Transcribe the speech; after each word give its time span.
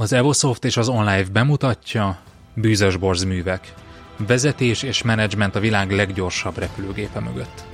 Az 0.00 0.12
Evosoft 0.12 0.64
és 0.64 0.76
az 0.76 0.88
OnLive 0.88 1.30
bemutatja 1.32 2.18
Bűzös 2.54 2.96
Borz 2.96 3.22
művek. 3.24 3.74
Vezetés 4.26 4.82
és 4.82 5.02
menedzsment 5.02 5.54
a 5.54 5.60
világ 5.60 5.90
leggyorsabb 5.90 6.58
repülőgépe 6.58 7.20
mögött. 7.20 7.64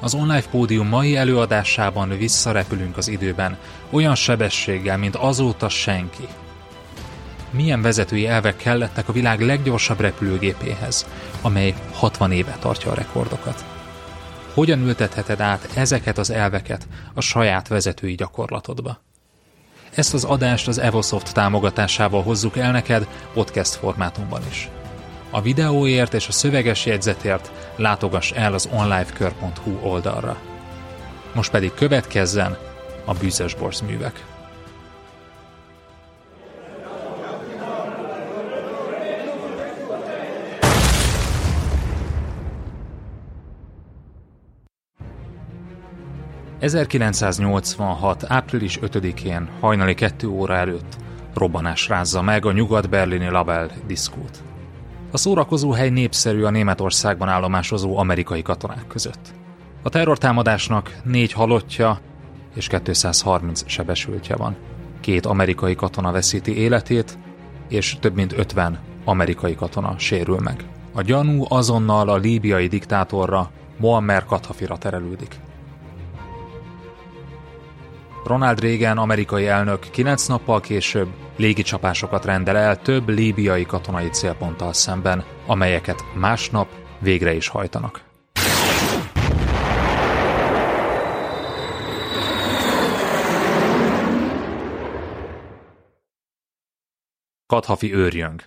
Az 0.00 0.14
online 0.14 0.42
pódium 0.50 0.88
mai 0.88 1.16
előadásában 1.16 2.08
visszarepülünk 2.18 2.96
az 2.96 3.08
időben, 3.08 3.58
olyan 3.90 4.14
sebességgel, 4.14 4.98
mint 4.98 5.16
azóta 5.16 5.68
senki. 5.68 6.26
Milyen 7.50 7.82
vezetői 7.82 8.26
elvek 8.26 8.56
kellettek 8.56 9.08
a 9.08 9.12
világ 9.12 9.40
leggyorsabb 9.40 10.00
repülőgépéhez, 10.00 11.06
amely 11.42 11.74
60 11.92 12.32
éve 12.32 12.56
tartja 12.60 12.90
a 12.90 12.94
rekordokat? 12.94 13.64
Hogyan 14.54 14.80
ültetheted 14.80 15.40
át 15.40 15.68
ezeket 15.74 16.18
az 16.18 16.30
elveket 16.30 16.88
a 17.14 17.20
saját 17.20 17.68
vezetői 17.68 18.14
gyakorlatodba? 18.14 19.00
Ezt 19.94 20.14
az 20.14 20.24
adást 20.24 20.68
az 20.68 20.78
Evosoft 20.78 21.34
támogatásával 21.34 22.22
hozzuk 22.22 22.56
el 22.56 22.72
neked 22.72 23.06
podcast 23.32 23.74
formátumban 23.74 24.42
is. 24.50 24.70
A 25.30 25.40
videóért 25.40 26.14
és 26.14 26.28
a 26.28 26.32
szöveges 26.32 26.86
jegyzetért 26.86 27.52
látogass 27.76 28.30
el 28.30 28.52
az 28.52 28.68
onlifekör.hu 28.72 29.88
oldalra. 29.88 30.36
Most 31.34 31.50
pedig 31.50 31.74
következzen 31.74 32.56
a 33.04 33.14
Bűzös 33.14 33.54
Borz 33.54 33.80
művek. 33.80 34.31
...1986. 46.62 48.22
április 48.26 48.78
5-én 48.82 49.48
hajnali 49.60 49.94
2 49.94 50.28
óra 50.28 50.54
előtt 50.54 50.96
robbanás 51.34 51.88
rázza 51.88 52.22
meg 52.22 52.46
a 52.46 52.52
nyugat-berlini 52.52 53.28
Label 53.28 53.70
diszkót. 53.86 54.42
A 55.10 55.16
szórakozóhely 55.16 55.90
népszerű 55.90 56.42
a 56.42 56.50
Németországban 56.50 57.28
állomásozó 57.28 57.96
amerikai 57.96 58.42
katonák 58.42 58.86
között. 58.86 59.34
A 59.82 59.88
terrortámadásnak 59.88 60.96
négy 61.04 61.32
halottja 61.32 62.00
és 62.54 62.66
230 62.66 63.62
sebesültje 63.66 64.36
van. 64.36 64.56
Két 65.00 65.26
amerikai 65.26 65.74
katona 65.74 66.12
veszíti 66.12 66.56
életét, 66.56 67.18
és 67.68 67.96
több 68.00 68.14
mint 68.14 68.38
50 68.38 68.78
amerikai 69.04 69.54
katona 69.54 69.94
sérül 69.98 70.38
meg. 70.40 70.64
A 70.92 71.02
gyanú 71.02 71.44
azonnal 71.48 72.08
a 72.08 72.16
líbiai 72.16 72.66
diktátorra, 72.66 73.50
Muammer 73.76 74.24
Kadhafira 74.24 74.78
terelődik. 74.78 75.40
Ronald 78.24 78.60
Reagan 78.60 78.98
amerikai 78.98 79.46
elnök 79.46 79.80
kilenc 79.90 80.26
nappal 80.26 80.60
később 80.60 81.08
légicsapásokat 81.36 82.24
rendel 82.24 82.56
el 82.56 82.82
több 82.82 83.08
líbiai 83.08 83.64
katonai 83.64 84.08
célponttal 84.08 84.72
szemben, 84.72 85.24
amelyeket 85.46 86.04
másnap 86.14 86.68
végre 86.98 87.34
is 87.34 87.48
hajtanak. 87.48 88.04
Kadhafi 97.46 97.94
őrjöng, 97.94 98.42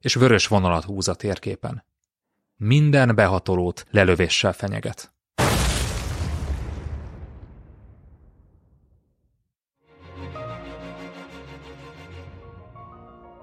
és 0.00 0.14
vörös 0.14 0.46
vonalat 0.46 0.84
húz 0.84 1.08
a 1.08 1.14
térképen. 1.14 1.84
Minden 2.56 3.14
behatolót 3.14 3.86
lelövéssel 3.90 4.52
fenyeget. 4.52 5.12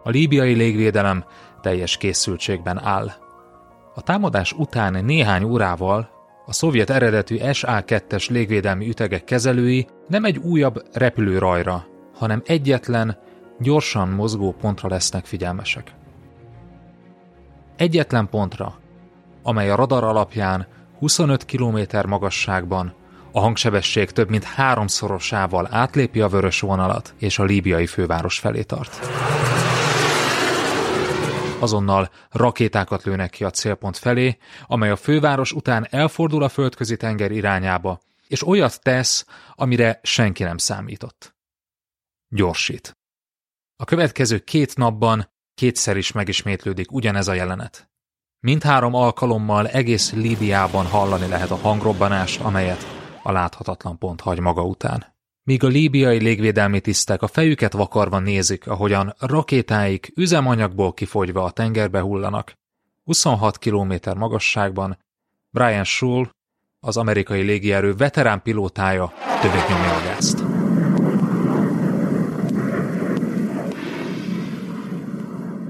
A 0.05 0.09
líbiai 0.09 0.53
légvédelem 0.53 1.25
teljes 1.61 1.97
készültségben 1.97 2.83
áll. 2.83 3.11
A 3.95 4.01
támadás 4.01 4.51
után 4.51 5.05
néhány 5.05 5.43
órával 5.43 6.09
a 6.45 6.53
szovjet 6.53 6.89
eredetű 6.89 7.37
SA-2-es 7.51 8.29
légvédelmi 8.29 8.87
ütegek 8.87 9.23
kezelői 9.23 9.87
nem 10.07 10.25
egy 10.25 10.37
újabb 10.37 10.83
repülőrajra, 10.93 11.85
hanem 12.15 12.41
egyetlen, 12.45 13.17
gyorsan 13.59 14.09
mozgó 14.09 14.51
pontra 14.51 14.89
lesznek 14.89 15.25
figyelmesek. 15.25 15.93
Egyetlen 17.75 18.29
pontra, 18.29 18.79
amely 19.43 19.69
a 19.69 19.75
radar 19.75 20.03
alapján 20.03 20.67
25 20.99 21.45
km 21.45 21.79
magasságban 22.07 22.93
a 23.31 23.39
hangsebesség 23.39 24.11
több 24.11 24.29
mint 24.29 24.43
háromszorosával 24.43 25.67
átlépi 25.71 26.21
a 26.21 26.27
vörös 26.27 26.59
vonalat 26.59 27.13
és 27.19 27.39
a 27.39 27.43
líbiai 27.43 27.85
főváros 27.85 28.39
felé 28.39 28.61
tart 28.61 28.99
azonnal 31.59 32.09
rakétákat 32.29 33.03
lőnek 33.03 33.29
ki 33.29 33.43
a 33.43 33.49
célpont 33.49 33.97
felé, 33.97 34.37
amely 34.65 34.89
a 34.89 34.95
főváros 34.95 35.51
után 35.51 35.87
elfordul 35.89 36.43
a 36.43 36.49
földközi 36.49 36.97
tenger 36.97 37.31
irányába, 37.31 37.99
és 38.27 38.47
olyat 38.47 38.81
tesz, 38.81 39.25
amire 39.53 39.99
senki 40.03 40.43
nem 40.43 40.57
számított. 40.57 41.35
Gyorsít. 42.27 42.97
A 43.75 43.85
következő 43.85 44.39
két 44.39 44.75
napban 44.75 45.31
kétszer 45.53 45.97
is 45.97 46.11
megismétlődik 46.11 46.91
ugyanez 46.91 47.27
a 47.27 47.33
jelenet. 47.33 47.89
Mindhárom 48.39 48.93
alkalommal 48.93 49.67
egész 49.67 50.13
Líbiában 50.13 50.85
hallani 50.85 51.27
lehet 51.27 51.51
a 51.51 51.55
hangrobbanást, 51.55 52.41
amelyet 52.41 52.85
a 53.23 53.31
láthatatlan 53.31 53.97
pont 53.97 54.21
hagy 54.21 54.39
maga 54.39 54.63
után 54.63 55.14
míg 55.45 55.63
a 55.63 55.67
líbiai 55.67 56.21
légvédelmi 56.21 56.79
tisztek 56.79 57.21
a 57.21 57.27
fejüket 57.27 57.73
vakarva 57.73 58.19
nézik, 58.19 58.67
ahogyan 58.67 59.15
rakétáik 59.19 60.11
üzemanyagból 60.15 60.93
kifogyva 60.93 61.43
a 61.43 61.51
tengerbe 61.51 61.99
hullanak. 61.99 62.53
26 63.03 63.57
km 63.57 63.93
magasságban 64.15 64.97
Brian 65.49 65.83
Schull, 65.83 66.29
az 66.79 66.97
amerikai 66.97 67.41
légierő 67.41 67.95
veterán 67.95 68.41
pilótája 68.41 69.13
többet 69.41 69.69
nyomja 69.69 69.95
a 69.95 70.03
gázt. 70.03 70.43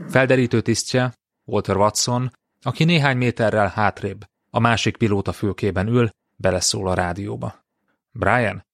Felderítő 0.10 0.62
tisztje, 0.62 1.14
Walter 1.46 1.78
Watson, 1.78 2.32
aki 2.62 2.84
néhány 2.84 3.18
méterrel 3.18 3.68
hátrébb, 3.68 4.26
a 4.50 4.60
másik 4.60 4.98
pilóta 4.98 5.32
fülkében 5.32 5.88
ül, 5.88 6.10
beleszól 6.36 6.88
a 6.88 6.94
rádióba. 6.94 7.64
Brian, 8.12 8.66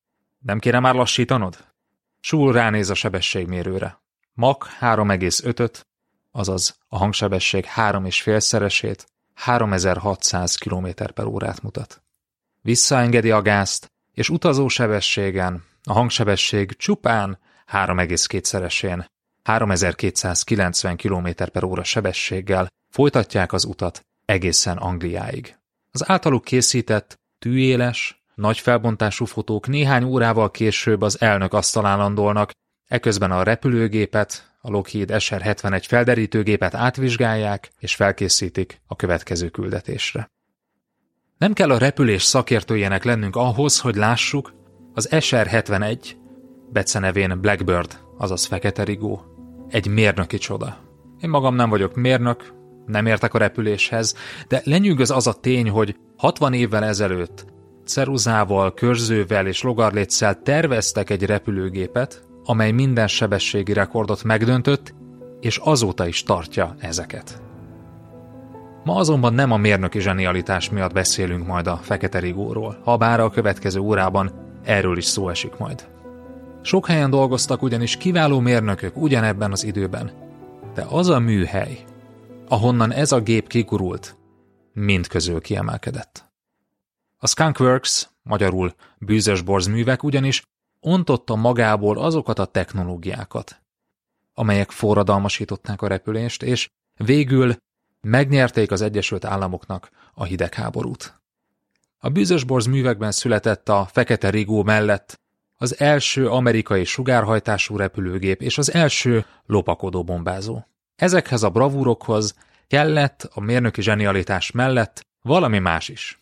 nem 0.42 0.60
kéne 0.60 0.80
már 0.80 0.96
lassítanod? 0.96 1.58
Súl 2.20 2.54
ránéz 2.54 2.90
a 2.90 2.94
sebességmérőre. 2.94 4.02
Mach 4.34 4.68
3,5-öt, 4.80 5.88
azaz 6.32 6.78
a 6.88 6.98
hangsebesség 6.98 7.66
3,5 7.76 8.40
szeresét, 8.40 9.06
3600 9.34 10.56
km 10.56 10.88
per 11.14 11.26
órát 11.26 11.62
mutat. 11.62 12.04
Visszaengedi 12.62 13.32
a 13.32 13.42
gázt, 13.42 13.92
és 14.14 14.30
utazó 14.30 14.68
sebességen 14.68 15.64
a 15.84 15.94
hangsebesség 15.94 16.76
csupán 16.78 17.40
3,2 17.72 18.44
szeresén, 18.44 19.06
3290 19.44 20.98
km 20.98 21.28
per 21.52 21.64
óra 21.64 21.84
sebességgel 21.84 22.68
folytatják 22.90 23.54
az 23.54 23.66
utat 23.66 24.02
egészen 24.26 24.78
Angliáig. 24.78 25.58
Az 25.92 26.10
általuk 26.10 26.44
készített, 26.44 27.20
tűéles, 27.40 28.21
nagy 28.42 28.60
felbontású 28.60 29.26
fotók 29.26 29.68
néhány 29.68 30.04
órával 30.04 30.52
később 30.52 31.02
az 31.02 31.22
elnök 31.22 31.54
asztalán 31.54 31.98
landolnak, 31.98 32.52
eközben 32.88 33.32
a 33.32 33.44
repülőgépet, 33.44 34.50
a 34.62 34.70
Lockheed 34.70 35.10
SR-71 35.12 35.84
felderítőgépet 35.88 36.76
átvizsgálják 36.76 37.72
és 37.80 37.96
felkészítik 37.96 38.82
a 38.88 38.96
következő 38.96 39.50
küldetésre. 39.50 40.32
Nem 41.38 41.54
kell 41.54 41.72
a 41.72 41.78
repülés 41.78 42.24
szakértőjének 42.24 43.04
lennünk 43.04 43.36
ahhoz, 43.36 43.80
hogy 43.80 43.96
lássuk, 43.96 44.54
az 44.94 45.10
SR-71, 45.12 45.98
becenevén 46.72 47.42
Blackbird, 47.42 48.00
azaz 48.18 48.46
Fekete 48.46 48.84
Rigó, 48.84 49.26
egy 49.70 49.88
mérnöki 49.88 50.38
csoda. 50.38 50.78
Én 51.20 51.30
magam 51.30 51.56
nem 51.56 51.70
vagyok 51.70 51.96
mérnök, 51.96 52.54
nem 52.86 53.06
értek 53.06 53.34
a 53.34 53.38
repüléshez, 53.38 54.16
de 54.48 54.62
lenyűgöz 54.64 55.12
az 55.12 55.28
a 55.28 55.34
tény, 55.34 55.70
hogy 55.70 55.96
60 56.18 56.54
évvel 56.54 56.84
ezelőtt 56.84 57.46
ceruzával, 57.92 58.74
körzővel 58.74 59.48
és 59.48 59.62
logarléccel 59.62 60.42
terveztek 60.44 61.10
egy 61.10 61.26
repülőgépet, 61.26 62.24
amely 62.44 62.72
minden 62.72 63.08
sebességi 63.08 63.74
rekordot 63.74 64.24
megdöntött, 64.24 64.94
és 65.40 65.58
azóta 65.58 66.08
is 66.08 66.24
tartja 66.24 66.76
ezeket. 66.80 67.42
Ma 68.84 68.96
azonban 68.96 69.34
nem 69.34 69.52
a 69.52 69.58
mérnöki 69.58 70.00
zsenialitás 70.00 70.70
miatt 70.70 70.94
beszélünk 70.94 71.48
majd 71.48 71.68
a 71.68 71.80
Fekete 71.82 72.20
Rigóról, 72.20 72.78
ha 72.84 72.98
bár 72.98 73.20
a 73.20 73.30
következő 73.30 73.80
órában 73.80 74.32
erről 74.64 74.98
is 74.98 75.06
szó 75.06 75.30
esik 75.30 75.58
majd. 75.58 75.88
Sok 76.62 76.88
helyen 76.88 77.10
dolgoztak 77.10 77.62
ugyanis 77.62 77.98
kiváló 77.98 78.40
mérnökök 78.40 78.98
ugyanebben 78.98 79.52
az 79.52 79.64
időben, 79.64 80.12
de 80.74 80.86
az 80.90 81.10
a 81.10 81.20
műhely, 81.20 81.78
ahonnan 82.48 82.92
ez 82.92 83.12
a 83.12 83.20
gép 83.20 83.48
kigurult, 83.48 84.18
mind 84.74 85.08
közül 85.08 85.42
kiemelkedett. 85.42 86.31
A 87.24 87.28
Skunkworks, 87.28 88.10
magyarul 88.24 88.74
bűzös 88.98 89.42
borzművek 89.42 90.04
ugyanis 90.04 90.44
ontotta 90.80 91.36
magából 91.36 91.98
azokat 91.98 92.40
a 92.40 92.46
technológiákat, 92.46 93.62
amelyek 94.34 94.72
forradalmasították 94.72 95.82
a 95.82 95.88
repülést, 95.88 96.44
és 96.44 96.70
végül 96.98 97.56
megnyerték 98.02 98.72
az 98.72 98.82
Egyesült 98.82 99.26
Államoknak 99.26 99.90
a 100.14 100.24
hidegháborút. 100.24 101.22
A 101.98 102.10
bűzösborz 102.10 102.66
művekben 102.66 103.12
született 103.12 103.70
a 103.70 103.86
Fekete 103.92 104.30
Rigó 104.30 104.64
mellett 104.64 105.20
az 105.56 105.80
első 105.80 106.30
amerikai 106.30 106.84
sugárhajtású 106.84 107.78
repülőgép 107.78 108.42
és 108.42 108.58
az 108.58 108.74
első 108.74 109.26
lopakodó 109.46 110.04
bombázó. 110.04 110.64
Ezekhez 110.96 111.44
a 111.44 111.50
bravúrokhoz 111.50 112.36
kellett 112.68 113.30
a 113.34 113.40
mérnöki 113.40 113.82
zsenialitás 113.82 114.52
mellett 114.52 115.02
valami 115.22 115.60
más 115.60 115.90
is. 115.90 116.21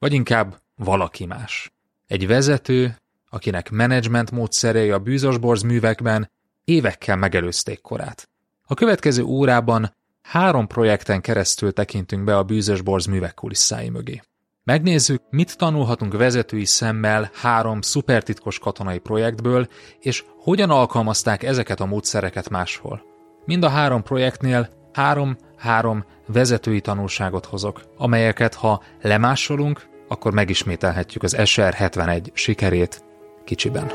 Vagy 0.00 0.12
inkább 0.12 0.60
valaki 0.74 1.26
más. 1.26 1.72
Egy 2.06 2.26
vezető, 2.26 2.96
akinek 3.30 3.70
menedzsment 3.70 4.30
módszerei 4.30 4.90
a 4.90 4.98
bűzösborz 4.98 5.62
művekben 5.62 6.30
évekkel 6.64 7.16
megelőzték 7.16 7.80
korát. 7.80 8.28
A 8.62 8.74
következő 8.74 9.22
órában 9.22 9.94
három 10.22 10.66
projekten 10.66 11.20
keresztül 11.20 11.72
tekintünk 11.72 12.24
be 12.24 12.36
a 12.36 12.42
bűzösborz 12.42 13.06
művek 13.06 13.34
kulisszái 13.34 13.88
mögé. 13.88 14.22
Megnézzük, 14.64 15.22
mit 15.30 15.56
tanulhatunk 15.56 16.16
vezetői 16.16 16.64
szemmel 16.64 17.30
három 17.34 17.80
szupertitkos 17.80 18.58
katonai 18.58 18.98
projektből, 18.98 19.68
és 19.98 20.24
hogyan 20.36 20.70
alkalmazták 20.70 21.42
ezeket 21.42 21.80
a 21.80 21.86
módszereket 21.86 22.48
máshol. 22.48 23.02
Mind 23.44 23.64
a 23.64 23.68
három 23.68 24.02
projektnél 24.02 24.68
három-három 24.92 26.04
vezetői 26.26 26.80
tanulságot 26.80 27.44
hozok, 27.44 27.82
amelyeket 27.96 28.54
ha 28.54 28.82
lemásolunk, 29.00 29.89
akkor 30.10 30.32
megismételhetjük 30.32 31.22
az 31.22 31.34
SR-71 31.38 32.30
sikerét 32.32 33.04
kicsiben. 33.44 33.86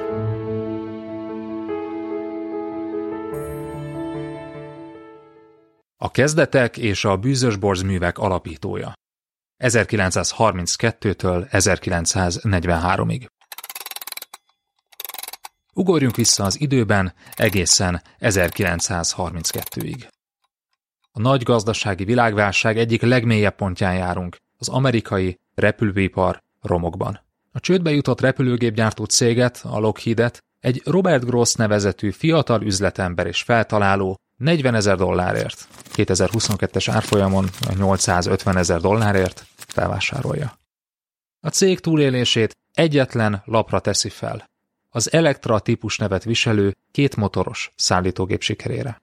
A 5.98 6.12
kezdetek 6.12 6.78
és 6.78 7.06
a 7.06 7.18
bűzös 7.18 7.58
művek 7.84 8.18
alapítója. 8.18 8.94
1932-től 9.64 11.48
1943-ig. 11.52 13.26
Ugorjunk 15.74 16.16
vissza 16.16 16.44
az 16.44 16.60
időben 16.60 17.14
egészen 17.34 18.02
1932-ig. 18.20 20.08
A 21.12 21.20
nagy 21.20 21.44
gazdasági 21.44 22.04
világválság 22.04 22.78
egyik 22.78 23.02
legmélyebb 23.02 23.56
pontján 23.56 23.96
járunk, 23.96 24.38
az 24.58 24.70
amerikai 24.70 25.38
repülőipar 25.56 26.42
romokban. 26.62 27.20
A 27.52 27.60
csődbe 27.60 27.92
jutott 27.92 28.22
repülőgépgyártó 28.22 29.06
céget, 29.06 29.62
a 29.64 29.80
Lockheedet, 29.80 30.44
egy 30.60 30.82
Robert 30.86 31.26
Gross 31.26 31.54
nevezetű 31.54 32.12
fiatal 32.12 32.62
üzletember 32.62 33.28
és 33.28 33.42
feltaláló 33.42 34.20
40 34.38 34.76
ezer 34.76 34.98
dollárért, 34.98 35.68
2022-es 35.96 36.88
árfolyamon 36.92 37.50
850 37.78 38.58
ezer 38.58 38.80
dollárért 38.82 39.46
felvásárolja. 39.56 40.60
A 41.40 41.50
cég 41.50 41.80
túlélését 41.80 42.58
egyetlen 42.74 43.42
lapra 43.46 43.80
teszi 43.80 44.10
fel, 44.10 44.50
az 44.90 45.14
Elektra 45.14 45.60
típus 45.60 45.98
nevet 45.98 46.24
viselő 46.24 46.76
két 46.92 47.16
motoros 47.16 47.72
szállítógép 47.76 48.42
sikerére. 48.42 49.02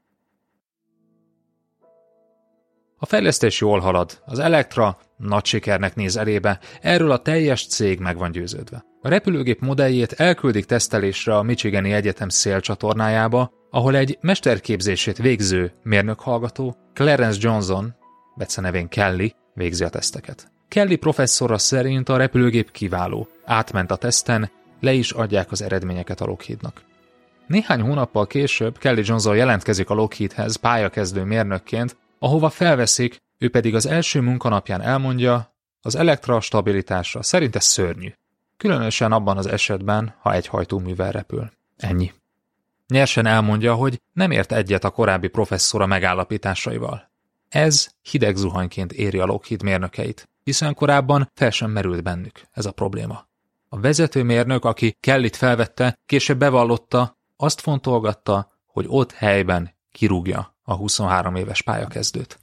A 3.03 3.07
fejlesztés 3.07 3.61
jól 3.61 3.81
halad, 3.81 4.23
az 4.25 4.39
Elektra 4.39 4.99
nagy 5.17 5.45
sikernek 5.45 5.95
néz 5.95 6.17
elébe, 6.17 6.59
erről 6.81 7.11
a 7.11 7.19
teljes 7.19 7.67
cég 7.67 7.99
meg 7.99 8.17
van 8.17 8.31
győződve. 8.31 8.85
A 9.01 9.09
repülőgép 9.09 9.61
modelljét 9.61 10.13
elküldik 10.13 10.65
tesztelésre 10.65 11.37
a 11.37 11.43
Michigani 11.43 11.93
Egyetem 11.93 12.29
szélcsatornájába, 12.29 13.53
ahol 13.71 13.97
egy 13.97 14.19
mesterképzését 14.21 15.17
végző 15.17 15.73
mérnökhallgató, 15.83 16.77
Clarence 16.95 17.39
Johnson, 17.43 17.95
nevén 18.57 18.89
Kelly, 18.89 19.35
végzi 19.55 19.85
a 19.85 19.89
teszteket. 19.89 20.51
Kelly 20.69 20.97
professzora 20.97 21.59
szerint 21.59 22.09
a 22.09 22.17
repülőgép 22.17 22.71
kiváló, 22.71 23.29
átment 23.45 23.91
a 23.91 23.97
teszten, 23.97 24.51
le 24.81 24.93
is 24.93 25.11
adják 25.11 25.51
az 25.51 25.63
eredményeket 25.63 26.21
a 26.21 26.27
Lockheednak. 26.27 26.83
Néhány 27.47 27.81
hónappal 27.81 28.27
később 28.27 28.79
Kelly 28.79 29.03
Johnson 29.05 29.37
jelentkezik 29.37 29.91
a 29.91 29.95
Lockheedhez 29.95 30.57
pályakezdő 30.57 31.23
mérnökként, 31.23 31.97
ahova 32.23 32.51
felveszik, 32.51 33.23
ő 33.39 33.51
pedig 33.51 33.75
az 33.75 33.87
első 33.87 34.21
munkanapján 34.21 34.81
elmondja, 34.81 35.55
az 35.81 35.97
elektra 35.97 36.41
stabilitásra 36.41 37.23
szerint 37.23 37.57
ez 37.57 37.65
szörnyű. 37.65 38.13
Különösen 38.57 39.13
abban 39.13 39.37
az 39.37 39.47
esetben, 39.47 40.15
ha 40.21 40.33
egy 40.33 40.47
hajtóművel 40.47 41.13
repül. 41.13 41.51
Ennyi. 41.77 42.13
Nyersen 42.89 43.27
elmondja, 43.27 43.75
hogy 43.75 44.01
nem 44.13 44.31
ért 44.31 44.53
egyet 44.53 44.85
a 44.85 44.91
korábbi 44.91 45.29
professzora 45.29 45.87
megállapításaival. 45.87 47.11
Ez 47.49 47.89
hideg 48.03 48.37
zuhanyként 48.37 48.93
éri 48.93 49.19
a 49.19 49.25
Lockheed 49.25 49.63
mérnökeit, 49.63 50.29
hiszen 50.45 50.75
korábban 50.75 51.31
fel 51.35 51.51
sem 51.51 51.71
merült 51.71 52.03
bennük 52.03 52.41
ez 52.53 52.67
a 52.67 52.73
probléma. 52.73 53.27
A 53.69 53.81
vezetőmérnök, 53.81 54.65
aki 54.65 54.97
Kellit 55.01 55.37
felvette, 55.37 55.99
később 56.07 56.39
bevallotta, 56.39 57.17
azt 57.37 57.61
fontolgatta, 57.61 58.53
hogy 58.67 58.85
ott 58.89 59.13
helyben 59.13 59.75
kirúgja 59.93 60.52
a 60.63 60.75
23 60.75 61.35
éves 61.35 61.63
pályakezdőt. 61.63 62.41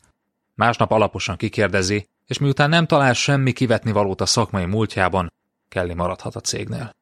Másnap 0.54 0.92
alaposan 0.92 1.38
kikérdezi, 1.38 2.08
és 2.26 2.38
miután 2.38 2.70
nem 2.70 2.86
talál 2.86 3.14
semmi 3.14 3.52
kivetni 3.52 3.92
valót 3.92 4.22
a 4.22 4.26
szakmai 4.26 4.66
múltjában, 4.66 5.34
Kelly 5.70 5.94
maradhat 5.94 6.36
a 6.36 6.40
cégnél. 6.40 6.96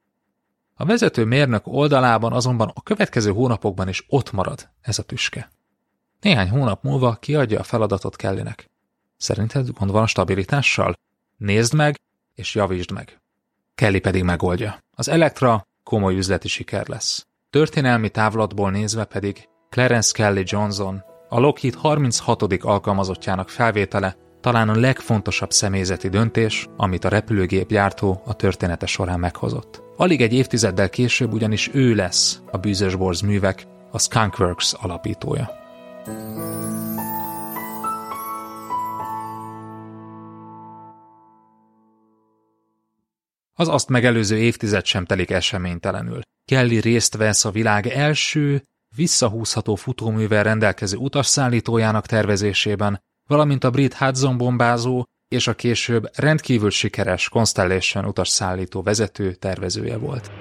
A 0.76 0.86
vezető 0.86 1.26
mérnök 1.26 1.68
oldalában 1.68 2.34
azonban 2.34 2.72
a 2.74 2.82
következő 2.82 3.32
hónapokban 3.32 3.88
is 3.88 4.06
ott 4.08 4.32
marad 4.32 4.70
ez 4.82 5.00
a 5.00 5.04
tüske. 5.04 5.50
Néhány 6.22 6.50
hónap 6.50 6.84
múlva 6.84 7.16
kiadja 7.16 7.60
a 7.60 7.64
feladatot 7.64 8.16
Kellynek. 8.16 8.70
Szerinted 9.18 9.70
gond 9.70 9.92
van 9.92 10.04
a 10.04 10.08
stabilitással? 10.08 10.94
Nézd 11.38 11.74
meg, 11.74 12.00
és 12.36 12.56
javítsd 12.56 12.92
meg. 12.92 13.22
Kelly 13.76 14.00
pedig 14.00 14.24
megoldja. 14.24 14.80
Az 14.92 15.08
Elektra 15.08 15.68
komoly 15.84 16.16
üzleti 16.16 16.48
siker 16.48 16.88
lesz. 16.88 17.28
Történelmi 17.50 18.10
távlatból 18.10 18.72
nézve 18.72 19.06
pedig 19.06 19.50
Clarence 19.70 20.12
Kelly 20.14 20.44
Johnson, 20.46 21.04
a 21.30 21.40
Lockheed 21.40 21.74
36. 21.74 22.42
alkalmazottjának 22.60 23.50
felvétele 23.50 24.16
talán 24.42 24.70
a 24.70 24.76
legfontosabb 24.76 25.52
személyzeti 25.52 26.10
döntés, 26.10 26.68
amit 26.78 27.06
a 27.06 27.10
repülőgép 27.10 27.68
gyártó 27.68 28.22
a 28.26 28.34
története 28.34 28.86
során 28.86 29.20
meghozott. 29.20 29.84
Alig 29.98 30.22
egy 30.22 30.34
évtizeddel 30.34 30.90
később 30.90 31.34
ugyanis 31.34 31.70
ő 31.74 31.96
lesz 31.96 32.42
a 32.52 32.58
Bűzös 32.58 32.96
Borz 32.96 33.22
művek, 33.22 33.68
a 33.92 34.00
Skunkworks 34.00 34.74
alapítója. 34.74 35.50
Az 43.54 43.68
azt 43.68 43.90
megelőző 43.90 44.38
évtized 44.38 44.86
sem 44.86 45.06
telik 45.06 45.32
eseménytelenül. 45.32 46.22
Kelly 46.46 46.80
részt 46.80 47.16
vesz 47.16 47.46
a 47.46 47.52
világ 47.52 47.88
első, 47.88 48.64
visszahúzható 48.98 49.76
futóművel 49.76 50.44
rendelkező 50.44 50.98
utasszállítójának 50.98 52.06
tervezésében, 52.06 53.00
valamint 53.30 53.64
a 53.64 53.70
brit 53.70 53.94
Hudson 53.94 54.38
bombázó 54.38 55.04
és 55.28 55.48
a 55.48 55.54
később 55.54 56.10
rendkívül 56.16 56.70
sikeres 56.70 57.30
Constellation 57.30 58.06
utasszállító 58.06 58.82
vezető 58.82 59.34
tervezője 59.34 59.98
volt. 59.98 60.32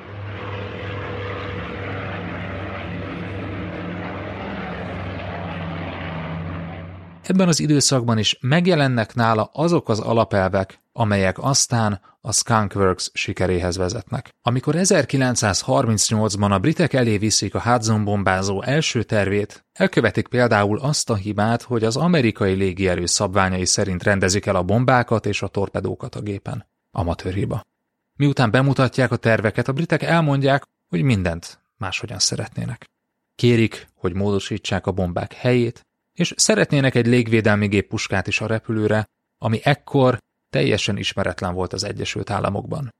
Ebben 7.26 7.48
az 7.48 7.60
időszakban 7.60 8.18
is 8.18 8.38
megjelennek 8.40 9.14
nála 9.14 9.50
azok 9.52 9.88
az 9.88 10.00
alapelvek, 10.00 10.80
amelyek 10.92 11.38
aztán 11.38 12.00
a 12.20 12.32
Skunkworks 12.32 13.10
sikeréhez 13.12 13.76
vezetnek. 13.76 14.34
Amikor 14.42 14.74
1938-ban 14.78 16.50
a 16.50 16.58
britek 16.58 16.92
elé 16.92 17.18
viszik 17.18 17.54
a 17.54 17.60
Hudson 17.60 18.04
bombázó 18.04 18.62
első 18.62 19.02
tervét, 19.02 19.64
elkövetik 19.72 20.28
például 20.28 20.78
azt 20.78 21.10
a 21.10 21.14
hibát, 21.14 21.62
hogy 21.62 21.84
az 21.84 21.96
amerikai 21.96 22.54
légierő 22.54 23.06
szabványai 23.06 23.64
szerint 23.64 24.02
rendezik 24.02 24.46
el 24.46 24.56
a 24.56 24.62
bombákat 24.62 25.26
és 25.26 25.42
a 25.42 25.48
torpedókat 25.48 26.14
a 26.14 26.20
gépen. 26.20 26.66
Amatőr 26.90 27.32
hiba. 27.32 27.62
Miután 28.16 28.50
bemutatják 28.50 29.10
a 29.10 29.16
terveket, 29.16 29.68
a 29.68 29.72
britek 29.72 30.02
elmondják, 30.02 30.62
hogy 30.88 31.02
mindent 31.02 31.60
máshogyan 31.76 32.18
szeretnének. 32.18 32.90
Kérik, 33.34 33.88
hogy 33.94 34.14
módosítsák 34.14 34.86
a 34.86 34.92
bombák 34.92 35.32
helyét, 35.32 35.86
és 36.16 36.32
szeretnének 36.36 36.94
egy 36.94 37.06
légvédelmi 37.06 37.66
géppuskát 37.66 38.26
is 38.26 38.40
a 38.40 38.46
repülőre, 38.46 39.06
ami 39.38 39.60
ekkor 39.62 40.18
teljesen 40.50 40.96
ismeretlen 40.96 41.54
volt 41.54 41.72
az 41.72 41.84
Egyesült 41.84 42.30
Államokban. 42.30 42.94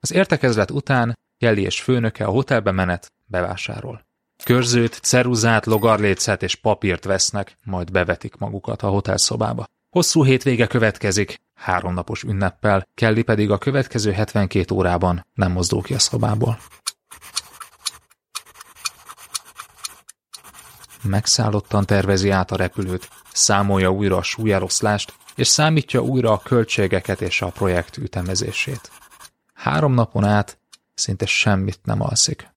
Az 0.00 0.12
értekezlet 0.12 0.70
után 0.70 1.18
Kelly 1.38 1.62
és 1.62 1.82
főnöke 1.82 2.24
a 2.24 2.30
hotelbe 2.30 2.70
menet 2.70 3.12
bevásárol. 3.24 4.06
Körzőt, 4.44 4.92
ceruzát, 5.02 5.66
logarlécet 5.66 6.42
és 6.42 6.54
papírt 6.54 7.04
vesznek, 7.04 7.56
majd 7.64 7.90
bevetik 7.90 8.36
magukat 8.36 8.82
a 8.82 8.88
hotelszobába. 8.88 9.64
Hosszú 9.90 10.24
hétvége 10.24 10.66
következik, 10.66 11.36
háromnapos 11.54 12.22
ünneppel, 12.22 12.86
Kelly 12.94 13.22
pedig 13.22 13.50
a 13.50 13.58
következő 13.58 14.12
72 14.12 14.74
órában 14.74 15.26
nem 15.34 15.52
mozdul 15.52 15.82
ki 15.82 15.94
a 15.94 15.98
szobából. 15.98 16.58
Megszállottan 21.08 21.86
tervezi 21.86 22.30
át 22.30 22.50
a 22.50 22.56
repülőt, 22.56 23.08
számolja 23.32 23.90
újra 23.90 24.16
a 24.16 24.22
súlyeloszlást, 24.22 25.12
és 25.34 25.46
számítja 25.46 26.00
újra 26.00 26.32
a 26.32 26.38
költségeket 26.38 27.20
és 27.20 27.42
a 27.42 27.50
projekt 27.50 27.96
ütemezését. 27.96 28.90
Három 29.54 29.94
napon 29.94 30.24
át 30.24 30.58
szinte 30.94 31.26
semmit 31.26 31.80
nem 31.84 32.02
alszik. 32.02 32.50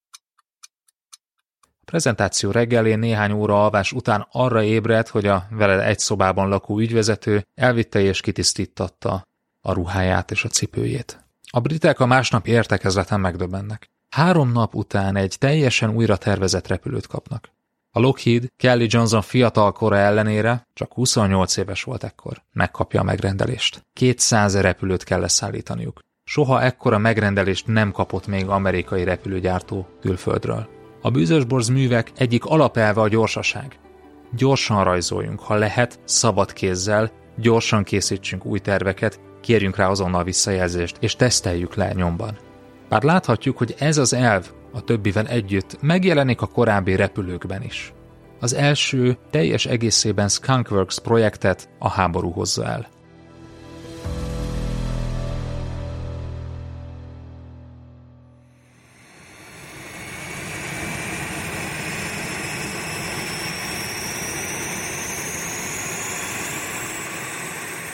A 1.61 1.85
prezentáció 1.85 2.51
reggelén 2.51 2.99
néhány 2.99 3.31
óra 3.31 3.63
alvás 3.63 3.91
után 3.91 4.27
arra 4.31 4.63
ébredt, 4.63 5.07
hogy 5.07 5.25
a 5.25 5.47
vele 5.49 5.83
egy 5.83 5.99
szobában 5.99 6.49
lakó 6.49 6.79
ügyvezető 6.79 7.45
elvitte 7.55 7.99
és 7.99 8.21
kitisztítatta 8.21 9.27
a 9.61 9.73
ruháját 9.73 10.31
és 10.31 10.43
a 10.43 10.49
cipőjét. 10.49 11.25
A 11.51 11.59
britek 11.59 11.99
a 11.99 12.05
másnap 12.05 12.47
értekezleten 12.47 13.19
megdöbbennek. 13.19 13.89
Három 14.09 14.51
nap 14.51 14.75
után 14.75 15.15
egy 15.15 15.35
teljesen 15.39 15.89
újra 15.89 16.17
tervezett 16.17 16.67
repülőt 16.67 17.07
kapnak. 17.07 17.49
A 17.93 17.99
Lockheed 17.99 18.47
Kelly 18.57 18.85
Johnson 18.89 19.21
fiatal 19.21 19.71
kora 19.71 19.97
ellenére 19.97 20.67
csak 20.73 20.93
28 20.93 21.57
éves 21.57 21.83
volt 21.83 22.03
ekkor. 22.03 22.43
Megkapja 22.53 22.99
a 22.99 23.03
megrendelést. 23.03 23.85
200 23.93 24.59
repülőt 24.59 25.03
kell 25.03 25.19
leszállítaniuk. 25.19 25.99
Soha 26.23 26.61
ekkora 26.61 26.97
megrendelést 26.97 27.67
nem 27.67 27.91
kapott 27.91 28.27
még 28.27 28.47
amerikai 28.47 29.03
repülőgyártó 29.03 29.87
külföldről. 30.01 30.67
A 31.01 31.09
bűzösborz 31.09 31.67
művek 31.67 32.11
egyik 32.15 32.45
alapelve 32.45 33.01
a 33.01 33.07
gyorsaság. 33.07 33.79
Gyorsan 34.35 34.83
rajzoljunk, 34.83 35.39
ha 35.39 35.55
lehet, 35.55 35.99
szabad 36.03 36.53
kézzel, 36.53 37.11
gyorsan 37.37 37.83
készítsünk 37.83 38.45
új 38.45 38.59
terveket, 38.59 39.19
kérjünk 39.41 39.75
rá 39.75 39.89
azonnal 39.89 40.23
visszajelzést, 40.23 40.97
és 40.99 41.15
teszteljük 41.15 41.75
le 41.75 41.93
nyomban. 41.93 42.37
Bár 42.89 43.03
láthatjuk, 43.03 43.57
hogy 43.57 43.75
ez 43.77 43.97
az 43.97 44.13
elv 44.13 44.51
a 44.71 44.81
többivel 44.81 45.27
együtt 45.27 45.81
megjelenik 45.81 46.41
a 46.41 46.47
korábbi 46.47 46.95
repülőkben 46.95 47.63
is. 47.63 47.93
Az 48.39 48.53
első 48.53 49.17
teljes 49.29 49.65
egészében 49.65 50.27
Skunkworks 50.27 50.99
projektet 50.99 51.69
a 51.79 51.89
háború 51.89 52.31
hozza 52.31 52.65
el. 52.65 52.87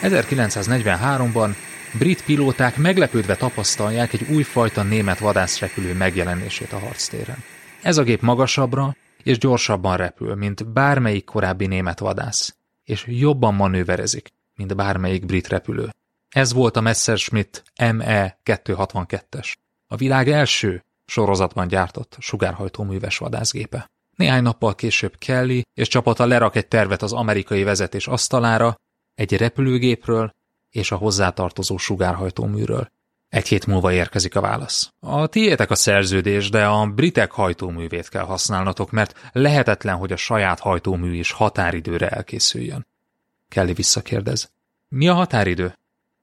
1943-ban 0.02 1.56
brit 1.98 2.24
pilóták 2.24 2.78
meglepődve 2.78 3.36
tapasztalják 3.36 4.14
egy 4.14 4.28
újfajta 4.30 4.84
német 4.84 5.20
vadászrepülő 5.20 5.94
megjelenését 5.94 6.74
a 6.74 6.80
harctéren. 6.80 7.44
Ez 7.82 7.98
a 7.98 8.04
gép 8.04 8.22
magasabbra 8.22 8.96
és 9.24 9.38
gyorsabban 9.38 9.98
repül, 9.98 10.36
mint 10.36 10.72
bármelyik 10.72 11.26
korábbi 11.26 11.66
német 11.66 12.00
vadász, 12.00 12.56
és 12.84 13.06
jobban 13.08 13.54
manőverezik, 13.54 14.30
mint 14.56 14.76
bármelyik 14.76 15.26
brit 15.26 15.48
repülő. 15.48 15.90
Ez 16.30 16.54
volt 16.54 16.78
a 16.78 16.82
Messerschmitt 16.82 17.64
ME-262-es, 17.82 19.54
a 19.88 19.96
világ 19.96 20.30
első 20.30 20.84
sorozatban 21.06 21.68
gyártott 21.68 22.16
sugárhajtóműves 22.20 23.18
vadászgépe. 23.18 23.90
Néhány 24.16 24.44
nappal 24.44 24.76
később 24.76 25.18
Kelly 25.18 25.62
és 25.74 25.88
csapata 25.88 26.26
lerak 26.26 26.56
egy 26.56 26.68
tervet 26.68 27.02
az 27.02 27.14
amerikai 27.14 27.64
vezetés 27.64 28.08
asztalára, 28.08 28.76
egy 29.16 29.38
repülőgépről 29.38 30.32
és 30.70 30.92
a 30.92 30.96
hozzátartozó 30.96 31.78
sugárhajtóműről. 31.78 32.88
Egy 33.30 33.48
hét 33.48 33.66
múlva 33.66 33.94
érkezik 33.94 34.36
a 34.36 34.42
válasz. 34.42 34.94
A 35.00 35.28
tiétek 35.28 35.72
a 35.72 35.76
szerződés, 35.76 36.50
de 36.50 36.66
a 36.66 36.86
britek 36.86 37.32
hajtóművét 37.32 38.10
kell 38.10 38.24
használnatok, 38.24 38.92
mert 38.92 39.30
lehetetlen, 39.32 39.96
hogy 39.96 40.12
a 40.12 40.16
saját 40.16 40.60
hajtómű 40.60 41.16
is 41.16 41.32
határidőre 41.32 42.10
elkészüljön. 42.10 42.88
Kelly 43.50 43.74
visszakérdez. 43.74 44.52
Mi 44.88 45.08
a 45.08 45.14
határidő? 45.14 45.78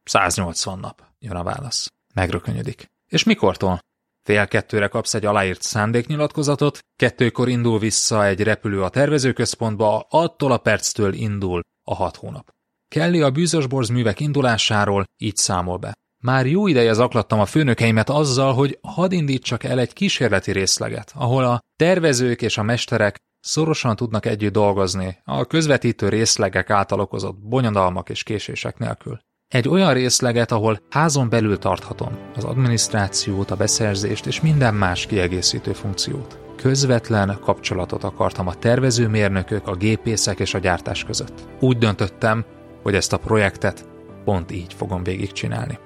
180 0.05 0.79
nap, 0.79 1.03
jön 1.19 1.37
a 1.37 1.43
válasz. 1.43 1.93
Megrökönyödik. 2.15 2.91
És 3.09 3.25
mikortól? 3.25 3.79
Fél 4.23 4.47
kettőre 4.47 4.89
kapsz 4.89 5.15
egy 5.15 5.25
aláírt 5.25 5.63
szándéknyilatkozatot, 5.63 6.85
kettőkor 6.97 7.49
indul 7.49 7.79
vissza 7.79 8.27
egy 8.27 8.41
repülő 8.43 8.83
a 8.83 8.89
tervezőközpontba, 8.89 10.07
attól 10.11 10.53
a 10.53 10.59
perctől 10.59 11.13
indul 11.13 11.61
a 11.83 11.95
hat 11.95 12.17
hónap. 12.17 12.55
Kelly 12.88 13.21
a 13.21 13.31
bűzösborz 13.31 13.88
művek 13.88 14.21
indulásáról 14.21 15.05
így 15.17 15.37
számol 15.37 15.76
be. 15.76 15.93
Már 16.23 16.47
jó 16.47 16.67
ideje 16.67 16.93
zaklattam 16.93 17.41
a 17.41 17.47
főnökeimet 17.47 18.11
azzal, 18.11 18.53
hogy 18.53 18.79
hadd 18.83 19.12
indítsak 19.12 19.64
el 19.64 19.79
egy 19.79 19.93
kísérleti 19.93 20.53
részleget, 20.53 21.12
ahol 21.14 21.45
a 21.45 21.61
tervezők 21.76 22.43
és 22.43 22.59
a 22.59 22.62
mesterek 22.62 23.17
szorosan 23.41 23.97
tudnak 23.97 24.26
együtt 24.26 24.53
dolgozni 24.53 25.19
a 25.25 25.45
közvetítő 25.45 26.09
részlegek 26.09 26.71
által 26.71 27.00
okozott 27.00 27.37
bonyodalmak 27.37 28.09
és 28.09 28.23
késések 28.23 28.79
nélkül. 28.79 29.19
Egy 29.49 29.69
olyan 29.69 29.93
részleget, 29.93 30.53
ahol 30.53 30.79
házon 30.91 31.29
belül 31.29 31.59
tarthatom 31.59 32.19
az 32.37 32.45
adminisztrációt, 32.45 33.50
a 33.50 33.57
beszerzést 33.57 34.26
és 34.26 34.41
minden 34.41 34.75
más 34.75 35.07
kiegészítő 35.07 35.73
funkciót. 35.73 36.38
Közvetlen 36.57 37.38
kapcsolatot 37.41 38.05
akartam 38.05 38.47
a 38.47 38.55
tervezőmérnökök, 38.55 39.67
a 39.67 39.75
gépészek 39.75 40.38
és 40.38 40.55
a 40.55 40.59
gyártás 40.59 41.05
között. 41.05 41.49
Úgy 41.61 41.79
döntöttem, 41.79 42.45
hogy 42.85 42.95
ezt 42.95 43.12
a 43.12 43.19
projektet 43.19 43.85
pont 44.25 44.50
így 44.50 44.75
fogom 44.75 45.03
végigcsinálni. 45.03 45.79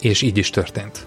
És 0.00 0.22
így 0.22 0.38
is 0.38 0.50
történt. 0.50 1.06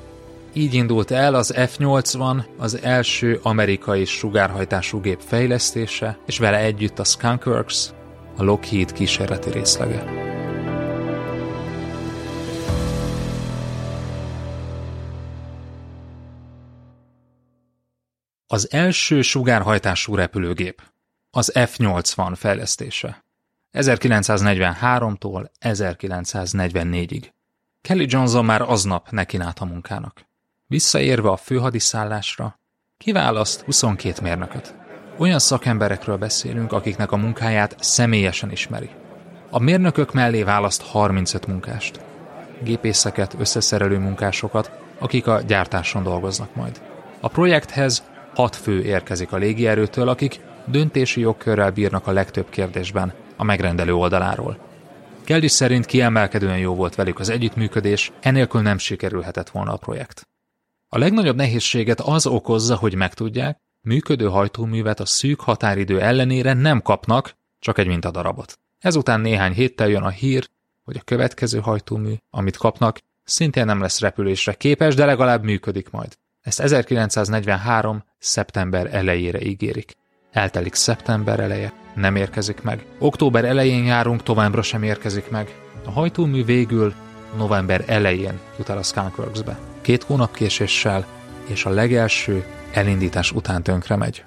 Így 0.54 0.74
indult 0.74 1.12
el 1.12 1.34
az 1.34 1.54
F-80, 1.56 2.44
az 2.58 2.82
első 2.82 3.40
amerikai 3.44 4.06
sugárhajtású 4.06 5.00
gép 5.00 5.20
fejlesztése, 5.20 6.18
és 6.26 6.38
vele 6.38 6.58
együtt 6.58 7.00
a 7.00 7.04
Skunkworks, 7.04 7.90
a 8.38 8.44
Lockheed 8.44 8.92
kísérleti 8.92 9.50
részlege. 9.52 10.04
Az 18.48 18.72
első 18.72 19.22
sugárhajtású 19.22 20.16
repülőgép, 20.16 20.82
az 21.30 21.52
F-80 21.56 22.34
fejlesztése. 22.36 23.23
1943-tól 23.74 25.46
1944-ig. 25.62 27.24
Kelly 27.82 28.06
Johnson 28.10 28.46
már 28.46 28.62
aznap 28.62 29.10
nekinált 29.10 29.60
a 29.60 29.66
munkának. 29.66 30.26
Visszaérve 30.68 31.30
a 31.30 31.38
főhadiszállásra, 31.38 32.60
kiválaszt 32.98 33.62
22 33.62 34.22
mérnököt. 34.22 34.76
Olyan 35.18 35.40
szakemberekről 35.40 36.18
beszélünk, 36.18 36.72
akiknek 36.72 37.12
a 37.12 37.18
munkáját 37.18 37.76
személyesen 37.80 38.52
ismeri. 38.52 38.90
A 39.50 39.60
mérnökök 39.60 40.14
mellé 40.14 40.44
választ 40.44 40.82
35 40.82 41.48
munkást. 41.48 42.00
Gépészeket, 42.64 43.36
összeszerelő 43.40 43.98
munkásokat, 43.98 44.72
akik 45.00 45.28
a 45.28 45.42
gyártáson 45.42 46.04
dolgoznak 46.04 46.56
majd. 46.56 46.82
A 47.20 47.28
projekthez 47.28 48.04
hat 48.36 48.56
fő 48.56 48.84
érkezik 48.84 49.32
a 49.32 49.38
légierőtől, 49.38 50.10
akik 50.10 50.40
döntési 50.66 51.22
jogkörrel 51.22 51.72
bírnak 51.72 52.08
a 52.08 52.12
legtöbb 52.12 52.50
kérdésben, 52.50 53.14
a 53.44 53.46
megrendelő 53.46 53.94
oldaláról. 53.94 54.58
Kelly 55.24 55.48
szerint 55.48 55.86
kiemelkedően 55.86 56.58
jó 56.58 56.76
volt 56.76 56.96
velük 56.96 57.20
az 57.20 57.30
együttműködés, 57.30 58.12
enélkül 58.20 58.62
nem 58.62 58.78
sikerülhetett 58.78 59.50
volna 59.50 59.74
a 59.74 59.78
projekt. 59.78 60.28
A 60.88 60.98
legnagyobb 60.98 61.36
nehézséget 61.36 62.00
az 62.00 62.26
okozza, 62.26 62.76
hogy 62.76 62.96
megtudják, 62.96 63.58
működő 63.82 64.26
hajtóművet 64.26 65.00
a 65.00 65.06
szűk 65.06 65.40
határidő 65.40 66.02
ellenére 66.02 66.54
nem 66.54 66.82
kapnak, 66.82 67.36
csak 67.60 67.78
egy 67.78 67.88
mintadarabot. 67.88 68.60
Ezután 68.80 69.20
néhány 69.20 69.54
héttel 69.54 69.88
jön 69.88 70.04
a 70.04 70.10
hír, 70.10 70.50
hogy 70.84 70.98
a 70.98 71.04
következő 71.06 71.60
hajtómű, 71.60 72.14
amit 72.30 72.58
kapnak, 72.58 73.00
szintén 73.24 73.66
nem 73.66 73.82
lesz 73.82 74.00
repülésre 74.00 74.54
képes, 74.54 74.96
de 74.96 75.06
legalább 75.06 75.44
működik 75.44 75.90
majd. 75.90 76.14
Ezt 76.42 76.60
1943. 76.60 78.04
szeptember 78.20 78.94
elejére 78.94 79.42
ígérik. 79.42 79.96
Eltelik 80.34 80.74
szeptember 80.74 81.40
eleje, 81.40 81.74
nem 81.96 82.16
érkezik 82.16 82.62
meg. 82.62 82.86
Október 83.00 83.46
elején 83.46 83.86
járunk, 83.86 84.24
továbbra 84.24 84.62
sem 84.62 84.84
érkezik 84.84 85.30
meg. 85.30 85.56
A 85.86 85.92
hajtómű 85.92 86.46
végül 86.46 86.94
november 87.38 87.84
elején 87.88 88.40
jut 88.58 88.70
el 88.70 88.78
a 88.78 88.84
Skunkworks-be. 88.84 89.60
Két 89.82 90.04
hónap 90.04 90.36
késéssel, 90.36 91.06
és 91.48 91.66
a 91.66 91.70
legelső 91.70 92.46
elindítás 92.72 93.32
után 93.32 93.64
tönkre 93.64 93.96
megy. 93.96 94.24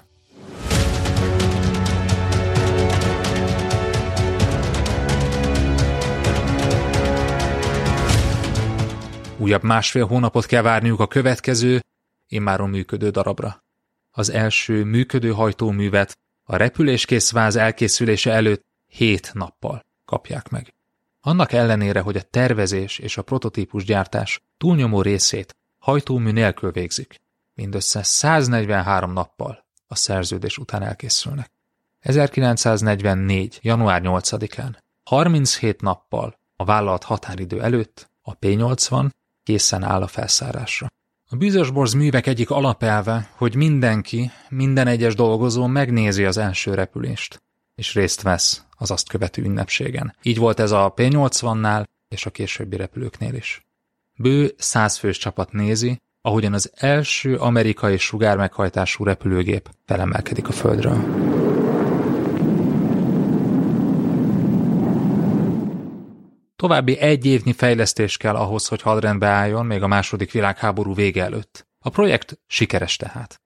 Újabb 9.37 9.63
másfél 9.63 10.05
hónapot 10.05 10.45
kell 10.45 10.61
várniuk 10.61 10.99
a 10.99 11.07
következő, 11.07 11.79
immáron 12.27 12.69
működő 12.69 13.09
darabra. 13.09 13.66
Az 14.17 14.29
első 14.29 14.83
működő 14.83 15.31
hajtóművet 15.31 16.17
a 16.43 16.55
repüléskész 16.55 17.31
váz 17.31 17.55
elkészülése 17.55 18.31
előtt 18.31 18.65
hét 18.87 19.31
nappal 19.33 19.85
kapják 20.05 20.49
meg. 20.49 20.73
Annak 21.21 21.51
ellenére, 21.51 21.99
hogy 21.99 22.15
a 22.15 22.21
tervezés 22.21 22.99
és 22.99 23.17
a 23.17 23.21
prototípus 23.21 23.83
gyártás 23.83 24.41
túlnyomó 24.57 25.01
részét 25.01 25.55
hajtómű 25.79 26.31
nélkül 26.31 26.71
végzik, 26.71 27.15
mindössze 27.53 28.03
143 28.03 29.13
nappal 29.13 29.65
a 29.87 29.95
szerződés 29.95 30.57
után 30.57 30.83
elkészülnek. 30.83 31.51
1944. 31.99 33.59
január 33.61 34.01
8-án, 34.03 34.77
37 35.03 35.81
nappal 35.81 36.39
a 36.55 36.65
vállalat 36.65 37.03
határidő 37.03 37.61
előtt 37.61 38.09
a 38.21 38.35
P-80 38.35 39.09
készen 39.43 39.83
áll 39.83 40.01
a 40.01 40.07
felszárásra. 40.07 40.87
A 41.29 41.35
bűzösborz 41.35 41.93
művek 41.93 42.27
egyik 42.27 42.49
alapelve, 42.49 43.29
hogy 43.35 43.55
mindenki, 43.55 44.31
minden 44.49 44.87
egyes 44.87 45.15
dolgozó 45.15 45.65
megnézi 45.65 46.25
az 46.25 46.37
első 46.37 46.73
repülést, 46.73 47.41
és 47.75 47.93
részt 47.93 48.21
vesz 48.21 48.63
az 48.77 48.91
azt 48.91 49.09
követő 49.09 49.43
ünnepségen. 49.43 50.15
Így 50.21 50.37
volt 50.37 50.59
ez 50.59 50.71
a 50.71 50.93
P-80-nál 50.95 51.83
és 52.07 52.25
a 52.25 52.29
későbbi 52.29 52.75
repülőknél 52.75 53.33
is. 53.33 53.65
Bő 54.15 54.53
százfős 54.57 55.17
csapat 55.17 55.51
nézi, 55.51 56.01
ahogyan 56.21 56.53
az 56.53 56.71
első 56.75 57.35
amerikai 57.35 57.97
sugármeghajtású 57.97 59.03
repülőgép 59.03 59.69
felemelkedik 59.85 60.47
a 60.47 60.51
földről. 60.51 61.36
További 66.57 66.97
egy 66.97 67.25
évnyi 67.25 67.53
fejlesztés 67.53 68.17
kell 68.17 68.35
ahhoz, 68.35 68.67
hogy 68.67 68.81
hadrendbe 68.81 69.27
álljon 69.27 69.65
még 69.65 69.81
a 69.81 69.87
második 69.87 70.31
világháború 70.31 70.93
vége 70.93 71.23
előtt. 71.23 71.67
A 71.79 71.89
projekt 71.89 72.39
sikeres 72.47 72.95
tehát. 72.95 73.41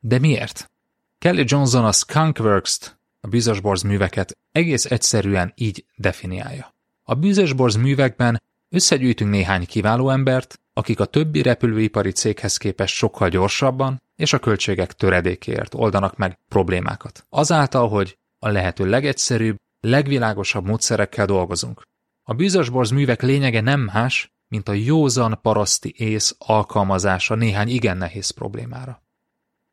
De 0.00 0.18
miért? 0.18 0.70
Kelly 1.18 1.44
Johnson 1.46 1.84
a 1.84 1.92
Skunkworks-t, 1.92 2.98
a 3.20 3.26
Bűzösborz 3.26 3.82
műveket 3.82 4.38
egész 4.52 4.84
egyszerűen 4.84 5.52
így 5.56 5.84
definiálja. 5.96 6.74
A 7.02 7.14
Bűzösborz 7.14 7.74
művekben 7.74 8.42
összegyűjtünk 8.70 9.30
néhány 9.30 9.66
kiváló 9.66 10.10
embert, 10.10 10.60
akik 10.72 11.00
a 11.00 11.04
többi 11.04 11.42
repülőipari 11.42 12.10
céghez 12.10 12.56
képest 12.56 12.94
sokkal 12.94 13.28
gyorsabban 13.28 14.02
és 14.16 14.32
a 14.32 14.38
költségek 14.38 14.92
töredékéért 14.92 15.74
oldanak 15.74 16.16
meg 16.16 16.38
problémákat. 16.48 17.26
Azáltal, 17.28 17.88
hogy 17.88 18.18
a 18.38 18.48
lehető 18.48 18.86
legegyszerűbb, 18.86 19.56
legvilágosabb 19.80 20.66
módszerekkel 20.66 21.26
dolgozunk. 21.26 21.82
A 22.26 22.34
bűzösborz 22.34 22.90
művek 22.90 23.22
lényege 23.22 23.60
nem 23.60 23.80
más, 23.80 24.34
mint 24.48 24.68
a 24.68 24.72
józan 24.72 25.38
paraszti 25.42 25.94
ész 25.96 26.36
alkalmazása 26.38 27.34
néhány 27.34 27.68
igen 27.68 27.96
nehéz 27.96 28.30
problémára. 28.30 29.02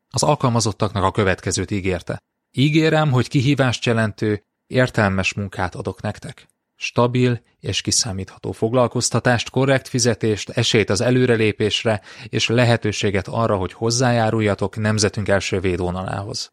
Az 0.10 0.24
alkalmazottaknak 0.24 1.04
a 1.04 1.12
következőt 1.12 1.72
ígérte. 1.72 2.22
Ígérem, 2.52 3.12
hogy 3.12 3.28
kihívást 3.28 3.86
jelentő, 3.86 4.44
értelmes 4.68 5.34
munkát 5.34 5.76
adok 5.76 6.02
nektek. 6.02 6.48
Stabil 6.76 7.42
és 7.60 7.82
kiszámítható 7.82 8.52
foglalkoztatást, 8.52 9.50
korrekt 9.50 9.88
fizetést, 9.88 10.50
esélyt 10.50 10.90
az 10.90 11.02
előrelépésre 11.02 12.02
és 12.30 12.48
lehetőséget 12.48 13.28
arra, 13.28 13.56
hogy 13.56 13.74
hozzájáruljatok 13.74 14.76
nemzetünk 14.76 15.28
első 15.28 15.60
védvonalához. 15.60 16.52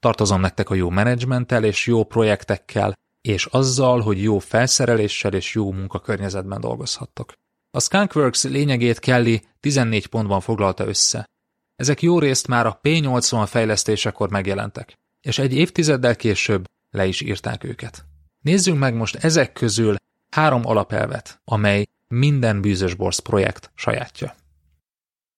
Tartozom 0.00 0.40
nektek 0.40 0.70
a 0.70 0.74
jó 0.74 0.90
menedzsmenttel 0.90 1.64
és 1.64 1.86
jó 1.86 2.04
projektekkel, 2.04 2.98
és 3.20 3.46
azzal, 3.46 4.00
hogy 4.00 4.22
jó 4.22 4.38
felszereléssel 4.38 5.32
és 5.34 5.54
jó 5.54 5.72
munkakörnyezetben 5.72 6.60
dolgozhattok. 6.60 7.32
A 7.70 7.80
Skunkworks 7.80 8.44
lényegét 8.44 8.98
Kelly 8.98 9.42
14 9.60 10.06
pontban 10.06 10.40
foglalta 10.40 10.86
össze. 10.86 11.24
Ezek 11.76 12.02
jó 12.02 12.18
részt 12.18 12.46
már 12.46 12.66
a 12.66 12.80
P80 12.82 13.44
fejlesztésekor 13.48 14.30
megjelentek, 14.30 14.94
és 15.20 15.38
egy 15.38 15.54
évtizeddel 15.54 16.16
később 16.16 16.64
le 16.90 17.06
is 17.06 17.20
írták 17.20 17.64
őket. 17.64 18.04
Nézzünk 18.44 18.78
meg 18.78 18.94
most 18.94 19.16
ezek 19.16 19.52
közül 19.52 19.96
három 20.30 20.66
alapelvet, 20.66 21.40
amely 21.44 21.86
minden 22.08 22.60
bűzösborz 22.60 23.18
projekt 23.18 23.70
sajátja. 23.74 24.34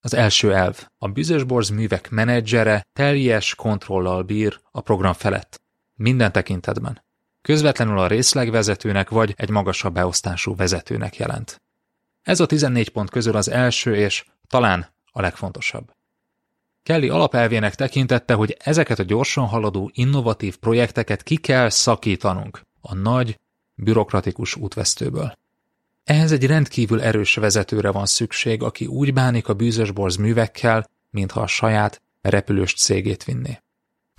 Az 0.01 0.15
első 0.15 0.55
elv. 0.55 0.87
A 0.99 1.09
bűzösborz 1.09 1.69
művek 1.69 2.11
menedzsere 2.11 2.83
teljes 2.93 3.55
kontrollal 3.55 4.23
bír 4.23 4.61
a 4.71 4.81
program 4.81 5.13
felett. 5.13 5.61
Minden 5.95 6.33
tekintetben 6.33 7.03
közvetlenül 7.42 7.99
a 7.99 8.06
részlegvezetőnek 8.06 9.09
vagy 9.09 9.35
egy 9.37 9.50
magasabb 9.50 9.94
beosztású 9.94 10.57
vezetőnek 10.57 11.16
jelent. 11.16 11.62
Ez 12.22 12.40
a 12.40 12.46
14 12.46 12.88
pont 12.88 13.11
közül 13.11 13.37
az 13.37 13.48
első 13.48 13.96
és 13.96 14.24
talán 14.46 14.87
a 15.12 15.20
legfontosabb. 15.20 15.92
Kelly 16.83 17.09
alapelvének 17.09 17.74
tekintette, 17.74 18.35
hogy 18.35 18.57
ezeket 18.59 18.98
a 18.98 19.03
gyorsan 19.03 19.46
haladó 19.46 19.90
innovatív 19.94 20.57
projekteket 20.57 21.22
ki 21.22 21.37
kell 21.37 21.68
szakítanunk 21.68 22.62
a 22.81 22.94
nagy, 22.94 23.38
bürokratikus 23.74 24.57
útvesztőből. 24.57 25.38
Ehhez 26.05 26.33
egy 26.33 26.46
rendkívül 26.46 27.03
erős 27.03 27.35
vezetőre 27.35 27.90
van 27.90 28.07
szükség, 28.07 28.62
aki 28.62 28.87
úgy 28.87 29.12
bánik 29.12 29.48
a 29.48 29.55
bűzösborz 29.55 30.16
művekkel, 30.16 30.90
mintha 31.11 31.40
a 31.40 31.46
saját 31.46 32.03
repülős 32.20 32.74
cégét 32.74 33.24
vinné. 33.24 33.59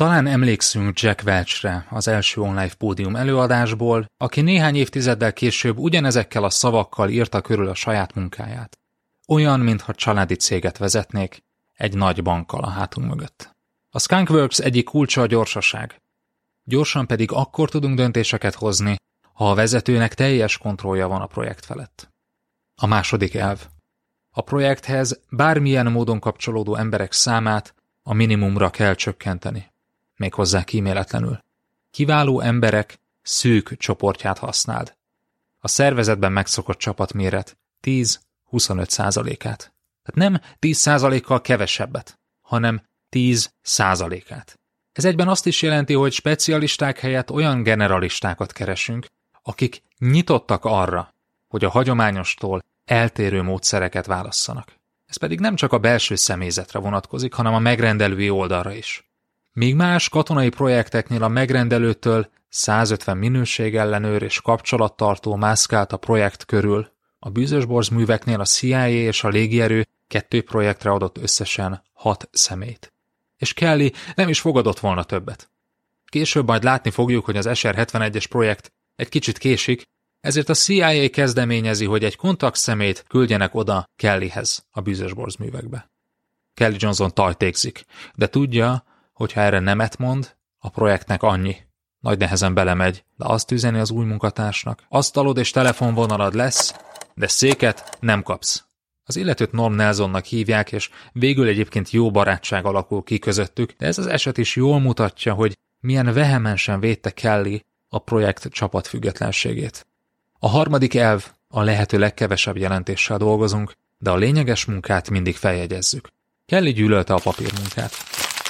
Talán 0.02 0.28
emlékszünk 0.28 1.00
Jack 1.00 1.22
Welchre 1.26 1.88
az 1.90 2.08
első 2.08 2.42
online 2.42 2.74
pódium 2.78 3.16
előadásból, 3.16 4.06
aki 4.18 4.42
néhány 4.42 4.76
évtizeddel 4.76 5.34
később 5.34 5.78
ugyanezekkel 5.78 6.44
a 6.44 6.50
szavakkal 6.50 7.10
írta 7.10 7.42
körül 7.42 7.68
a 7.68 7.74
saját 7.74 8.14
munkáját. 8.14 8.78
Olyan, 9.28 9.60
mintha 9.60 9.94
családi 9.94 10.36
céget 10.36 10.78
vezetnék, 10.78 11.44
egy 11.74 11.96
nagy 11.96 12.24
bankkal 12.24 12.64
a 12.64 12.70
hátunk 12.70 13.08
mögött. 13.08 13.56
A 13.90 14.00
Skunkworks 14.00 14.60
egyik 14.60 14.86
kulcsa 14.86 15.22
a 15.22 15.26
gyorsaság. 15.26 16.02
Gyorsan 16.64 17.08
pedig 17.08 17.32
akkor 17.32 17.70
tudunk 17.70 17.96
döntéseket 17.96 18.56
hozni, 18.56 18.96
ha 19.34 19.50
a 19.50 19.56
vezetőnek 19.56 20.14
teljes 20.14 20.58
kontrollja 20.58 21.08
van 21.08 21.22
a 21.22 21.28
projekt 21.28 21.66
felett. 21.66 22.10
A 22.82 22.86
második 22.86 23.34
elv. 23.36 23.68
A 24.36 24.42
projekthez 24.42 25.20
bármilyen 25.30 25.92
módon 25.92 26.20
kapcsolódó 26.20 26.76
emberek 26.76 27.12
számát 27.12 27.76
a 28.04 28.14
minimumra 28.14 28.70
kell 28.70 28.96
csökkenteni 28.96 29.71
méghozzá 30.22 30.64
kíméletlenül. 30.64 31.40
Kiváló 31.92 32.40
emberek 32.40 33.00
szűk 33.22 33.78
csoportját 33.78 34.38
használd. 34.38 34.96
A 35.60 35.68
szervezetben 35.68 36.32
megszokott 36.32 36.78
csapatméret 36.78 37.58
10-25 37.84 38.18
százalékát. 38.88 39.74
Tehát 40.04 40.32
nem 40.32 40.42
10 40.60 40.78
százalékkal 40.78 41.42
kevesebbet, 41.42 42.20
hanem 42.42 42.82
10 43.10 43.54
százalékát. 43.62 44.60
Ez 44.92 45.06
egyben 45.06 45.28
azt 45.28 45.46
is 45.46 45.62
jelenti, 45.62 45.94
hogy 45.94 46.12
specialisták 46.12 47.00
helyett 47.00 47.32
olyan 47.32 47.64
generalistákat 47.64 48.52
keresünk, 48.52 49.06
akik 49.42 49.84
nyitottak 49.98 50.66
arra, 50.66 51.14
hogy 51.48 51.66
a 51.66 51.70
hagyományostól 51.70 52.60
eltérő 52.86 53.42
módszereket 53.42 54.06
válasszanak. 54.06 54.74
Ez 55.06 55.16
pedig 55.18 55.40
nem 55.40 55.56
csak 55.56 55.74
a 55.74 55.80
belső 55.80 56.16
személyzetre 56.16 56.80
vonatkozik, 56.80 57.34
hanem 57.34 57.54
a 57.54 57.60
megrendelői 57.60 58.30
oldalra 58.30 58.74
is. 58.74 59.11
Míg 59.54 59.76
más 59.76 60.10
katonai 60.10 60.50
projekteknél 60.50 61.24
a 61.24 61.28
megrendelőtől 61.28 62.30
150 62.50 63.18
minőségellenőr 63.18 64.22
és 64.22 64.42
kapcsolattartó 64.42 65.36
mászkált 65.36 65.92
a 65.92 65.98
projekt 65.98 66.46
körül, 66.46 66.92
a 67.20 67.30
bűzösborz 67.30 67.88
műveknél 67.88 68.40
a 68.40 68.46
CIA 68.46 68.88
és 68.88 69.24
a 69.24 69.28
légierő 69.28 69.88
kettő 70.08 70.42
projektre 70.44 70.92
adott 70.92 71.18
összesen 71.18 71.84
hat 71.94 72.30
szemét. 72.32 72.94
És 73.38 73.54
Kelly 73.54 73.92
nem 74.16 74.30
is 74.30 74.40
fogadott 74.40 74.80
volna 74.80 75.04
többet. 75.04 75.50
Később 76.06 76.48
majd 76.48 76.64
látni 76.64 76.92
fogjuk, 76.92 77.26
hogy 77.26 77.38
az 77.38 77.48
SR-71-es 77.50 78.26
projekt 78.30 78.74
egy 78.96 79.10
kicsit 79.10 79.38
késik, 79.38 79.84
ezért 80.22 80.50
a 80.50 80.54
CIA 80.54 81.10
kezdeményezi, 81.10 81.86
hogy 81.86 82.04
egy 82.04 82.16
kontakt 82.16 82.56
szemét 82.56 83.06
küldjenek 83.08 83.56
oda 83.56 83.90
Kellyhez 83.96 84.66
a 84.72 84.82
bűzösborz 84.82 85.36
művekbe. 85.36 85.92
Kelly 86.54 86.76
Johnson 86.80 87.14
tajtékzik, 87.14 87.86
de 88.16 88.28
tudja, 88.28 88.84
Hogyha 89.22 89.42
erre 89.42 89.60
nemet 89.60 89.98
mond, 89.98 90.36
a 90.60 90.70
projektnek 90.70 91.24
annyi. 91.24 91.56
Nagy 92.00 92.18
nehezen 92.18 92.54
belemegy, 92.54 93.04
de 93.18 93.26
azt 93.26 93.52
üzeni 93.52 93.80
az 93.80 93.92
új 93.92 94.06
munkatársnak. 94.06 94.84
Asztalod 94.90 95.38
és 95.38 95.52
telefonvonalad 95.52 96.34
lesz, 96.34 96.76
de 97.16 97.28
széket 97.28 97.98
nem 98.00 98.24
kapsz. 98.24 98.64
Az 99.04 99.16
illetőt 99.16 99.52
Norm 99.52 99.74
Nelsonnak 99.74 100.26
hívják, 100.26 100.72
és 100.72 100.90
végül 101.12 101.48
egyébként 101.48 101.90
jó 101.90 102.12
barátság 102.12 102.66
alakul 102.66 103.04
ki 103.04 103.20
közöttük, 103.20 103.74
de 103.78 103.86
ez 103.86 103.98
az 103.98 104.08
eset 104.08 104.38
is 104.38 104.56
jól 104.56 104.80
mutatja, 104.80 105.34
hogy 105.34 105.58
milyen 105.80 106.14
vehemensen 106.14 106.80
védte 106.80 107.10
Kelly 107.10 107.66
a 107.90 108.00
projekt 108.00 108.48
csapat 108.52 108.88
függetlenségét. 108.88 109.86
A 110.40 110.48
harmadik 110.48 110.96
elv 110.96 111.32
a 111.48 111.62
lehető 111.62 112.00
legkevesebb 112.00 112.58
jelentéssel 112.58 113.18
dolgozunk, 113.18 113.74
de 113.98 114.10
a 114.10 114.16
lényeges 114.16 114.66
munkát 114.66 115.10
mindig 115.10 115.36
feljegyezzük. 115.36 116.08
Kelly 116.46 116.72
gyűlölte 116.72 117.14
a 117.14 117.20
papírmunkát. 117.24 117.92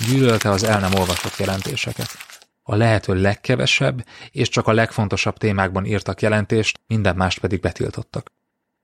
Gyűlölte 0.07 0.49
az 0.49 0.63
el 0.63 0.79
nem 0.79 0.93
olvasott 0.93 1.37
jelentéseket. 1.37 2.07
A 2.63 2.75
lehető 2.75 3.13
legkevesebb 3.13 4.05
és 4.31 4.49
csak 4.49 4.67
a 4.67 4.71
legfontosabb 4.71 5.37
témákban 5.37 5.85
írtak 5.85 6.21
jelentést, 6.21 6.79
minden 6.87 7.15
mást 7.15 7.39
pedig 7.39 7.59
betiltottak. 7.59 8.31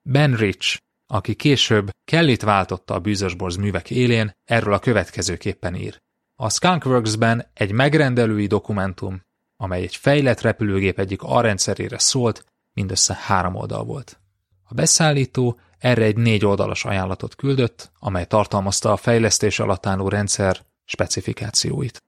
Ben 0.02 0.36
Rich, 0.36 0.80
aki 1.08 1.36
később 1.36 1.90
Kellit 2.06 2.42
váltotta 2.42 2.94
a 2.94 3.00
bűzösborz 3.00 3.56
művek 3.56 3.90
élén, 3.92 4.36
erről 4.46 4.74
a 4.74 4.80
következőképpen 4.80 5.76
ír. 5.76 6.02
A 6.36 6.50
Skunkworks-ben 6.50 7.46
egy 7.54 7.72
megrendelői 7.72 8.48
dokumentum, 8.48 9.22
amely 9.58 9.82
egy 9.82 9.96
fejlett 9.96 10.42
repülőgép 10.42 11.00
egyik 11.00 11.22
arrendszerére 11.22 12.00
szólt, 12.00 12.46
mindössze 12.74 13.20
három 13.22 13.56
oldal 13.56 13.84
volt. 13.84 14.20
A 14.64 14.74
beszállító 14.74 15.60
erre 15.78 16.04
egy 16.04 16.18
négy 16.18 16.46
oldalas 16.46 16.86
ajánlatot 16.86 17.36
küldött, 17.36 17.92
amely 18.00 18.26
tartalmazta 18.26 18.92
a 18.92 18.98
fejlesztés 18.98 19.60
alatt 19.60 19.86
álló 19.86 20.10
rendszer 20.10 20.66
specifikációit. 20.88 22.04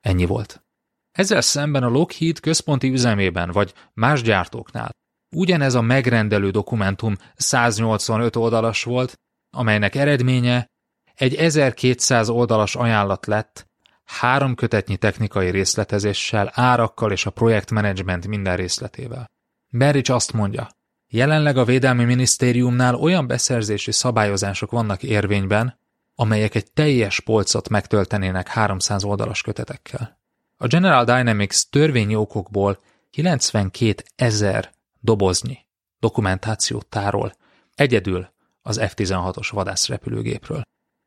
Ennyi 0.00 0.24
volt. 0.24 0.64
Ezzel 1.12 1.40
szemben 1.40 1.82
a 1.82 1.88
Lockheed 1.88 2.40
központi 2.40 2.90
üzemében 2.90 3.50
vagy 3.50 3.74
más 3.92 4.22
gyártóknál 4.22 4.90
ugyanez 5.32 5.74
a 5.74 5.80
megrendelő 5.80 6.50
dokumentum 6.50 7.16
185 7.36 8.36
oldalas 8.36 8.84
volt, 8.84 9.20
amelynek 9.50 9.94
eredménye 9.94 10.70
egy 11.14 11.34
1200 11.34 12.28
oldalas 12.28 12.74
ajánlat 12.74 13.26
lett, 13.26 13.66
három 14.04 14.54
kötetnyi 14.54 14.96
technikai 14.96 15.50
részletezéssel, 15.50 16.50
árakkal 16.54 17.12
és 17.12 17.26
a 17.26 17.30
projektmenedzsment 17.30 18.26
minden 18.26 18.56
részletével. 18.56 19.30
Berics 19.68 20.08
azt 20.08 20.32
mondja, 20.32 20.68
jelenleg 21.08 21.56
a 21.56 21.64
Védelmi 21.64 22.04
Minisztériumnál 22.04 22.94
olyan 22.94 23.26
beszerzési 23.26 23.92
szabályozások 23.92 24.70
vannak 24.70 25.02
érvényben, 25.02 25.80
amelyek 26.14 26.54
egy 26.54 26.72
teljes 26.72 27.20
polcot 27.20 27.68
megtöltenének 27.68 28.48
300 28.48 29.04
oldalas 29.04 29.42
kötetekkel. 29.42 30.20
A 30.56 30.66
General 30.66 31.04
Dynamics 31.04 31.62
törvényi 31.70 32.14
okokból 32.14 32.78
92 33.10 33.94
ezer 34.16 34.72
doboznyi 35.00 35.58
dokumentációt 35.98 36.86
tárol, 36.86 37.32
egyedül 37.74 38.32
az 38.62 38.80
F-16-os 38.82 39.48
vadászrepülőgépről. 39.50 40.62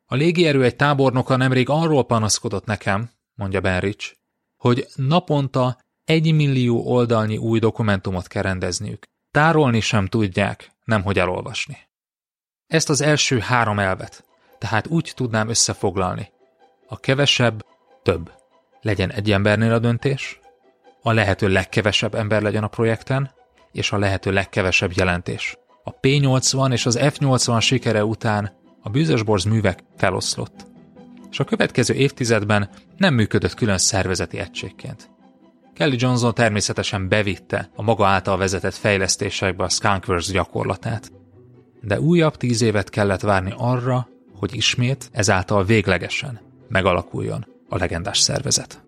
A 0.05 0.15
légierő 0.15 0.63
egy 0.63 0.75
tábornoka 0.75 1.35
nemrég 1.35 1.69
arról 1.69 2.05
panaszkodott 2.05 2.65
nekem, 2.65 3.09
mondja 3.33 3.61
Benrich, 3.61 4.15
hogy 4.57 4.87
naponta 4.95 5.77
egy 6.03 6.33
millió 6.33 6.85
oldalnyi 6.85 7.37
új 7.37 7.59
dokumentumot 7.59 8.27
kell 8.27 8.41
rendezniük. 8.41 9.03
Tárolni 9.31 9.79
sem 9.79 10.07
tudják, 10.07 10.71
nemhogy 10.83 11.19
elolvasni. 11.19 11.77
Ezt 12.67 12.89
az 12.89 13.01
első 13.01 13.39
három 13.39 13.79
elvet, 13.79 14.23
tehát 14.65 14.87
úgy 14.87 15.11
tudnám 15.15 15.49
összefoglalni. 15.49 16.31
A 16.87 16.99
kevesebb 16.99 17.65
több. 18.03 18.31
Legyen 18.81 19.11
egy 19.11 19.31
embernél 19.31 19.73
a 19.73 19.79
döntés, 19.79 20.39
a 21.01 21.11
lehető 21.11 21.47
legkevesebb 21.47 22.15
ember 22.15 22.41
legyen 22.41 22.63
a 22.63 22.67
projekten, 22.67 23.31
és 23.71 23.91
a 23.91 23.97
lehető 23.97 24.31
legkevesebb 24.31 24.91
jelentés. 24.95 25.57
A 25.83 25.99
P-80 25.99 26.71
és 26.71 26.85
az 26.85 26.99
F-80 27.01 27.61
sikere 27.61 28.05
után 28.05 28.51
a 28.81 28.89
bűzösborz 28.89 29.43
művek 29.43 29.79
feloszlott, 29.97 30.65
és 31.31 31.39
a 31.39 31.43
következő 31.43 31.93
évtizedben 31.93 32.69
nem 32.97 33.13
működött 33.13 33.53
külön 33.53 33.77
szervezeti 33.77 34.37
egységként. 34.39 35.09
Kelly 35.73 35.95
Johnson 35.99 36.33
természetesen 36.33 37.07
bevitte 37.07 37.69
a 37.75 37.81
maga 37.81 38.05
által 38.05 38.37
vezetett 38.37 38.75
fejlesztésekbe 38.75 39.63
a 39.63 39.69
Skunkworks 39.69 40.31
gyakorlatát, 40.31 41.11
de 41.81 41.99
újabb 41.99 42.37
tíz 42.37 42.61
évet 42.61 42.89
kellett 42.89 43.21
várni 43.21 43.53
arra, 43.57 44.07
hogy 44.39 44.55
ismét 44.55 45.09
ezáltal 45.11 45.63
véglegesen 45.63 46.39
megalakuljon 46.67 47.45
a 47.69 47.77
legendás 47.77 48.19
szervezet. 48.19 48.83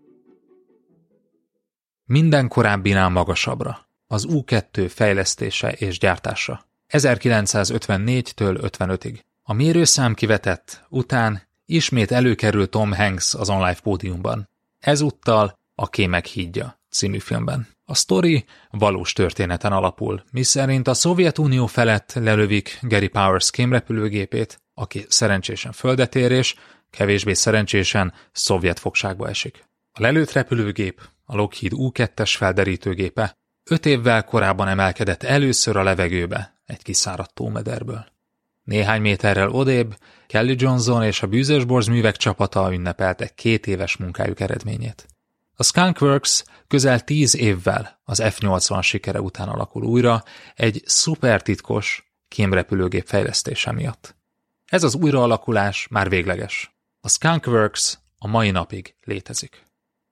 Minden 2.06 2.48
korábbinál 2.48 3.10
magasabbra 3.10 3.90
az 4.08 4.24
U-2 4.24 4.92
fejlesztése 4.94 5.72
és 5.72 6.00
gyártása. 6.00 6.66
1954-től 6.90 8.72
55-ig. 8.78 9.20
A 9.44 9.54
mérőszám 9.54 10.14
kivetett 10.14 10.86
után 10.90 11.42
ismét 11.66 12.12
előkerül 12.12 12.70
Tom 12.70 12.94
Hanks 12.94 13.34
az 13.34 13.50
online 13.50 13.80
pódiumban. 13.84 14.50
Ezúttal 14.80 15.60
a 15.76 15.90
Kémek 15.90 16.26
hídja 16.26 16.80
című 16.90 17.20
filmben. 17.20 17.68
A 17.86 17.96
sztori 17.96 18.46
valós 18.70 19.14
történeten 19.14 19.72
alapul, 19.72 20.24
miszerint 20.32 20.88
a 20.88 20.94
Szovjetunió 20.94 21.66
felett 21.66 22.14
lelövik 22.14 22.80
Gary 22.82 23.08
Powers 23.08 23.52
kémrepülőgépét, 23.52 24.62
aki 24.80 25.06
szerencsésen 25.10 25.72
földet 25.72 26.16
ér 26.16 26.32
és 26.32 26.56
kevésbé 26.90 27.34
szerencsésen 27.34 28.14
szovjet 28.32 28.80
fogságba 28.80 29.30
esik. 29.30 29.66
A 29.92 30.02
lelőtt 30.02 30.32
repülőgép, 30.32 31.02
a 31.26 31.36
Lockheed 31.36 31.74
U-2-es 31.74 32.34
felderítőgépe 32.38 33.38
Öt 33.70 33.86
évvel 33.86 34.24
korábban 34.24 34.68
emelkedett 34.68 35.24
először 35.24 35.78
a 35.78 35.84
levegőbe 35.84 36.62
egy 36.66 36.82
kiszáradt 36.82 37.34
tómederből. 37.34 38.06
Néhány 38.64 39.02
méterrel 39.02 39.50
odébb 39.50 39.98
Kelly 40.28 40.56
Johnson 40.58 41.04
és 41.04 41.22
a 41.22 41.28
bűzösborz 41.28 41.88
művek 41.88 42.16
csapata 42.16 42.74
ünnepelte 42.74 43.28
két 43.28 43.68
éves 43.68 43.98
munkájuk 43.98 44.40
eredményét. 44.40 45.06
A 45.56 45.64
Skunkworks 45.64 46.44
közel 46.68 47.04
tíz 47.04 47.36
évvel 47.36 48.00
az 48.04 48.22
F-80 48.24 48.84
sikere 48.84 49.22
után 49.22 49.48
alakul 49.48 49.84
újra 49.84 50.24
egy 50.56 50.82
szupertitkos 50.86 52.12
kémrepülőgép 52.28 53.08
fejlesztése 53.08 53.72
miatt. 53.72 54.17
Ez 54.68 54.84
az 54.84 54.96
újraalakulás 54.96 55.88
már 55.90 56.10
végleges. 56.10 56.76
A 57.02 57.10
Skunkworks 57.10 57.98
a 58.18 58.28
mai 58.28 58.52
napig 58.52 58.96
létezik. 59.04 59.66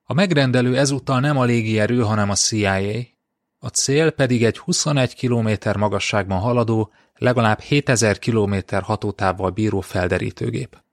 A 0.04 0.14
megrendelő 0.14 0.78
ezúttal 0.78 1.20
nem 1.20 1.38
a 1.38 1.44
légierő, 1.44 2.02
hanem 2.02 2.30
a 2.30 2.36
CIA, 2.36 3.14
a 3.60 3.68
cél 3.68 4.12
pedig 4.12 4.44
egy 4.44 4.58
21 4.58 5.16
km 5.16 5.80
magasságban 5.80 6.40
haladó, 6.40 6.92
legalább 7.16 7.60
7000 7.60 8.20
km 8.20 8.56
hatótávval 8.82 9.50
bíró 9.50 9.82
felderítőgép. 9.82 10.84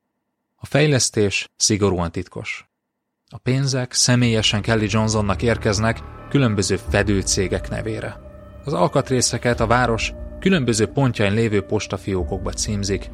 A 0.56 0.66
fejlesztés 0.66 1.48
szigorúan 1.56 2.12
titkos. 2.12 2.70
A 3.30 3.38
pénzek 3.38 3.92
személyesen 3.92 4.62
Kelly 4.62 4.86
Johnsonnak 4.90 5.42
érkeznek 5.42 6.00
különböző 6.28 6.76
fedőcégek 6.76 7.68
nevére. 7.68 8.20
Az 8.64 8.72
alkatrészeket 8.72 9.60
a 9.60 9.66
város 9.66 10.12
különböző 10.40 10.86
pontjain 10.86 11.32
lévő 11.32 11.60
postafiókokba 11.60 12.52
címzik. 12.52 13.10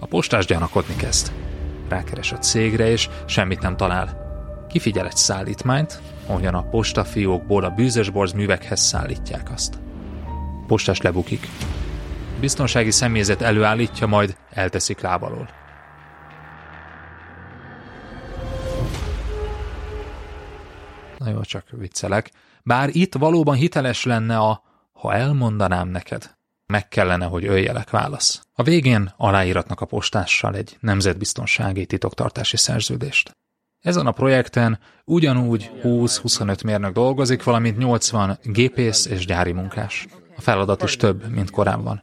A 0.00 0.06
postás 0.06 0.46
gyanakodni 0.46 0.96
kezd. 0.96 1.32
Rákeres 1.88 2.32
a 2.32 2.38
cégre, 2.38 2.90
és 2.90 3.08
semmit 3.26 3.60
nem 3.60 3.76
talál. 3.76 4.28
Kifigyel 4.68 5.06
egy 5.06 5.16
szállítmányt, 5.16 6.00
ahogyan 6.26 6.54
a 6.54 6.68
postafiókból 6.68 7.64
a 7.64 7.70
bűzösborz 7.70 8.32
művekhez 8.32 8.80
szállítják 8.80 9.50
azt. 9.50 9.78
Postás 10.66 11.00
lebukik. 11.00 11.48
Biztonsági 12.40 12.90
személyzet 12.90 13.42
előállítja, 13.42 14.06
majd 14.06 14.36
elteszik 14.50 15.00
lábalól. 15.00 15.48
Na 21.18 21.30
jó, 21.30 21.40
csak 21.40 21.64
viccelek. 21.70 22.30
Bár 22.62 22.88
itt 22.92 23.14
valóban 23.14 23.54
hiteles 23.54 24.04
lenne 24.04 24.38
a 24.38 24.62
ha 24.92 25.14
elmondanám 25.14 25.88
neked, 25.88 26.36
meg 26.70 26.88
kellene, 26.88 27.24
hogy 27.24 27.46
öljelek 27.46 27.90
válasz. 27.90 28.46
A 28.54 28.62
végén 28.62 29.12
aláíratnak 29.16 29.80
a 29.80 29.86
postással 29.86 30.54
egy 30.54 30.76
nemzetbiztonsági 30.80 31.86
titoktartási 31.86 32.56
szerződést. 32.56 33.36
Ezen 33.80 34.06
a 34.06 34.12
projekten 34.12 34.78
ugyanúgy 35.04 35.70
20-25 35.82 36.64
mérnök 36.64 36.92
dolgozik, 36.92 37.42
valamint 37.42 37.78
80 37.78 38.38
gépész 38.42 39.06
és 39.06 39.26
gyári 39.26 39.52
munkás. 39.52 40.06
A 40.36 40.40
feladat 40.40 40.82
is 40.82 40.96
több, 40.96 41.28
mint 41.28 41.50
korábban. 41.50 42.02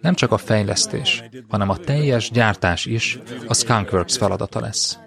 Nem 0.00 0.14
csak 0.14 0.32
a 0.32 0.36
fejlesztés, 0.36 1.24
hanem 1.48 1.68
a 1.68 1.76
teljes 1.76 2.30
gyártás 2.30 2.86
is 2.86 3.18
a 3.46 3.54
Skunkworks 3.54 4.16
feladata 4.16 4.60
lesz. 4.60 4.98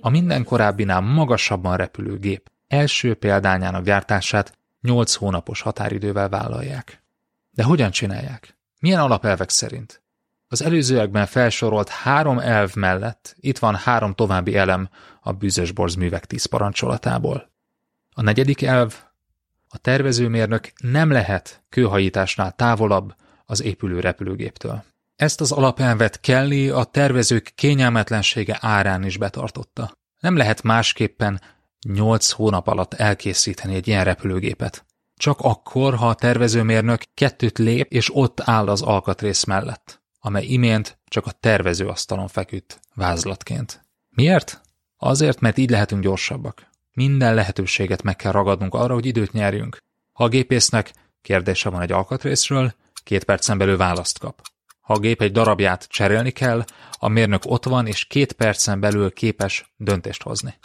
A 0.00 0.10
minden 0.10 0.44
korábbinál 0.44 1.00
magasabban 1.00 1.76
repülő 1.76 2.18
gép 2.18 2.50
első 2.68 3.14
példányának 3.14 3.84
gyártását 3.84 4.58
8 4.80 5.14
hónapos 5.14 5.60
határidővel 5.60 6.28
vállalják. 6.28 7.02
De 7.50 7.62
hogyan 7.62 7.90
csinálják? 7.90 8.55
Milyen 8.80 9.00
alapelvek 9.00 9.50
szerint? 9.50 10.02
Az 10.48 10.62
előzőekben 10.62 11.26
felsorolt 11.26 11.88
három 11.88 12.38
elv 12.38 12.74
mellett 12.74 13.36
itt 13.40 13.58
van 13.58 13.74
három 13.74 14.14
további 14.14 14.56
elem 14.56 14.88
a 15.20 15.32
bűzösborz 15.32 15.94
művek 15.94 16.24
tíz 16.24 16.44
parancsolatából. 16.44 17.50
A 18.14 18.22
negyedik 18.22 18.62
elv, 18.62 18.94
a 19.68 19.78
tervezőmérnök 19.78 20.72
nem 20.76 21.10
lehet 21.10 21.62
kőhajításnál 21.68 22.52
távolabb 22.52 23.14
az 23.46 23.62
épülő 23.62 24.00
repülőgéptől. 24.00 24.84
Ezt 25.16 25.40
az 25.40 25.52
alapelvet 25.52 26.20
Kelly 26.20 26.68
a 26.68 26.84
tervezők 26.84 27.52
kényelmetlensége 27.54 28.58
árán 28.60 29.04
is 29.04 29.16
betartotta. 29.16 29.98
Nem 30.20 30.36
lehet 30.36 30.62
másképpen 30.62 31.40
nyolc 31.88 32.30
hónap 32.30 32.66
alatt 32.66 32.94
elkészíteni 32.94 33.74
egy 33.74 33.88
ilyen 33.88 34.04
repülőgépet. 34.04 34.85
Csak 35.16 35.40
akkor, 35.40 35.94
ha 35.94 36.08
a 36.08 36.14
tervezőmérnök 36.14 37.02
kettőt 37.14 37.58
lép, 37.58 37.92
és 37.92 38.14
ott 38.14 38.40
áll 38.44 38.68
az 38.68 38.82
alkatrész 38.82 39.44
mellett 39.44 40.00
amely 40.26 40.44
imént 40.44 40.98
csak 41.08 41.26
a 41.26 41.30
tervezőasztalon 41.30 42.28
feküdt 42.28 42.80
vázlatként. 42.94 43.86
Miért? 44.08 44.60
Azért, 44.96 45.40
mert 45.40 45.58
így 45.58 45.70
lehetünk 45.70 46.02
gyorsabbak. 46.02 46.66
Minden 46.92 47.34
lehetőséget 47.34 48.02
meg 48.02 48.16
kell 48.16 48.32
ragadnunk 48.32 48.74
arra, 48.74 48.94
hogy 48.94 49.06
időt 49.06 49.32
nyerjünk. 49.32 49.82
Ha 50.12 50.24
a 50.24 50.28
gépésznek 50.28 50.92
kérdése 51.22 51.68
van 51.68 51.80
egy 51.80 51.92
alkatrészről, 51.92 52.74
két 53.04 53.24
percen 53.24 53.58
belül 53.58 53.76
választ 53.76 54.18
kap. 54.18 54.42
Ha 54.80 54.92
a 54.92 54.98
gép 54.98 55.20
egy 55.20 55.32
darabját 55.32 55.86
cserélni 55.88 56.30
kell, 56.30 56.64
a 56.92 57.08
mérnök 57.08 57.42
ott 57.44 57.64
van, 57.64 57.86
és 57.86 58.04
két 58.04 58.32
percen 58.32 58.80
belül 58.80 59.12
képes 59.12 59.72
döntést 59.76 60.22
hozni. 60.22 60.58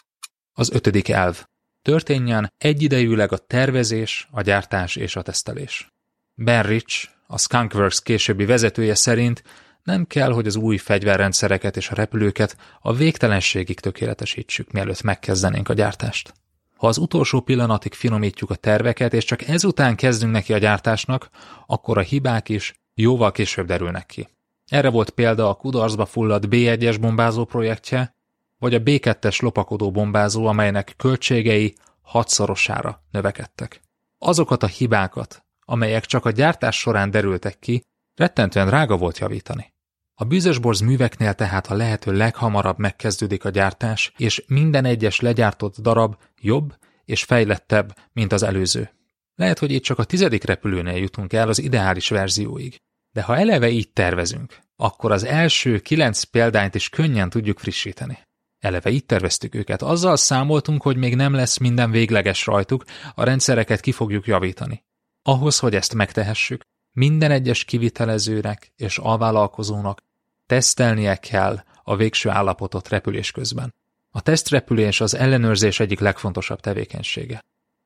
Az 0.54 0.72
ötödik 0.72 1.10
elv. 1.10 1.46
Történjen 1.82 2.54
egyidejűleg 2.58 3.32
a 3.32 3.38
tervezés, 3.38 4.28
a 4.32 4.42
gyártás 4.42 4.96
és 4.96 5.16
a 5.16 5.22
tesztelés. 5.22 5.94
Ben 6.34 6.64
Rich, 6.64 7.08
a 7.28 7.38
Skunkworks 7.38 8.02
későbbi 8.02 8.46
vezetője 8.46 8.96
szerint 8.96 9.44
nem 9.84 10.06
kell, 10.06 10.32
hogy 10.32 10.48
az 10.48 10.56
új 10.56 10.78
fegyverrendszereket 10.78 11.78
és 11.78 11.90
a 11.90 11.96
repülőket 11.96 12.58
a 12.82 12.94
végtelenségig 12.94 13.80
tökéletesítsük, 13.80 14.72
mielőtt 14.72 15.02
megkezdenénk 15.02 15.70
a 15.70 15.74
gyártást. 15.74 16.34
Ha 16.76 16.88
az 16.88 16.98
utolsó 16.98 17.42
pillanatig 17.42 17.94
finomítjuk 17.94 18.50
a 18.50 18.56
terveket, 18.56 19.14
és 19.14 19.24
csak 19.24 19.42
ezután 19.42 19.96
kezdünk 19.96 20.32
neki 20.32 20.54
a 20.54 20.58
gyártásnak, 20.58 21.30
akkor 21.66 21.98
a 21.98 22.02
hibák 22.02 22.50
is 22.50 22.74
jóval 22.94 23.32
később 23.32 23.66
derülnek 23.66 24.06
ki. 24.06 24.28
Erre 24.68 24.90
volt 24.90 25.10
példa 25.10 25.50
a 25.50 25.54
kudarcba 25.54 26.06
fulladt 26.06 26.46
B1-es 26.50 26.98
bombázó 27.02 27.46
projektje, 27.46 28.16
vagy 28.62 28.74
a 28.74 28.82
B2-es 28.82 29.42
lopakodó 29.42 29.92
bombázó, 29.92 30.46
amelynek 30.46 30.94
költségei 30.98 31.76
hatszorosára 32.02 33.04
növekedtek. 33.12 33.82
Azokat 34.18 34.64
a 34.64 34.68
hibákat, 34.68 35.46
amelyek 35.66 36.06
csak 36.06 36.26
a 36.26 36.32
gyártás 36.32 36.80
során 36.80 37.12
derültek 37.12 37.60
ki, 37.60 37.82
rettentően 38.16 38.68
drága 38.68 38.98
volt 38.98 39.18
javítani. 39.18 39.74
A 40.16 40.24
bűzösborz 40.24 40.80
műveknél 40.80 41.34
tehát 41.34 41.68
a 41.68 41.74
lehető 41.76 42.12
leghamarabb 42.12 42.78
megkezdődik 42.78 43.46
a 43.46 43.50
gyártás, 43.50 44.14
és 44.18 44.44
minden 44.48 44.86
egyes 44.86 45.20
legyártott 45.20 45.78
darab 45.78 46.16
jobb 46.40 46.78
és 47.06 47.24
fejlettebb, 47.24 47.96
mint 48.14 48.32
az 48.32 48.44
előző. 48.44 48.90
Lehet, 49.36 49.60
hogy 49.60 49.72
itt 49.72 49.84
csak 49.84 50.00
a 50.00 50.04
tizedik 50.04 50.44
repülőnél 50.44 50.98
jutunk 50.98 51.34
el 51.34 51.50
az 51.50 51.60
ideális 51.60 52.10
verzióig. 52.10 52.76
De 53.14 53.22
ha 53.22 53.38
eleve 53.38 53.70
így 53.70 53.92
tervezünk, 53.92 54.60
akkor 54.76 55.12
az 55.12 55.24
első 55.24 55.80
kilenc 55.80 56.24
példányt 56.24 56.76
is 56.76 56.90
könnyen 56.90 57.30
tudjuk 57.30 57.60
frissíteni. 57.60 58.18
Eleve 58.62 58.90
így 58.90 59.06
terveztük 59.06 59.56
őket, 59.56 59.82
azzal 59.82 60.16
számoltunk, 60.16 60.82
hogy 60.82 60.98
még 60.98 61.16
nem 61.16 61.34
lesz 61.34 61.58
minden 61.58 61.92
végleges 61.92 62.46
rajtuk, 62.46 62.84
a 63.16 63.24
rendszereket 63.24 63.80
ki 63.80 63.92
fogjuk 63.92 64.28
javítani. 64.28 64.84
Ahhoz, 65.22 65.60
hogy 65.60 65.76
ezt 65.76 65.94
megtehessük, 65.94 66.62
minden 66.92 67.32
egyes 67.32 67.64
kivitelezőnek 67.64 68.72
és 68.76 68.98
alvállalkozónak 68.98 70.00
tesztelnie 70.46 71.16
kell 71.16 71.64
a 71.84 71.96
végső 71.96 72.30
állapotot 72.30 72.90
repülés 72.90 73.32
közben. 73.32 73.74
A 74.10 74.22
tesztrepülés 74.22 75.02
az 75.02 75.16
ellenőrzés 75.16 75.80
egyik 75.80 76.00
legfontosabb 76.00 76.60
tevékenysége. 76.60 77.40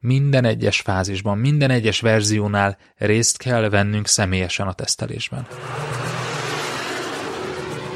Minden 0.04 0.46
egyes 0.46 0.82
fázisban, 0.82 1.38
minden 1.38 1.70
egyes 1.70 2.00
verziónál 2.02 2.78
részt 2.96 3.38
kell 3.38 3.70
vennünk 3.70 4.08
személyesen 4.08 4.68
a 4.68 4.74
tesztelésben. 4.74 5.48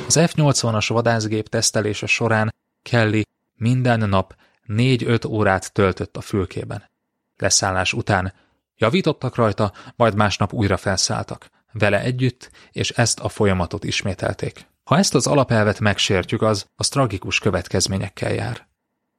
Az 0.05 0.19
F-80-as 0.19 0.85
vadászgép 0.87 1.47
tesztelése 1.49 2.05
során 2.05 2.57
Kelly 2.81 3.23
minden 3.55 4.09
nap 4.09 4.35
4-5 4.67 5.27
órát 5.27 5.73
töltött 5.73 6.17
a 6.17 6.21
fülkében. 6.21 6.89
Leszállás 7.35 7.93
után 7.93 8.33
javítottak 8.75 9.35
rajta, 9.35 9.73
majd 9.95 10.15
másnap 10.15 10.53
újra 10.53 10.77
felszálltak. 10.77 11.47
Vele 11.71 12.01
együtt, 12.01 12.51
és 12.71 12.89
ezt 12.89 13.19
a 13.19 13.29
folyamatot 13.29 13.83
ismételték. 13.83 14.67
Ha 14.83 14.97
ezt 14.97 15.15
az 15.15 15.27
alapelvet 15.27 15.79
megsértjük, 15.79 16.41
az 16.41 16.65
az 16.75 16.89
tragikus 16.89 17.39
következményekkel 17.39 18.33
jár. 18.33 18.67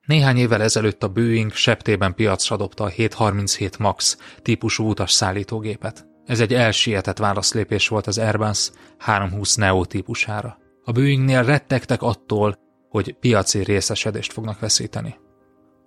Néhány 0.07 0.37
évvel 0.37 0.63
ezelőtt 0.63 1.03
a 1.03 1.09
Boeing 1.09 1.53
septében 1.53 2.15
piacra 2.15 2.57
dobta 2.57 2.85
a 2.85 2.89
737 2.89 3.79
MAX 3.79 4.19
típusú 4.43 4.89
utas 4.89 5.13
szállítógépet. 5.13 6.07
Ez 6.25 6.41
egy 6.41 6.55
elsietett 6.55 7.19
válaszlépés 7.19 7.89
volt 7.89 8.07
az 8.07 8.19
Airbus 8.19 8.71
320 8.99 9.55
Neo 9.55 9.85
típusára. 9.85 10.59
A 10.85 10.93
Boeingnél 10.93 11.45
rettegtek 11.45 12.03
attól, 12.03 12.59
hogy 12.91 13.17
piaci 13.21 13.65
részesedést 13.65 14.33
fognak 14.33 14.59
veszíteni. 14.59 15.19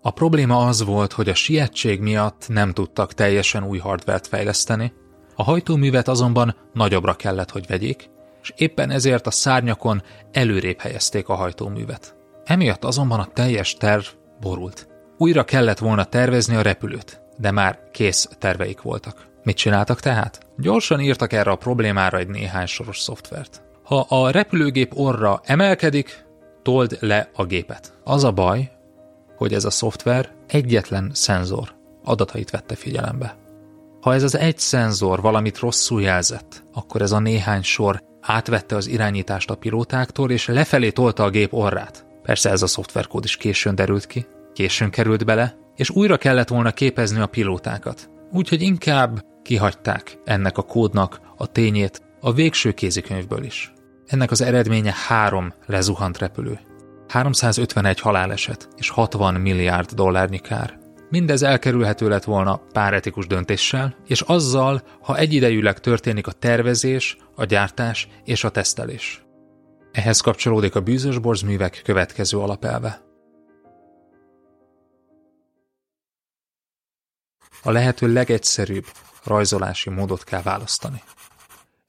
A 0.01 0.11
probléma 0.11 0.65
az 0.67 0.83
volt, 0.83 1.13
hogy 1.13 1.29
a 1.29 1.33
sietség 1.33 1.99
miatt 1.99 2.45
nem 2.47 2.71
tudtak 2.71 3.13
teljesen 3.13 3.63
új 3.63 3.77
hardvert 3.77 4.27
fejleszteni, 4.27 4.93
a 5.35 5.43
hajtóművet 5.43 6.07
azonban 6.07 6.55
nagyobbra 6.73 7.13
kellett, 7.13 7.51
hogy 7.51 7.67
vegyék, 7.67 8.09
és 8.41 8.53
éppen 8.55 8.89
ezért 8.89 9.27
a 9.27 9.31
szárnyakon 9.31 10.03
előrébb 10.31 10.79
helyezték 10.79 11.29
a 11.29 11.35
hajtóművet. 11.35 12.15
Emiatt 12.43 12.83
azonban 12.83 13.19
a 13.19 13.27
teljes 13.33 13.73
terv 13.73 14.03
borult. 14.39 14.87
Újra 15.17 15.43
kellett 15.43 15.79
volna 15.79 16.03
tervezni 16.03 16.55
a 16.55 16.61
repülőt, 16.61 17.21
de 17.37 17.51
már 17.51 17.79
kész 17.91 18.29
terveik 18.39 18.81
voltak. 18.81 19.27
Mit 19.43 19.55
csináltak 19.55 19.99
tehát? 19.99 20.39
Gyorsan 20.57 20.99
írtak 20.99 21.33
erre 21.33 21.51
a 21.51 21.55
problémára 21.55 22.17
egy 22.17 22.27
néhány 22.27 22.65
soros 22.65 22.99
szoftvert. 22.99 23.61
Ha 23.83 23.99
a 23.99 24.29
repülőgép 24.29 24.97
orra 24.97 25.41
emelkedik, 25.43 26.25
told 26.63 26.97
le 26.99 27.29
a 27.33 27.45
gépet. 27.45 27.93
Az 28.03 28.23
a 28.23 28.31
baj, 28.31 28.71
hogy 29.35 29.53
ez 29.53 29.65
a 29.65 29.69
szoftver 29.69 30.31
egyetlen 30.47 31.11
szenzor 31.13 31.75
adatait 32.03 32.49
vette 32.49 32.75
figyelembe. 32.75 33.37
Ha 34.01 34.13
ez 34.13 34.23
az 34.23 34.37
egy 34.37 34.57
szenzor 34.57 35.21
valamit 35.21 35.59
rosszul 35.59 36.01
jelzett, 36.01 36.63
akkor 36.73 37.01
ez 37.01 37.11
a 37.11 37.19
néhány 37.19 37.61
sor 37.61 38.01
átvette 38.21 38.75
az 38.75 38.87
irányítást 38.87 39.49
a 39.49 39.55
pilótáktól, 39.55 40.31
és 40.31 40.47
lefelé 40.47 40.89
tolta 40.89 41.23
a 41.23 41.29
gép 41.29 41.53
orrát. 41.53 42.05
Persze 42.23 42.49
ez 42.49 42.61
a 42.61 42.67
szoftverkód 42.67 43.23
is 43.23 43.37
későn 43.37 43.75
derült 43.75 44.05
ki, 44.05 44.25
későn 44.53 44.89
került 44.89 45.25
bele, 45.25 45.57
és 45.75 45.89
újra 45.89 46.17
kellett 46.17 46.47
volna 46.47 46.71
képezni 46.71 47.19
a 47.19 47.25
pilótákat. 47.25 48.09
Úgyhogy 48.31 48.61
inkább 48.61 49.25
kihagyták 49.43 50.17
ennek 50.25 50.57
a 50.57 50.61
kódnak 50.61 51.21
a 51.37 51.47
tényét 51.47 52.01
a 52.19 52.33
végső 52.33 52.71
kézikönyvből 52.71 53.43
is. 53.43 53.72
Ennek 54.05 54.31
az 54.31 54.41
eredménye 54.41 54.93
három 55.07 55.53
lezuhant 55.65 56.17
repülő. 56.17 56.59
351 57.07 57.99
haláleset 57.99 58.67
és 58.77 58.89
60 58.89 59.33
milliárd 59.33 59.91
dollárnyi 59.91 60.39
kár. 60.39 60.79
Mindez 61.09 61.43
elkerülhető 61.43 62.07
lett 62.07 62.23
volna 62.23 62.61
pár 62.71 62.93
etikus 62.93 63.27
döntéssel, 63.27 63.95
és 64.07 64.21
azzal, 64.21 64.81
ha 65.01 65.17
egyidejűleg 65.17 65.79
történik 65.79 66.27
a 66.27 66.31
tervezés, 66.31 67.17
a 67.35 67.45
gyártás 67.45 68.07
és 68.23 68.43
a 68.43 68.49
tesztelés. 68.49 69.23
Ehhez 69.91 70.19
kapcsolódik 70.19 70.75
a 70.75 70.81
bűzös 70.81 71.19
borzművek 71.19 71.81
következő 71.83 72.37
alapelve. 72.37 73.01
A 77.63 77.71
lehető 77.71 78.13
legegyszerűbb 78.13 78.85
rajzolási 79.23 79.89
módot 79.89 80.23
kell 80.23 80.41
választani. 80.41 81.03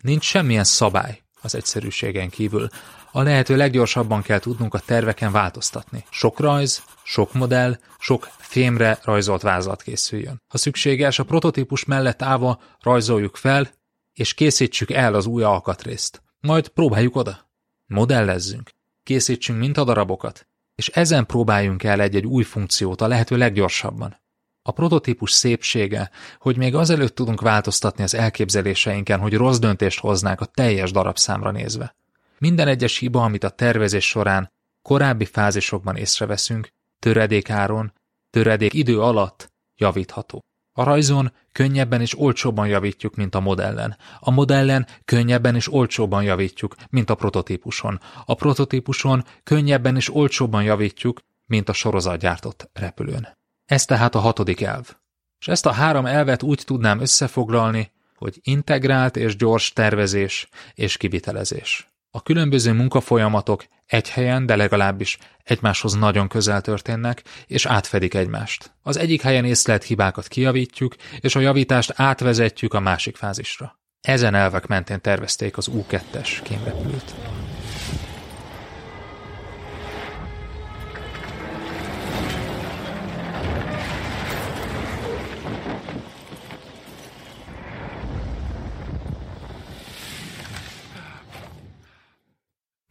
Nincs 0.03 0.25
semmilyen 0.25 0.65
szabály 0.65 1.24
az 1.45 1.55
egyszerűségen 1.55 2.31
kívül. 2.31 2.69
A 3.13 3.23
lehető 3.23 3.57
leggyorsabban 3.57 4.23
kell 4.23 4.39
tudnunk 4.39 4.75
a 4.75 4.79
terveken 4.79 5.33
változtatni. 5.33 6.05
Sok 6.11 6.41
rajz, 6.41 6.83
sok 7.03 7.33
modell, 7.33 7.79
sok 7.99 8.29
fémre 8.39 8.99
rajzolt 9.03 9.43
vázlat 9.43 9.83
készüljön. 9.83 10.43
Ha 10.49 10.59
szükséges, 10.59 11.19
a 11.19 11.25
prototípus 11.25 11.85
mellett 11.85 12.23
állva 12.23 12.61
rajzoljuk 12.81 13.37
fel, 13.37 13.71
és 14.13 14.35
készítsük 14.35 14.91
el 14.91 15.15
az 15.15 15.27
új 15.27 15.43
alkatrészt. 15.43 16.23
Majd 16.41 16.69
próbáljuk 16.69 17.17
oda. 17.17 17.51
Modellezzünk, 17.87 18.71
készítsünk 19.03 19.59
mintadarabokat, 19.59 20.47
és 20.75 20.89
ezen 20.89 21.27
próbáljunk 21.27 21.83
el 21.83 22.01
egy-egy 22.01 22.27
új 22.27 22.43
funkciót 22.43 23.01
a 23.01 23.07
lehető 23.07 23.37
leggyorsabban. 23.37 24.23
A 24.67 24.71
prototípus 24.73 25.31
szépsége, 25.31 26.11
hogy 26.39 26.57
még 26.57 26.75
azelőtt 26.75 27.15
tudunk 27.15 27.41
változtatni 27.41 28.03
az 28.03 28.15
elképzeléseinken, 28.15 29.21
hogy 29.21 29.35
rossz 29.35 29.59
döntést 29.59 30.01
hoznák 30.01 30.41
a 30.41 30.45
teljes 30.45 30.91
darabszámra 30.91 31.51
nézve. 31.51 31.95
Minden 32.39 32.69
egyes 32.69 32.99
hiba, 32.99 33.25
amit 33.25 33.45
a 33.45 33.49
tervezés 33.49 34.09
során 34.09 34.53
korábbi 34.83 35.25
fázisokban 35.25 35.97
észreveszünk, 35.97 36.69
töredékáron, 36.99 37.93
töredék 38.31 38.75
idő 38.75 39.01
alatt 39.01 39.53
javítható. 39.77 40.45
A 40.73 40.83
rajzon 40.83 41.33
könnyebben 41.53 42.01
és 42.01 42.19
olcsóbban 42.19 42.67
javítjuk, 42.67 43.15
mint 43.15 43.35
a 43.35 43.41
modellen. 43.41 43.97
A 44.21 44.31
modellen 44.31 44.87
könnyebben 45.05 45.55
és 45.55 45.73
olcsóbban 45.73 46.23
javítjuk, 46.23 46.75
mint 46.91 47.11
a 47.11 47.15
prototípuson. 47.15 48.01
A 48.25 48.35
prototípuson 48.35 49.25
könnyebben 49.43 49.97
és 49.97 50.15
olcsóbban 50.15 50.63
javítjuk, 50.63 51.21
mint 51.47 51.69
a 51.69 51.73
sorozatgyártott 51.73 52.71
repülőn. 52.73 53.29
Ez 53.65 53.85
tehát 53.85 54.15
a 54.15 54.19
hatodik 54.19 54.61
elv. 54.61 54.95
És 55.41 55.49
ezt 55.49 55.67
a 55.67 55.73
három 55.73 56.07
elvet 56.07 56.43
úgy 56.43 56.63
tudnám 56.65 57.01
összefoglalni, 57.01 57.93
hogy 58.17 58.41
integrált 58.43 59.17
és 59.17 59.37
gyors 59.37 59.73
tervezés 59.73 60.49
és 60.75 60.97
kivitelezés. 60.97 61.89
A 62.11 62.23
különböző 62.23 62.73
munkafolyamatok 62.73 63.65
egy 63.87 64.11
helyen, 64.11 64.47
de 64.47 64.57
legalábbis 64.57 65.19
egymáshoz 65.45 65.93
nagyon 65.93 66.29
közel 66.29 66.61
történnek, 66.61 67.23
és 67.47 67.67
átfedik 67.67 68.15
egymást. 68.15 68.75
Az 68.83 68.97
egyik 68.97 69.23
helyen 69.23 69.45
észlelt 69.45 69.85
hibákat 69.85 70.29
kijavítjuk, 70.29 70.97
és 71.21 71.37
a 71.37 71.41
javítást 71.41 71.93
átvezetjük 71.97 72.75
a 72.75 72.81
másik 72.81 73.17
fázisra. 73.17 73.79
Ezen 74.01 74.35
elvek 74.35 74.67
mentén 74.67 75.01
tervezték 75.01 75.57
az 75.57 75.71
U2-es 75.73 76.41
kémrepülőt. 76.43 77.15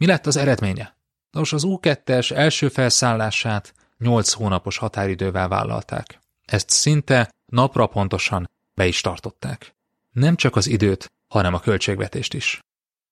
Mi 0.04 0.10
lett 0.10 0.26
az 0.26 0.36
eredménye? 0.36 0.96
Nos, 1.32 1.54
az 1.54 1.64
U2-es 1.66 2.32
első 2.32 2.70
felszállását 2.70 3.74
8 3.98 4.32
hónapos 4.32 4.78
határidővel 4.78 5.48
vállalták. 5.48 6.20
Ezt 6.46 6.70
szinte 6.70 7.30
napra 7.46 7.88
pontosan 7.88 8.50
be 8.74 8.86
is 8.86 9.02
tartották. 9.02 9.76
Nem 10.12 10.36
csak 10.36 10.56
az 10.56 10.68
időt, 10.68 11.12
hanem 11.28 11.54
a 11.54 11.60
költségvetést 11.60 12.34
is. 12.34 12.60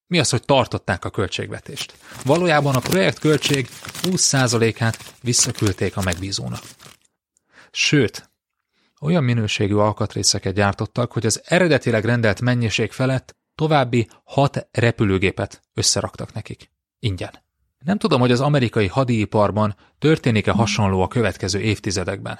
Mi 0.07 0.19
az, 0.19 0.29
hogy 0.29 0.45
tartották 0.45 1.05
a 1.05 1.09
költségvetést? 1.09 1.97
Valójában 2.25 2.75
a 2.75 2.79
projekt 2.79 3.19
költség 3.19 3.69
20%-át 4.01 5.13
visszaküldték 5.21 5.97
a 5.97 6.01
megbízónak. 6.01 6.63
sőt, 7.71 8.29
olyan 9.01 9.23
minőségű 9.23 9.75
alkatrészeket 9.75 10.53
gyártottak, 10.53 11.11
hogy 11.11 11.25
az 11.25 11.41
eredetileg 11.45 12.05
rendelt 12.05 12.41
mennyiség 12.41 12.91
felett 12.91 13.35
további 13.55 14.07
hat 14.23 14.67
repülőgépet 14.71 15.61
összeraktak 15.73 16.33
nekik. 16.33 16.69
Ingyen. 17.03 17.33
Nem 17.85 17.97
tudom, 17.97 18.19
hogy 18.19 18.31
az 18.31 18.41
amerikai 18.41 18.87
hadiiparban 18.87 19.75
történik-e 19.99 20.51
hasonló 20.51 21.01
a 21.01 21.07
következő 21.07 21.59
évtizedekben. 21.59 22.39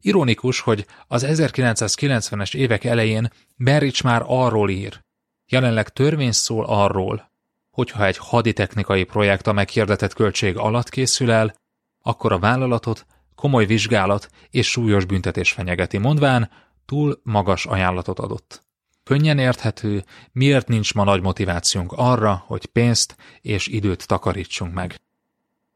Ironikus, 0.00 0.60
hogy 0.60 0.86
az 1.06 1.26
1990-es 1.28 2.54
évek 2.54 2.84
elején 2.84 3.30
Berrich 3.56 4.04
már 4.04 4.22
arról 4.26 4.70
ír. 4.70 5.00
Jelenleg 5.46 5.88
törvény 5.88 6.32
szól 6.32 6.64
arról, 6.64 7.30
hogyha 7.70 8.06
egy 8.06 8.16
haditechnikai 8.16 9.04
projekt 9.04 9.46
a 9.46 9.52
meghirdetett 9.52 10.12
költség 10.12 10.56
alatt 10.56 10.88
készül 10.88 11.30
el, 11.30 11.54
akkor 12.02 12.32
a 12.32 12.38
vállalatot 12.38 13.06
komoly 13.34 13.66
vizsgálat 13.66 14.30
és 14.50 14.70
súlyos 14.70 15.04
büntetés 15.04 15.52
fenyegeti, 15.52 15.98
mondván 15.98 16.50
túl 16.86 17.20
magas 17.22 17.66
ajánlatot 17.66 18.18
adott. 18.18 18.62
Könnyen 19.04 19.38
érthető, 19.38 20.04
miért 20.32 20.68
nincs 20.68 20.94
ma 20.94 21.04
nagy 21.04 21.20
motivációnk 21.20 21.92
arra, 21.92 22.44
hogy 22.46 22.66
pénzt 22.66 23.16
és 23.40 23.66
időt 23.66 24.06
takarítsunk 24.06 24.74
meg. 24.74 25.00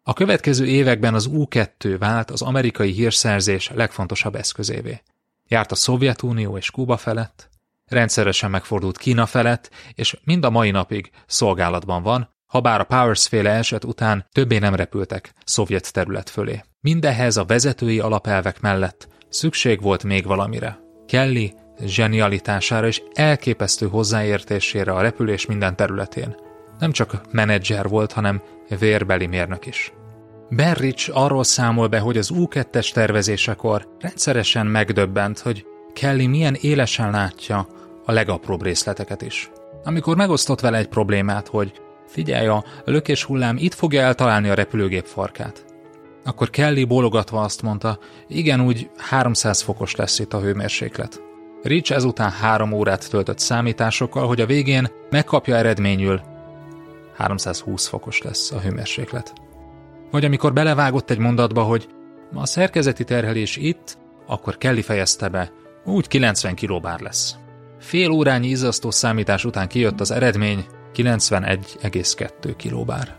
A 0.03 0.13
következő 0.13 0.67
években 0.67 1.15
az 1.15 1.27
U-2 1.27 1.97
vált 1.99 2.31
az 2.31 2.43
amerikai 2.43 2.91
hírszerzés 2.91 3.71
legfontosabb 3.75 4.35
eszközévé. 4.35 5.03
Járt 5.49 5.73
a 5.73 5.75
Szovjetunió 5.75 6.57
és 6.57 6.71
Kuba 6.71 6.97
felett, 6.97 7.49
rendszeresen 7.87 8.51
megfordult 8.51 8.99
Kína 8.99 9.27
felett, 9.27 9.71
és 9.95 10.17
mind 10.25 10.45
a 10.45 10.51
mai 10.51 10.71
napig 10.71 11.11
szolgálatban 11.27 12.03
van, 12.03 12.35
ha 12.47 12.61
bár 12.61 12.81
a 12.81 12.85
Powers 12.85 13.27
féle 13.27 13.51
eset 13.51 13.85
után 13.85 14.27
többé 14.33 14.59
nem 14.59 14.75
repültek 14.75 15.33
szovjet 15.45 15.93
terület 15.93 16.31
fölé. 16.31 16.65
Mindehhez 16.81 17.37
a 17.37 17.45
vezetői 17.45 17.99
alapelvek 17.99 18.61
mellett 18.61 19.09
szükség 19.29 19.83
volt 19.83 20.05
még 20.05 20.27
valamire. 20.27 20.79
Kelly 21.07 21.53
zsenialitására 21.85 22.87
és 22.87 23.03
elképesztő 23.15 23.89
hozzáértésére 23.89 24.93
a 24.93 25.01
repülés 25.01 25.47
minden 25.47 25.77
területén. 25.77 26.37
Nem 26.79 26.93
csak 26.93 27.21
menedzser 27.31 27.89
volt, 27.89 28.13
hanem 28.13 28.43
vérbeli 28.79 29.27
mérnök 29.27 29.67
is. 29.67 29.93
Berrich 30.49 31.11
arról 31.13 31.45
számol 31.45 31.87
be, 31.87 31.99
hogy 31.99 32.17
az 32.17 32.31
U2-es 32.35 32.93
tervezésekor 32.93 33.89
rendszeresen 34.01 34.67
megdöbbent, 34.67 35.39
hogy 35.39 35.67
Kelly 35.93 36.27
milyen 36.27 36.57
élesen 36.61 37.11
látja 37.11 37.67
a 38.05 38.13
legapróbb 38.13 38.63
részleteket 38.63 39.23
is. 39.23 39.51
Amikor 39.85 40.17
megosztott 40.17 40.61
vele 40.61 40.79
egy 40.79 40.89
problémát, 40.89 41.49
hogy 41.49 41.73
figyelj, 42.07 42.47
a 42.47 42.65
lökés 42.85 43.25
hullám 43.25 43.57
itt 43.59 43.75
fogja 43.75 44.03
eltalálni 44.03 44.49
a 44.49 44.55
repülőgép 44.55 45.05
farkát. 45.05 45.65
Akkor 46.25 46.51
Kelly 46.51 46.85
bólogatva 46.85 47.41
azt 47.41 47.63
mondta, 47.63 47.99
igen, 48.29 48.61
úgy 48.61 48.91
300 48.97 49.63
fokos 49.63 49.95
lesz 49.95 50.19
itt 50.19 50.33
a 50.33 50.41
hőmérséklet. 50.41 51.23
Rich 51.63 51.93
ezután 51.93 52.31
három 52.31 52.73
órát 52.73 53.11
töltött 53.11 53.39
számításokkal, 53.39 54.27
hogy 54.27 54.41
a 54.41 54.47
végén 54.47 54.91
megkapja 55.11 55.57
eredményül 55.57 56.21
320 57.17 57.87
fokos 57.87 58.23
lesz 58.23 58.53
a 58.53 58.61
hőmérséklet. 58.61 59.33
Vagy 60.11 60.25
amikor 60.25 60.53
belevágott 60.53 61.11
egy 61.11 61.19
mondatba, 61.19 61.63
hogy 61.63 61.89
a 62.35 62.47
szerkezeti 62.47 63.05
terhelés 63.05 63.57
itt, 63.57 63.99
akkor 64.27 64.59
Kelly 64.59 64.83
fejezte 64.83 65.29
be, 65.29 65.53
úgy 65.85 66.09
90 66.09 66.55
kilobár 66.55 67.01
lesz. 67.01 67.37
Fél 67.79 68.11
órányi 68.11 68.49
izzasztó 68.49 68.91
számítás 68.91 69.45
után 69.45 69.69
kijött 69.69 70.01
az 70.01 70.11
eredmény 70.11 70.65
91,2 70.95 72.55
kilobár. 72.57 73.17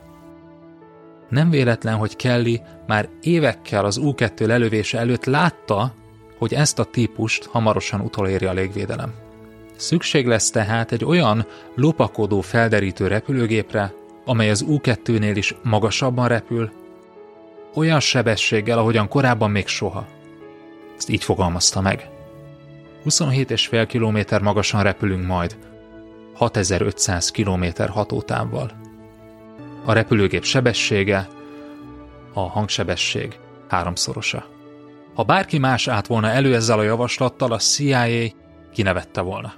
Nem 1.30 1.50
véletlen, 1.50 1.96
hogy 1.96 2.16
Kelly 2.16 2.62
már 2.88 3.10
évekkel 3.22 3.86
az 3.86 3.98
U-2 3.98 4.46
lelövése 4.46 4.98
előtt 4.98 5.26
látta, 5.26 5.94
hogy 6.38 6.54
ezt 6.54 6.80
a 6.80 6.84
típust 6.84 7.46
hamarosan 7.46 8.02
utoléri 8.02 8.46
a 8.46 8.54
légvédelem. 8.54 9.14
Szükség 9.76 10.28
lesz 10.28 10.50
tehát 10.50 10.92
egy 10.92 11.06
olyan 11.06 11.46
lopakodó 11.76 12.42
felderítő 12.42 13.08
repülőgépre, 13.08 13.94
amely 14.26 14.50
az 14.50 14.62
U-2-nél 14.62 15.34
is 15.36 15.56
magasabban 15.64 16.28
repül, 16.28 16.72
olyan 17.74 18.00
sebességgel, 18.00 18.78
ahogyan 18.78 19.08
korábban 19.08 19.52
még 19.52 19.68
soha. 19.68 20.06
Ezt 20.98 21.10
így 21.10 21.24
fogalmazta 21.24 21.82
meg. 21.82 22.10
27,5 23.06 23.88
km 23.92 24.44
magasan 24.44 24.84
repülünk 24.84 25.28
majd, 25.28 25.58
6500 26.34 27.32
km 27.32 27.66
hatótávval. 27.88 28.72
A 29.86 29.94
repülőgép 29.94 30.44
sebessége, 30.44 31.28
a 32.34 32.40
hangsebesség 32.40 33.40
háromszorosa. 33.68 34.57
Ha 35.18 35.24
bárki 35.24 35.58
más 35.58 35.88
állt 35.88 36.08
volna 36.08 36.30
elő 36.30 36.56
ezzel 36.56 36.80
a 36.80 36.84
javaslattal, 36.84 37.52
a 37.52 37.58
CIA 37.58 38.32
kinevette 38.74 39.22
volna. 39.22 39.54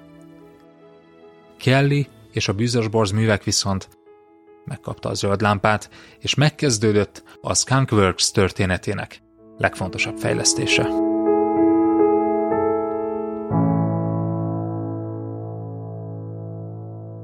Kelly 1.58 2.08
és 2.32 2.48
a 2.48 2.54
bűzösborz 2.54 3.12
művek 3.12 3.44
viszont 3.44 3.90
megkapta 4.66 5.10
a 5.10 5.14
zöld 5.14 5.42
lámpát, 5.42 5.90
és 6.20 6.36
megkezdődött 6.36 7.24
a 7.42 7.56
Skunkworks 7.56 8.32
történetének 8.32 9.22
legfontosabb 9.58 10.18
fejlesztése. 10.18 10.88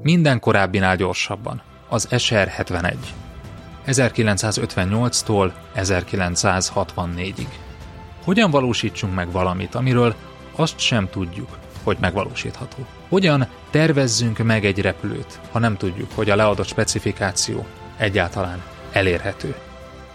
Minden 0.02 0.40
korábbinál 0.40 0.96
gyorsabban. 0.96 1.62
Az 1.88 2.08
SR-71. 2.10 2.94
1958-tól 3.86 5.52
1964-ig. 5.76 7.48
Hogyan 8.26 8.50
valósítsunk 8.50 9.14
meg 9.14 9.30
valamit, 9.32 9.74
amiről 9.74 10.14
azt 10.56 10.78
sem 10.78 11.08
tudjuk, 11.10 11.58
hogy 11.82 11.96
megvalósítható? 12.00 12.86
Hogyan 13.08 13.48
tervezzünk 13.70 14.38
meg 14.38 14.64
egy 14.64 14.80
repülőt, 14.80 15.40
ha 15.52 15.58
nem 15.58 15.76
tudjuk, 15.76 16.12
hogy 16.14 16.30
a 16.30 16.36
leadott 16.36 16.66
specifikáció 16.66 17.66
egyáltalán 17.96 18.62
elérhető? 18.92 19.54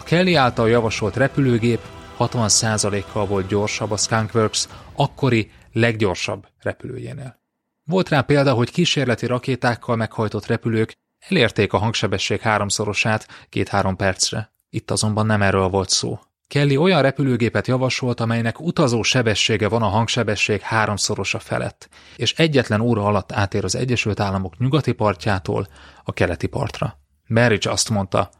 A 0.00 0.02
Kelly 0.02 0.36
által 0.36 0.68
javasolt 0.68 1.16
repülőgép 1.16 1.80
60%-kal 2.18 3.26
volt 3.26 3.46
gyorsabb 3.46 3.90
a 3.90 3.96
Skunkworks 3.96 4.68
akkori 4.94 5.50
leggyorsabb 5.72 6.46
repülőjénél. 6.58 7.40
Volt 7.84 8.08
rá 8.08 8.20
példa, 8.20 8.52
hogy 8.52 8.70
kísérleti 8.70 9.26
rakétákkal 9.26 9.96
meghajtott 9.96 10.46
repülők 10.46 10.92
elérték 11.28 11.72
a 11.72 11.78
hangsebesség 11.78 12.40
háromszorosát 12.40 13.26
két-három 13.48 13.96
percre. 13.96 14.52
Itt 14.70 14.90
azonban 14.90 15.26
nem 15.26 15.42
erről 15.42 15.68
volt 15.68 15.88
szó. 15.88 16.18
Kelly 16.52 16.76
olyan 16.76 17.02
repülőgépet 17.02 17.66
javasolt, 17.66 18.20
amelynek 18.20 18.60
utazó 18.60 19.02
sebessége 19.02 19.68
van 19.68 19.82
a 19.82 19.88
hangsebesség 19.88 20.60
háromszorosa 20.60 21.38
felett, 21.38 21.88
és 22.16 22.32
egyetlen 22.32 22.80
óra 22.80 23.04
alatt 23.04 23.32
átér 23.32 23.64
az 23.64 23.74
Egyesült 23.74 24.20
Államok 24.20 24.58
nyugati 24.58 24.92
partjától 24.92 25.68
a 26.04 26.12
keleti 26.12 26.46
partra. 26.46 26.98
Berridge 27.26 27.70
azt 27.70 27.90
mondta, 27.90 28.30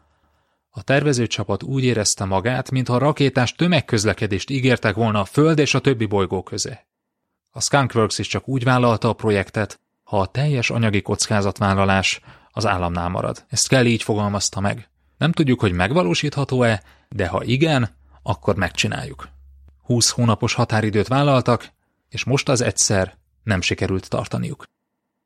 a 0.71 0.83
tervezőcsapat 0.83 1.63
úgy 1.63 1.85
érezte 1.85 2.25
magát, 2.25 2.71
mintha 2.71 2.99
rakétás 2.99 3.55
tömegközlekedést 3.55 4.51
ígértek 4.51 4.95
volna 4.95 5.21
a 5.21 5.25
Föld 5.25 5.59
és 5.59 5.75
a 5.75 5.81
többi 5.81 6.07
bolygó 6.07 6.43
közé. 6.43 6.79
A 7.51 7.61
Skunkworks 7.61 8.19
is 8.19 8.27
csak 8.27 8.49
úgy 8.49 8.65
vállalta 8.65 9.09
a 9.09 9.13
projektet, 9.13 9.81
ha 10.03 10.21
a 10.21 10.27
teljes 10.27 10.71
anyagi 10.71 11.03
kockázatvállalás 11.03 12.21
az 12.51 12.67
államnál 12.67 13.09
marad. 13.09 13.45
Ezt 13.49 13.69
kell 13.69 13.85
így 13.85 14.03
fogalmazta 14.03 14.61
meg. 14.61 14.89
Nem 15.19 15.33
tudjuk, 15.33 15.61
hogy 15.61 15.73
megvalósítható-e, 15.73 16.83
de 17.09 17.27
ha 17.27 17.45
igen, 17.45 18.01
akkor 18.23 18.57
megcsináljuk. 18.57 19.29
Húsz 19.83 20.11
hónapos 20.11 20.55
határidőt 20.55 21.09
vállaltak, 21.09 21.73
és 22.09 22.25
most 22.25 22.49
az 22.49 22.61
egyszer 22.61 23.17
nem 23.43 23.61
sikerült 23.61 24.09
tartaniuk. 24.09 24.65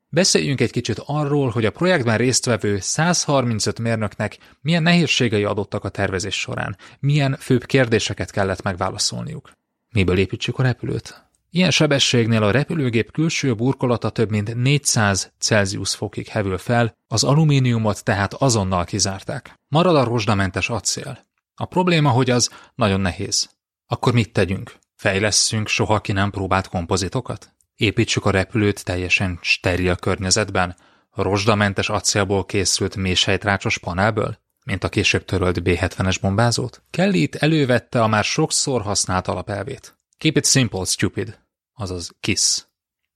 Beszéljünk 0.09 0.61
egy 0.61 0.71
kicsit 0.71 1.03
arról, 1.07 1.51
hogy 1.51 1.65
a 1.65 1.71
projektben 1.71 2.17
résztvevő 2.17 2.79
135 2.81 3.79
mérnöknek 3.79 4.39
milyen 4.61 4.83
nehézségei 4.83 5.45
adottak 5.45 5.85
a 5.85 5.89
tervezés 5.89 6.41
során, 6.41 6.77
milyen 7.01 7.37
főbb 7.41 7.65
kérdéseket 7.65 8.31
kellett 8.31 8.63
megválaszolniuk. 8.63 9.51
Miből 9.93 10.19
építsük 10.19 10.59
a 10.59 10.63
repülőt? 10.63 11.25
Ilyen 11.51 11.71
sebességnél 11.71 12.43
a 12.43 12.51
repülőgép 12.51 13.13
külső 13.13 13.55
burkolata 13.55 14.11
több 14.11 14.31
mint 14.31 14.55
400 14.55 15.33
Celsius 15.39 15.95
fokig 15.95 16.27
hevül 16.27 16.59
fel, 16.59 16.97
az 17.07 17.25
alumíniumot 17.25 18.05
tehát 18.05 18.35
azonnal 18.35 18.85
kizárták. 18.85 19.55
Marad 19.69 19.97
a 19.97 20.05
rozsdamentes 20.05 20.71
acél. 20.71 21.26
A 21.57 21.65
probléma, 21.65 22.11
hogy 22.11 22.31
az 22.31 22.51
nagyon 22.75 23.01
nehéz. 23.01 23.51
Akkor 23.87 24.13
mit 24.13 24.33
tegyünk? 24.33 24.79
Fejlesszünk 24.95 25.69
soha 25.69 26.01
ki 26.01 26.13
nem 26.13 26.31
próbált 26.31 26.69
kompozitokat? 26.69 27.55
Építsük 27.75 28.25
a 28.25 28.31
repülőt 28.31 28.85
teljesen 28.85 29.39
steril 29.43 29.97
környezetben, 29.97 30.77
rozsdamentes 31.11 31.89
acélból 31.89 32.45
készült 32.45 32.97
mélysejtrácsos 32.97 33.79
panelből? 33.79 34.39
mint 34.67 34.85
a 34.85 34.89
később 34.89 35.25
törölt 35.25 35.63
B-70-es 35.63 36.17
bombázót? 36.21 36.83
Kelly 36.91 37.19
itt 37.19 37.35
elővette 37.35 38.03
a 38.03 38.07
már 38.07 38.25
sokszor 38.25 38.83
használt 38.83 39.29
alapelvét. 39.29 39.97
Keep 40.19 40.37
it 40.37 40.47
simple, 40.47 40.85
stupid, 40.85 41.39
azaz 41.73 42.11
KISS. 42.21 42.67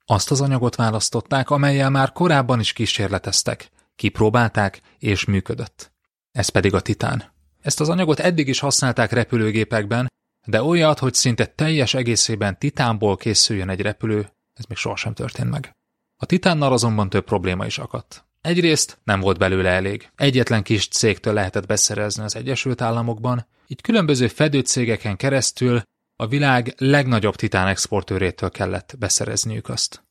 Azt 0.05 0.31
az 0.31 0.41
anyagot 0.41 0.75
választották, 0.77 1.51
amelyel 1.51 1.91
már 1.91 2.13
korábban 2.13 2.61
is 2.61 2.73
kísérleteztek, 2.73 3.71
kipróbálták 3.97 4.81
és 4.99 5.25
működött. 5.25 5.93
Ez 6.33 6.49
pedig 6.49 6.75
a 6.75 6.81
titán. 6.81 7.33
Ezt 7.63 7.81
az 7.81 7.89
anyagot 7.89 8.21
eddig 8.21 8.49
is 8.49 8.59
használták 8.59 9.13
repülőgépekben, 9.13 10.09
De 10.47 10.63
olyat, 10.63 10.99
hogy 10.99 11.15
szinte 11.15 11.47
teljes 11.47 11.95
egészében 11.95 12.59
titánból 12.59 13.17
készüljön 13.17 13.69
egy 13.69 13.81
repülő, 13.81 14.29
ez 14.55 14.65
még 14.65 14.77
sohasem 14.77 15.15
történt 15.15 15.51
meg. 15.51 15.73
A 16.17 16.27
titánnal 16.27 16.73
azonban 16.73 17.11
több 17.11 17.25
probléma 17.25 17.67
is 17.67 17.79
akadt. 17.79 18.25
Egyrészt 18.41 18.99
nem 19.05 19.21
volt 19.21 19.39
belőle 19.39 19.71
elég. 19.71 20.11
Egyetlen 20.17 20.63
kis 20.63 20.89
cégtől 20.89 21.35
lehetett 21.35 21.67
beszerezni 21.67 22.23
az 22.23 22.37
Egyesült 22.37 22.81
Államokban, 22.81 23.47
így 23.67 23.81
különböző 23.81 24.29
fedőcégeken 24.29 25.17
keresztül 25.17 25.83
a 26.17 26.27
világ 26.27 26.75
legnagyobb 26.77 27.37
titán 27.37 27.67
exportőrétől 27.67 28.51
kellett 28.51 28.95
beszerezniük 28.99 29.69
azt. 29.69 30.05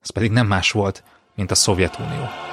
Ez 0.00 0.10
pedig 0.10 0.30
nem 0.30 0.46
más 0.46 0.70
volt, 0.70 1.04
mint 1.34 1.50
a 1.50 1.54
Szovjetunió. 1.54 2.51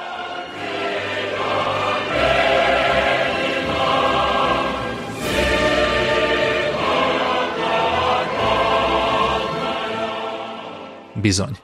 Bizony. 11.22 11.58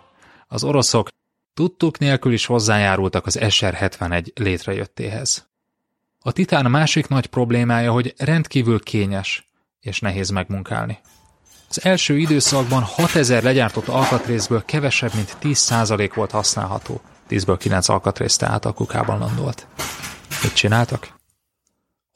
Az 0.47 0.63
oroszok 0.63 1.09
tudtuk 1.53 1.97
nélkül 1.97 2.33
is 2.33 2.45
hozzájárultak 2.45 3.25
az 3.25 3.37
SR-71 3.41 4.27
létrejöttéhez. 4.33 5.47
A 6.19 6.31
Titán 6.31 6.71
másik 6.71 7.07
nagy 7.07 7.25
problémája, 7.25 7.91
hogy 7.91 8.13
rendkívül 8.17 8.79
kényes 8.79 9.49
és 9.79 9.99
nehéz 9.99 10.29
megmunkálni. 10.29 10.99
Az 11.69 11.85
első 11.85 12.17
időszakban 12.17 12.81
6000 12.81 13.43
legyártott 13.43 13.87
alkatrészből 13.87 14.65
kevesebb, 14.65 15.13
mint 15.13 15.37
10% 15.41 16.11
volt 16.15 16.31
használható. 16.31 17.01
10-ből 17.29 17.55
9 17.59 17.89
alkatrész 17.89 18.37
tehát 18.37 18.65
a 18.65 18.73
kukában 18.73 19.19
landolt. 19.19 19.67
Mit 20.43 20.53
csináltak? 20.53 21.19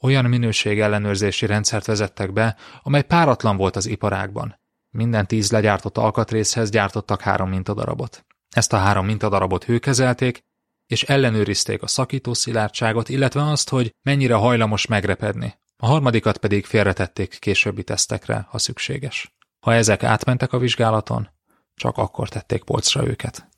Olyan 0.00 0.24
minőség 0.24 0.80
ellenőrzési 0.80 1.46
rendszert 1.46 1.86
vezettek 1.86 2.32
be, 2.32 2.56
amely 2.82 3.02
páratlan 3.02 3.56
volt 3.56 3.76
az 3.76 3.86
iparágban. 3.86 4.59
Minden 4.90 5.26
tíz 5.26 5.50
legyártott 5.50 5.98
alkatrészhez 5.98 6.70
gyártottak 6.70 7.20
három 7.20 7.48
mintadarabot. 7.48 8.24
Ezt 8.50 8.72
a 8.72 8.76
három 8.76 9.06
mintadarabot 9.06 9.64
hőkezelték, 9.64 10.44
és 10.86 11.02
ellenőrizték 11.02 11.82
a 11.82 11.86
szakító 11.86 12.34
szilárdságot, 12.34 13.08
illetve 13.08 13.42
azt, 13.42 13.68
hogy 13.68 13.94
mennyire 14.02 14.34
hajlamos 14.34 14.86
megrepedni. 14.86 15.58
A 15.76 15.86
harmadikat 15.86 16.38
pedig 16.38 16.64
félretették 16.64 17.38
későbbi 17.38 17.82
tesztekre, 17.82 18.46
ha 18.48 18.58
szükséges. 18.58 19.34
Ha 19.60 19.74
ezek 19.74 20.02
átmentek 20.02 20.52
a 20.52 20.58
vizsgálaton, 20.58 21.28
csak 21.74 21.96
akkor 21.96 22.28
tették 22.28 22.62
polcra 22.62 23.06
őket. 23.06 23.48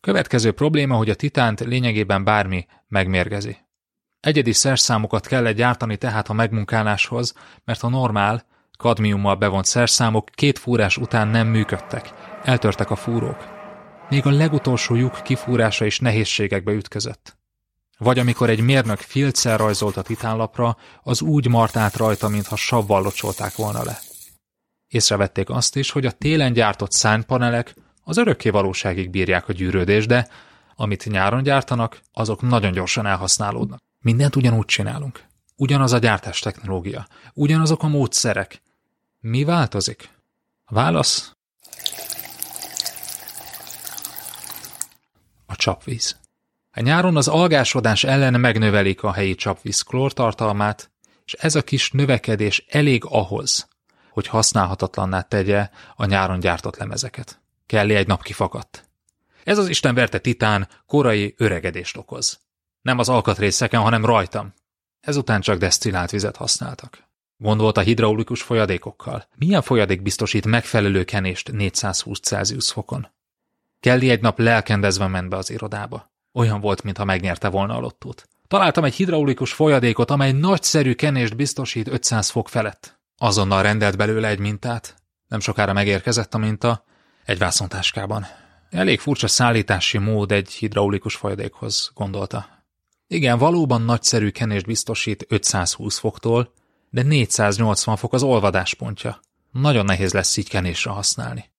Következő 0.00 0.52
probléma, 0.52 0.96
hogy 0.96 1.10
a 1.10 1.14
titánt 1.14 1.60
lényegében 1.60 2.24
bármi 2.24 2.66
megmérgezi. 2.88 3.56
Egyedi 4.20 4.52
szerszámokat 4.52 5.26
kellett 5.26 5.56
gyártani 5.56 5.96
tehát 5.96 6.28
a 6.28 6.32
megmunkáláshoz, 6.32 7.34
mert 7.64 7.82
a 7.82 7.88
normál, 7.88 8.46
kadmiummal 8.82 9.34
bevont 9.34 9.64
szerszámok 9.64 10.28
két 10.34 10.58
fúrás 10.58 10.96
után 10.96 11.28
nem 11.28 11.46
működtek, 11.46 12.10
eltörtek 12.44 12.90
a 12.90 12.96
fúrók. 12.96 13.36
Még 14.08 14.26
a 14.26 14.30
legutolsó 14.30 14.94
lyuk 14.94 15.20
kifúrása 15.22 15.84
is 15.84 15.98
nehézségekbe 15.98 16.72
ütközött. 16.72 17.36
Vagy 17.98 18.18
amikor 18.18 18.50
egy 18.50 18.60
mérnök 18.60 18.98
filccel 18.98 19.56
rajzolt 19.56 19.96
a 19.96 20.02
titánlapra, 20.02 20.76
az 21.02 21.22
úgy 21.22 21.48
mart 21.48 21.76
át 21.76 21.96
rajta, 21.96 22.28
mintha 22.28 22.56
savval 22.56 23.02
locsolták 23.02 23.54
volna 23.54 23.84
le. 23.84 23.98
Észrevették 24.88 25.50
azt 25.50 25.76
is, 25.76 25.90
hogy 25.90 26.06
a 26.06 26.10
télen 26.10 26.52
gyártott 26.52 26.92
szánypanelek 26.92 27.74
az 28.04 28.16
örökké 28.16 28.48
valóságig 28.48 29.10
bírják 29.10 29.48
a 29.48 29.52
gyűrődést, 29.52 30.08
de 30.08 30.28
amit 30.76 31.10
nyáron 31.10 31.42
gyártanak, 31.42 32.00
azok 32.12 32.40
nagyon 32.40 32.72
gyorsan 32.72 33.06
elhasználódnak. 33.06 33.80
Mindent 34.00 34.36
ugyanúgy 34.36 34.64
csinálunk. 34.64 35.24
Ugyanaz 35.56 35.92
a 35.92 35.98
gyártás 35.98 36.38
technológia, 36.40 37.06
ugyanazok 37.34 37.82
a 37.82 37.88
módszerek, 37.88 38.62
mi 39.22 39.44
változik? 39.44 40.10
Válasz? 40.66 41.36
A 45.46 45.56
csapvíz. 45.56 46.16
A 46.70 46.80
nyáron 46.80 47.16
az 47.16 47.28
algásodás 47.28 48.04
ellen 48.04 48.40
megnövelik 48.40 49.02
a 49.02 49.12
helyi 49.12 49.34
csapvíz 49.34 49.82
klórtartalmát, 49.82 50.90
és 51.24 51.32
ez 51.32 51.54
a 51.54 51.62
kis 51.62 51.90
növekedés 51.90 52.64
elég 52.68 53.04
ahhoz, 53.04 53.68
hogy 54.10 54.26
használhatatlanná 54.26 55.20
tegye 55.20 55.70
a 55.96 56.04
nyáron 56.04 56.40
gyártott 56.40 56.76
lemezeket. 56.76 57.40
Kelly 57.66 57.94
egy 57.94 58.06
nap 58.06 58.22
kifakadt. 58.22 58.88
Ez 59.44 59.58
az 59.58 59.68
Isten 59.68 59.94
verte 59.94 60.18
titán 60.18 60.68
korai 60.86 61.34
öregedést 61.36 61.96
okoz. 61.96 62.40
Nem 62.80 62.98
az 62.98 63.08
alkatrészeken, 63.08 63.80
hanem 63.80 64.04
rajtam. 64.04 64.52
Ezután 65.00 65.40
csak 65.40 65.58
desztillált 65.58 66.10
vizet 66.10 66.36
használtak. 66.36 67.10
Gondolt 67.42 67.76
a 67.76 67.80
hidraulikus 67.80 68.42
folyadékokkal. 68.42 69.26
Milyen 69.36 69.62
folyadék 69.62 70.02
biztosít 70.02 70.46
megfelelő 70.46 71.04
kenést 71.04 71.52
420 71.52 72.18
Celsius 72.18 72.72
fokon? 72.72 73.08
Kelly 73.80 74.10
egy 74.10 74.20
nap 74.20 74.38
lelkendezve 74.38 75.06
ment 75.06 75.28
be 75.28 75.36
az 75.36 75.50
irodába. 75.50 76.12
Olyan 76.32 76.60
volt, 76.60 76.82
mintha 76.82 77.04
megnyerte 77.04 77.48
volna 77.48 77.76
a 77.76 77.80
lottót. 77.80 78.28
Találtam 78.48 78.84
egy 78.84 78.94
hidraulikus 78.94 79.52
folyadékot, 79.52 80.10
amely 80.10 80.32
nagyszerű 80.32 80.92
kenést 80.94 81.36
biztosít 81.36 81.88
500 81.88 82.30
fok 82.30 82.48
felett. 82.48 82.98
Azonnal 83.16 83.62
rendelt 83.62 83.96
belőle 83.96 84.28
egy 84.28 84.38
mintát. 84.38 84.94
Nem 85.28 85.40
sokára 85.40 85.72
megérkezett 85.72 86.34
a 86.34 86.38
minta, 86.38 86.84
egy 87.24 87.38
vászontáskában. 87.38 88.26
Elég 88.70 89.00
furcsa 89.00 89.28
szállítási 89.28 89.98
mód 89.98 90.32
egy 90.32 90.50
hidraulikus 90.50 91.14
folyadékhoz, 91.14 91.90
gondolta. 91.94 92.64
Igen, 93.06 93.38
valóban 93.38 93.82
nagyszerű 93.82 94.30
kenést 94.30 94.66
biztosít 94.66 95.26
520 95.28 95.98
foktól, 95.98 96.52
de 96.92 97.02
480 97.02 97.96
fok 97.96 98.12
az 98.12 98.22
olvadáspontja. 98.22 99.20
Nagyon 99.50 99.84
nehéz 99.84 100.12
lesz 100.12 100.36
így 100.36 100.48
kenésre 100.48 100.90
használni. 100.90 101.50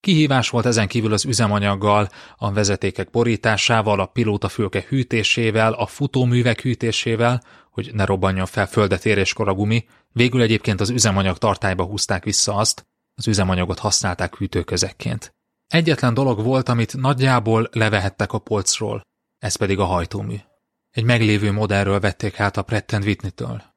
Kihívás 0.00 0.48
volt 0.48 0.66
ezen 0.66 0.88
kívül 0.88 1.12
az 1.12 1.24
üzemanyaggal, 1.24 2.08
a 2.36 2.52
vezetékek 2.52 3.10
borításával, 3.10 4.00
a 4.00 4.06
pilótafülke 4.06 4.84
hűtésével, 4.88 5.72
a 5.72 5.86
futóművek 5.86 6.60
hűtésével, 6.60 7.42
hogy 7.70 7.90
ne 7.94 8.04
robbanjon 8.04 8.46
fel 8.46 8.66
földet 8.66 9.06
éréskor 9.06 9.48
a 9.48 9.54
gumi, 9.54 9.86
végül 10.12 10.42
egyébként 10.42 10.80
az 10.80 10.90
üzemanyag 10.90 11.38
tartályba 11.38 11.84
húzták 11.84 12.24
vissza 12.24 12.54
azt, 12.54 12.86
az 13.14 13.26
üzemanyagot 13.26 13.78
használták 13.78 14.36
hűtőközekként. 14.36 15.34
Egyetlen 15.66 16.14
dolog 16.14 16.42
volt, 16.42 16.68
amit 16.68 16.96
nagyjából 16.96 17.68
levehettek 17.72 18.32
a 18.32 18.38
polcról, 18.38 19.02
ez 19.38 19.56
pedig 19.56 19.78
a 19.78 19.84
hajtómű. 19.84 20.36
Egy 20.90 21.04
meglévő 21.04 21.52
modellről 21.52 22.00
vették 22.00 22.40
át 22.40 22.56
a 22.56 22.62
Pratt 22.62 22.92
Whitney-től. 22.92 23.69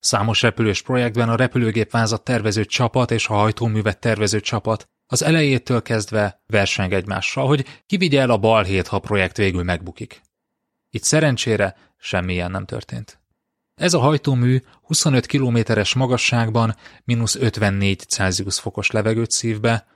Számos 0.00 0.42
repülős 0.42 0.82
projektben 0.82 1.28
a 1.28 1.36
repülőgép 1.36 1.90
vázat 1.90 2.24
tervező 2.24 2.64
csapat 2.64 3.10
és 3.10 3.28
a 3.28 3.34
hajtóművet 3.34 3.98
tervező 3.98 4.40
csapat 4.40 4.88
az 5.06 5.22
elejétől 5.22 5.82
kezdve 5.82 6.42
verseng 6.46 6.92
egymással, 6.92 7.46
hogy 7.46 7.66
kivigye 7.86 8.20
el 8.20 8.30
a 8.30 8.38
balhét, 8.38 8.86
ha 8.86 8.96
a 8.96 9.00
projekt 9.00 9.36
végül 9.36 9.62
megbukik. 9.62 10.20
Itt 10.90 11.02
szerencsére 11.02 11.76
semmilyen 11.96 12.50
nem 12.50 12.64
történt. 12.64 13.20
Ez 13.74 13.94
a 13.94 13.98
hajtómű 13.98 14.62
25 14.82 15.26
kilométeres 15.26 15.94
magasságban 15.94 16.76
mínusz 17.04 17.34
54 17.34 18.00
Celsius 18.00 18.60
fokos 18.60 18.90
levegőt 18.90 19.30
szív 19.30 19.60
be, 19.60 19.86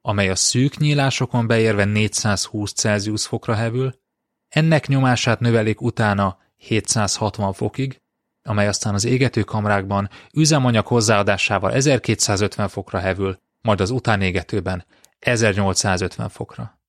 amely 0.00 0.28
a 0.28 0.36
szűk 0.36 0.76
nyílásokon 0.76 1.46
beérve 1.46 1.84
420 1.84 2.72
Celsius 2.72 3.26
fokra 3.26 3.54
hevül, 3.54 4.00
ennek 4.48 4.88
nyomását 4.88 5.40
növelik 5.40 5.80
utána 5.80 6.38
760 6.56 7.52
fokig, 7.52 8.01
amely 8.42 8.68
aztán 8.68 8.94
az 8.94 9.04
égetőkamrákban 9.04 10.10
üzemanyag 10.34 10.86
hozzáadásával 10.86 11.72
1250 11.72 12.68
fokra 12.68 12.98
hevül, 12.98 13.38
majd 13.60 13.80
az 13.80 13.90
utánégetőben 13.90 14.84
1850 15.18 16.28
fokra. 16.28 16.80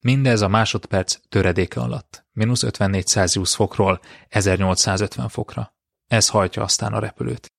Mindez 0.00 0.40
a 0.40 0.48
másodperc 0.48 1.18
töredéke 1.28 1.80
alatt, 1.80 2.26
mínusz 2.32 2.62
54 2.62 3.06
Celsius 3.06 3.54
fokról 3.54 4.00
1850 4.28 5.28
fokra. 5.28 5.74
Ez 6.06 6.28
hajtja 6.28 6.62
aztán 6.62 6.92
a 6.92 6.98
repülőt. 6.98 7.52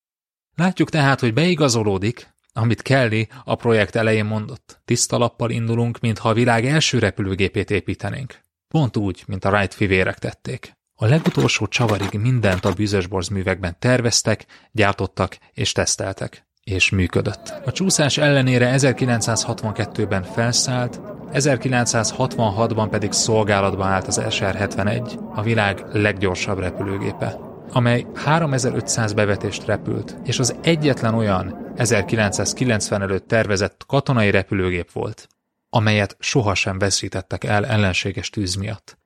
Látjuk 0.55 0.89
tehát, 0.89 1.19
hogy 1.19 1.34
beigazolódik, 1.34 2.36
amit 2.53 2.82
Kelly 2.82 3.28
a 3.43 3.55
projekt 3.55 3.95
elején 3.95 4.25
mondott. 4.25 4.82
Tiszta 4.86 5.17
lappal 5.17 5.49
indulunk, 5.49 5.99
mintha 5.99 6.30
a 6.30 6.34
világ 6.34 6.65
első 6.65 6.99
repülőgépét 6.99 7.71
építenénk. 7.71 8.39
Pont 8.67 8.97
úgy, 8.97 9.23
mint 9.28 9.45
a 9.45 9.49
Wright 9.49 9.73
fivérek 9.73 10.19
tették. 10.19 10.76
A 11.00 11.06
legutolsó 11.06 11.68
csavarig 11.68 12.20
mindent 12.20 12.66
a 12.66 12.74
bűzösborz 12.74 13.28
művekben 13.28 13.76
terveztek, 13.80 14.45
gyártottak 14.72 15.38
és 15.54 15.72
teszteltek. 15.72 16.45
És 16.64 16.89
működött. 16.89 17.54
A 17.66 17.72
csúszás 17.72 18.18
ellenére 18.18 18.74
1962-ben 18.78 20.24
felszállt, 20.24 21.00
1966-ban 21.34 22.88
pedig 22.89 23.12
szolgálatba 23.12 23.86
állt 23.86 24.08
az 24.08 24.22
SR-71, 24.30 25.20
a 25.36 25.41
világ 25.41 25.86
leggyorsabb 25.91 26.60
repülőgépe, 26.60 27.39
amely 27.72 28.06
3500 28.16 29.14
bevetést 29.14 29.66
repült, 29.66 30.16
és 30.24 30.39
az 30.39 30.56
egyetlen 30.62 31.14
olyan 31.14 31.74
1990 31.76 33.02
előtt 33.02 33.28
tervezett 33.28 33.84
katonai 33.88 34.32
repülőgép 34.32 34.91
volt, 34.91 35.28
amelyet 35.70 36.16
sohasem 36.20 36.80
veszítettek 36.80 37.43
el 37.43 37.66
ellenséges 37.66 38.30
tűz 38.30 38.56
miatt 38.56 38.98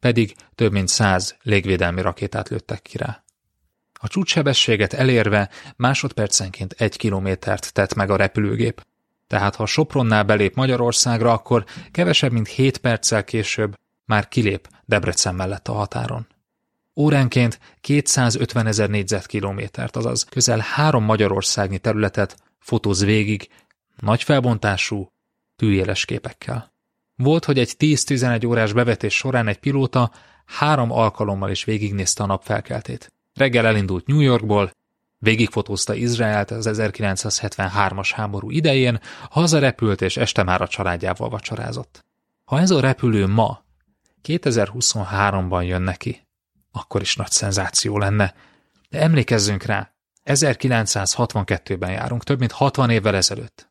pedig 0.00 0.34
több 0.54 0.72
mint 0.72 0.88
száz 0.88 1.36
légvédelmi 1.42 2.00
rakétát 2.00 2.48
lőttek 2.48 2.82
ki 2.82 2.96
rá. 2.96 3.22
A 4.00 4.08
csúcssebességet 4.08 4.92
elérve 4.92 5.50
másodpercenként 5.76 6.72
egy 6.72 6.96
kilométert 6.96 7.72
tett 7.72 7.94
meg 7.94 8.10
a 8.10 8.16
repülőgép. 8.16 8.86
Tehát 9.26 9.54
ha 9.54 9.66
Sopronnál 9.66 10.22
belép 10.22 10.54
Magyarországra, 10.54 11.32
akkor 11.32 11.64
kevesebb 11.90 12.32
mint 12.32 12.48
7 12.48 12.78
perccel 12.78 13.24
később 13.24 13.74
már 14.04 14.28
kilép 14.28 14.68
Debrecen 14.84 15.34
mellett 15.34 15.68
a 15.68 15.72
határon. 15.72 16.26
Óránként 16.96 17.60
250 17.80 18.66
ezer 18.66 18.88
négyzetkilométert, 18.88 19.96
azaz 19.96 20.24
közel 20.24 20.58
három 20.58 21.04
magyarországnyi 21.04 21.78
területet 21.78 22.36
fotóz 22.58 23.04
végig 23.04 23.48
nagy 23.96 24.22
felbontású, 24.22 25.08
tűéles 25.56 26.04
képekkel. 26.04 26.72
Volt, 27.22 27.44
hogy 27.44 27.58
egy 27.58 27.74
10-11 27.78 28.46
órás 28.46 28.72
bevetés 28.72 29.14
során 29.14 29.48
egy 29.48 29.58
pilóta 29.58 30.10
három 30.44 30.92
alkalommal 30.92 31.50
is 31.50 31.64
végignézte 31.64 32.22
a 32.22 32.26
napfelkeltét. 32.26 33.12
Reggel 33.34 33.66
elindult 33.66 34.06
New 34.06 34.20
Yorkból, 34.20 34.70
végigfotózta 35.18 35.94
Izraelt 35.94 36.50
az 36.50 36.68
1973-as 36.72 38.10
háború 38.14 38.50
idején, 38.50 39.00
hazarepült 39.30 40.02
és 40.02 40.16
este 40.16 40.42
már 40.42 40.60
a 40.60 40.68
családjával 40.68 41.28
vacsorázott. 41.28 42.04
Ha 42.44 42.60
ez 42.60 42.70
a 42.70 42.80
repülő 42.80 43.26
ma, 43.26 43.64
2023-ban 44.24 45.66
jön 45.66 45.82
neki, 45.82 46.26
akkor 46.72 47.00
is 47.00 47.16
nagy 47.16 47.30
szenzáció 47.30 47.98
lenne. 47.98 48.34
De 48.88 49.00
emlékezzünk 49.00 49.62
rá, 49.62 49.92
1962-ben 50.24 51.90
járunk, 51.90 52.24
több 52.24 52.38
mint 52.38 52.52
60 52.52 52.90
évvel 52.90 53.16
ezelőtt. 53.16 53.67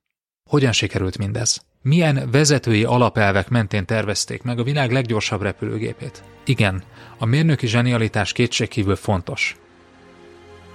Hogyan 0.47 0.71
sikerült 0.71 1.17
mindez? 1.17 1.61
Milyen 1.81 2.29
vezetői 2.31 2.83
alapelvek 2.83 3.49
mentén 3.49 3.85
tervezték 3.85 4.43
meg 4.43 4.59
a 4.59 4.63
világ 4.63 4.91
leggyorsabb 4.91 5.41
repülőgépét? 5.41 6.23
Igen, 6.45 6.83
a 7.17 7.25
mérnöki 7.25 7.67
zsenialitás 7.67 8.31
kétségkívül 8.31 8.95
fontos. 8.95 9.57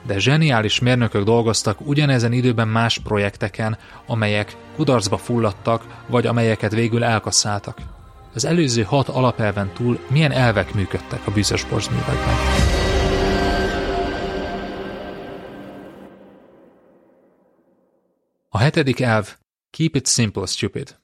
De 0.07 0.19
zseniális 0.19 0.81
mérnökök 0.81 1.25
dolgoztak 1.25 1.81
ugyanezen 1.81 2.33
időben 2.33 2.69
más 2.69 2.99
projekteken, 2.99 3.79
amelyek 4.07 4.57
kudarcba 4.77 5.17
fulladtak, 5.17 6.03
vagy 6.07 6.27
amelyeket 6.27 6.73
végül 6.73 7.05
elkasszáltak. 7.05 7.79
Az 8.35 8.45
előző 8.45 8.83
hat 8.83 9.09
alapelven 9.09 9.71
túl 9.75 9.99
milyen 10.09 10.33
elvek 10.33 10.75
működtek 10.75 11.27
a 11.27 11.31
bűzös 11.31 11.65
borzművekben? 11.65 12.35
A 18.49 18.59
hetedik 18.59 19.01
elv 19.01 19.41
Keep 19.77 19.97
it 19.97 20.07
simple, 20.07 20.47
stupid. 20.47 20.97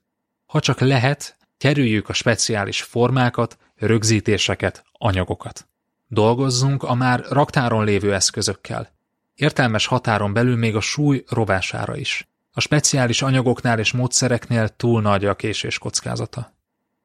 Ha 0.46 0.60
csak 0.60 0.80
lehet, 0.80 1.36
kerüljük 1.56 2.08
a 2.08 2.12
speciális 2.12 2.82
formákat, 2.82 3.58
rögzítéseket, 3.76 4.84
anyagokat. 4.92 5.68
Dolgozzunk 6.06 6.82
a 6.82 6.94
már 6.94 7.24
raktáron 7.28 7.84
lévő 7.84 8.14
eszközökkel. 8.14 8.92
Értelmes 9.34 9.86
határon 9.86 10.32
belül 10.32 10.56
még 10.56 10.76
a 10.76 10.80
súly 10.80 11.24
rovására 11.28 11.96
is. 11.96 12.28
A 12.52 12.60
speciális 12.60 13.22
anyagoknál 13.22 13.78
és 13.78 13.92
módszereknél 13.92 14.68
túl 14.68 15.00
nagy 15.00 15.24
a 15.24 15.34
késés 15.34 15.78
kockázata. 15.78 16.54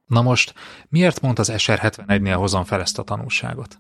Na 0.05 0.21
most, 0.21 0.53
miért 0.89 1.21
mond 1.21 1.39
az 1.39 1.51
SR-71-nél 1.55 2.35
hozom 2.37 2.63
fel 2.63 2.81
ezt 2.81 2.99
a 2.99 3.03
tanulságot? 3.03 3.77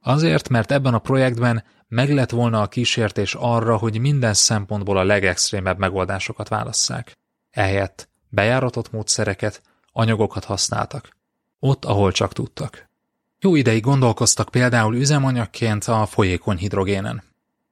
Azért, 0.00 0.48
mert 0.48 0.72
ebben 0.72 0.94
a 0.94 0.98
projektben 0.98 1.64
meg 1.88 2.12
lett 2.12 2.30
volna 2.30 2.62
a 2.62 2.68
kísértés 2.68 3.34
arra, 3.34 3.76
hogy 3.76 3.98
minden 3.98 4.34
szempontból 4.34 4.96
a 4.96 5.04
legextrémebb 5.04 5.78
megoldásokat 5.78 6.48
válasszák. 6.48 7.12
Ehelyett 7.54 8.08
bejáratott 8.28 8.92
módszereket, 8.92 9.62
anyagokat 9.92 10.44
használtak. 10.44 11.16
Ott, 11.58 11.84
ahol 11.84 12.12
csak 12.12 12.32
tudtak. 12.32 12.88
Jó 13.38 13.56
ideig 13.56 13.82
gondolkoztak 13.82 14.48
például 14.48 14.94
üzemanyagként 14.94 15.84
a 15.84 16.06
folyékony 16.06 16.56
hidrogénen. 16.56 17.22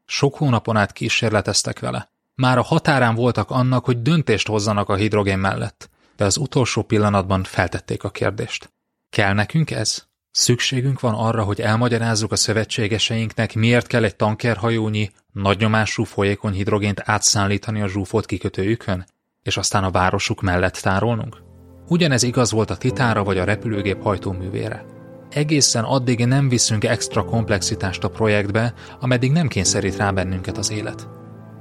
Sok 0.04 0.36
hónapon 0.36 0.76
át 0.76 0.92
kísérleteztek 0.92 1.78
vele. 1.78 2.10
Már 2.34 2.58
a 2.58 2.62
határán 2.62 3.14
voltak 3.14 3.50
annak, 3.50 3.84
hogy 3.84 4.02
döntést 4.02 4.46
hozzanak 4.46 4.88
a 4.88 4.94
hidrogén 4.94 5.38
mellett, 5.38 5.90
de 6.16 6.24
az 6.24 6.36
utolsó 6.36 6.82
pillanatban 6.82 7.42
feltették 7.42 8.04
a 8.04 8.10
kérdést. 8.10 8.72
Kell 9.10 9.32
nekünk 9.32 9.70
ez? 9.70 10.06
Szükségünk 10.30 11.00
van 11.00 11.14
arra, 11.14 11.44
hogy 11.44 11.60
elmagyarázzuk 11.60 12.32
a 12.32 12.36
szövetségeseinknek, 12.36 13.54
miért 13.54 13.86
kell 13.86 14.04
egy 14.04 14.16
tankerhajónyi, 14.16 15.10
nagynyomású 15.32 16.04
folyékony 16.04 16.52
hidrogént 16.52 17.02
átszállítani 17.04 17.82
a 17.82 17.88
zsúfolt 17.88 18.26
kikötőjükön, 18.26 19.06
és 19.42 19.56
aztán 19.56 19.84
a 19.84 19.90
városuk 19.90 20.40
mellett 20.40 20.74
tárolnunk? 20.74 21.42
Ugyanez 21.88 22.22
igaz 22.22 22.50
volt 22.50 22.70
a 22.70 22.76
titánra 22.76 23.24
vagy 23.24 23.38
a 23.38 23.44
repülőgép 23.44 24.02
hajtóművére. 24.02 24.84
Egészen 25.30 25.84
addig 25.84 26.26
nem 26.26 26.48
viszünk 26.48 26.84
extra 26.84 27.24
komplexitást 27.24 28.04
a 28.04 28.08
projektbe, 28.10 28.74
ameddig 29.00 29.32
nem 29.32 29.48
kényszerít 29.48 29.96
rá 29.96 30.10
bennünket 30.10 30.58
az 30.58 30.70
élet. 30.70 31.08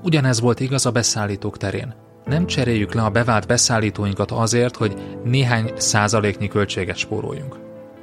Ugyanez 0.03 0.39
volt 0.39 0.59
igaz 0.59 0.85
a 0.85 0.91
beszállítók 0.91 1.57
terén. 1.57 1.95
Nem 2.25 2.45
cseréljük 2.45 2.93
le 2.93 3.03
a 3.03 3.09
bevált 3.09 3.47
beszállítóinkat 3.47 4.31
azért, 4.31 4.75
hogy 4.75 5.19
néhány 5.23 5.71
százaléknyi 5.77 6.47
költséget 6.47 6.97
spóroljunk. 6.97 7.59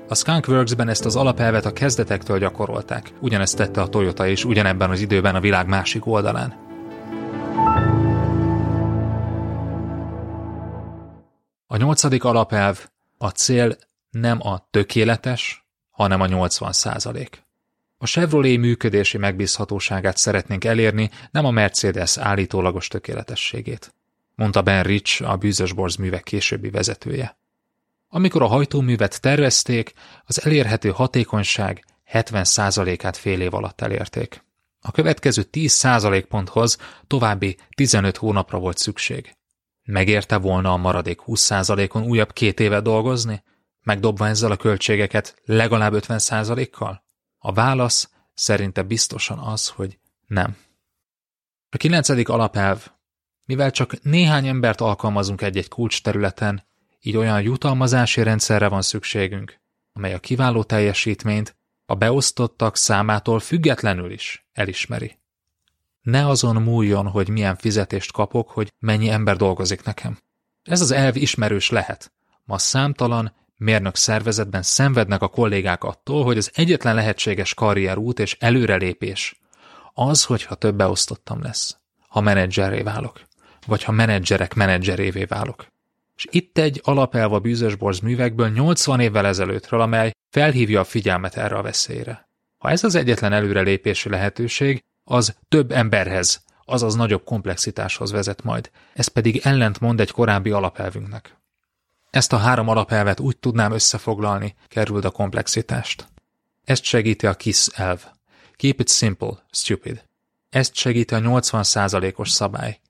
A 0.09 0.15
Skunkworks-ben 0.15 0.89
ezt 0.89 1.05
az 1.05 1.17
alapelvet 1.17 1.67
a 1.67 1.73
kezdetektől 1.73 2.39
gyakorolták, 2.39 3.13
ugyanezt 3.21 3.57
tette 3.57 3.81
a 3.81 3.89
Toyota 3.89 4.27
is 4.27 4.45
ugyanebben 4.45 4.91
az 4.91 5.01
időben 5.01 5.35
a 5.35 5.41
világ 5.41 5.67
másik 5.67 6.07
oldalán. 6.07 6.68
A 11.71 11.77
nyolcadik 11.77 12.25
alapelv, 12.25 12.89
a 13.19 13.29
cél 13.29 13.77
nem 14.11 14.39
a 14.47 14.69
tökéletes, 14.71 15.67
hanem 15.91 16.21
a 16.21 16.27
80 16.27 16.73
százalék. 16.73 17.47
A 17.99 18.07
Chevrolet 18.07 18.59
működési 18.59 19.19
megbízhatóságát 19.19 20.17
szeretnénk 20.17 20.65
elérni, 20.65 21.11
nem 21.31 21.45
a 21.45 21.51
Mercedes 21.51 22.17
állítólagos 22.17 22.89
tökéletességét 22.89 23.93
mondta 24.39 24.63
Ben 24.63 24.83
Rich, 24.83 25.31
a 25.31 25.37
bűzös 25.37 25.73
művek 25.99 26.23
későbbi 26.23 26.71
vezetője. 26.71 27.39
Amikor 28.09 28.43
a 28.43 28.47
hajtóművet 28.47 29.21
tervezték, 29.21 29.93
az 30.25 30.45
elérhető 30.45 30.91
hatékonyság 30.91 31.85
70%-át 32.13 33.17
fél 33.17 33.41
év 33.41 33.55
alatt 33.55 33.81
elérték. 33.81 34.45
A 34.81 34.91
következő 34.91 35.49
10% 35.53 36.25
ponthoz 36.29 36.79
további 37.07 37.57
15 37.75 38.17
hónapra 38.17 38.59
volt 38.59 38.79
szükség. 38.79 39.37
Megérte 39.91 40.37
volna 40.37 40.73
a 40.73 40.77
maradék 40.77 41.21
20%-on 41.27 42.03
újabb 42.03 42.33
két 42.33 42.61
éve 42.61 42.81
dolgozni? 42.81 43.43
Megdobva 43.83 44.27
ezzel 44.27 44.51
a 44.51 44.57
költségeket 44.57 45.41
legalább 45.45 45.93
50%-kal? 45.97 47.05
A 47.39 47.53
válasz 47.53 48.11
szerinte 48.35 48.83
biztosan 48.83 49.39
az, 49.39 49.69
hogy 49.69 49.99
nem. 50.27 50.57
A 51.71 51.77
kilencedik 51.77 52.29
alapelv 52.29 52.91
mivel 53.45 53.71
csak 53.71 54.03
néhány 54.03 54.47
embert 54.47 54.81
alkalmazunk 54.81 55.43
egy-egy 55.43 55.69
kulcs 55.69 56.03
területen, 56.03 56.67
így 57.01 57.17
olyan 57.17 57.43
jutalmazási 57.43 58.23
rendszerre 58.23 58.69
van 58.69 58.83
szükségünk, 58.83 59.61
amely 59.93 60.15
a 60.15 60.19
kiváló 60.19 60.63
teljesítményt 60.63 61.57
a 61.87 61.95
beosztottak 61.95 62.77
számától 62.77 63.41
függetlenül 63.41 64.11
is 64.11 64.49
elismeri. 64.53 65.19
Ne 66.11 66.27
azon 66.27 66.63
múljon, 66.63 67.07
hogy 67.07 67.29
milyen 67.29 67.57
fizetést 67.57 68.13
kapok, 68.13 68.51
hogy 68.51 68.73
mennyi 68.79 69.09
ember 69.09 69.37
dolgozik 69.37 69.83
nekem. 69.83 70.19
Ez 70.63 70.81
az 70.81 70.91
elv 70.91 71.17
ismerős 71.17 71.71
lehet. 71.71 72.13
Ma 72.45 72.59
számtalan 72.59 73.35
mérnök 73.57 73.97
szervezetben 73.97 74.63
szenvednek 74.63 75.23
a 75.23 75.29
kollégák 75.29 75.85
attól, 75.85 76.25
hogy 76.25 76.37
az 76.37 76.51
egyetlen 76.55 76.95
lehetséges 76.95 77.55
karrierút 77.55 78.19
és 78.19 78.37
előrelépés 78.41 79.41
az, 79.95 80.25
hogyha 80.25 80.55
több 80.55 80.77
beosztottam 80.77 81.43
lesz, 81.43 81.77
ha 82.09 82.21
menedzserré 82.21 82.83
válok 82.83 83.27
vagy 83.69 83.83
ha 83.83 83.93
menedzserek 83.93 84.55
menedzserévé 84.55 85.25
válok. 85.25 85.67
És 86.17 86.27
itt 86.31 86.59
egy 86.59 86.81
alapelv 86.85 87.33
a 87.33 87.39
bűzösborz 87.39 87.99
művekből 88.01 88.49
80 88.49 89.01
évvel 89.01 89.27
ezelőttről, 89.27 89.81
amely 89.81 90.13
felhívja 90.31 90.81
a 90.81 90.85
figyelmet 90.85 91.37
erre 91.37 91.57
a 91.57 91.63
veszélyre. 91.63 92.29
Ha 92.59 92.71
ez 92.71 92.85
az 92.85 92.95
egyetlen 92.95 93.33
előrelépési 93.33 94.09
lehetőség, 94.09 94.83
az 95.09 95.37
több 95.49 95.71
emberhez, 95.73 96.45
azaz 96.65 96.95
nagyobb 96.95 97.25
komplexitáshoz 97.25 98.11
vezet 98.11 98.43
majd, 98.43 98.71
ez 98.93 99.07
pedig 99.07 99.41
ellent 99.45 100.01
egy 100.01 100.11
korábbi 100.11 100.51
alapelvünknek. 100.51 101.37
Ezt 102.11 102.33
a 102.33 102.37
három 102.37 102.69
alapelvet 102.69 103.21
úgy 103.21 103.37
tudnám 103.37 103.73
összefoglalni, 103.73 104.55
került 104.67 105.05
a 105.05 105.11
komplexitást. 105.11 106.09
Ezt 106.65 106.83
segíti 106.83 107.27
a 107.27 107.35
KISS 107.35 107.69
elv. 107.75 108.05
Keep 108.57 108.81
it 108.81 108.89
simple, 108.89 109.45
stupid. 109.51 110.05
Ezt 110.49 110.75
segíti 110.75 111.15
a 111.15 111.21
80%-os 111.21 112.31
szabály 112.31 112.81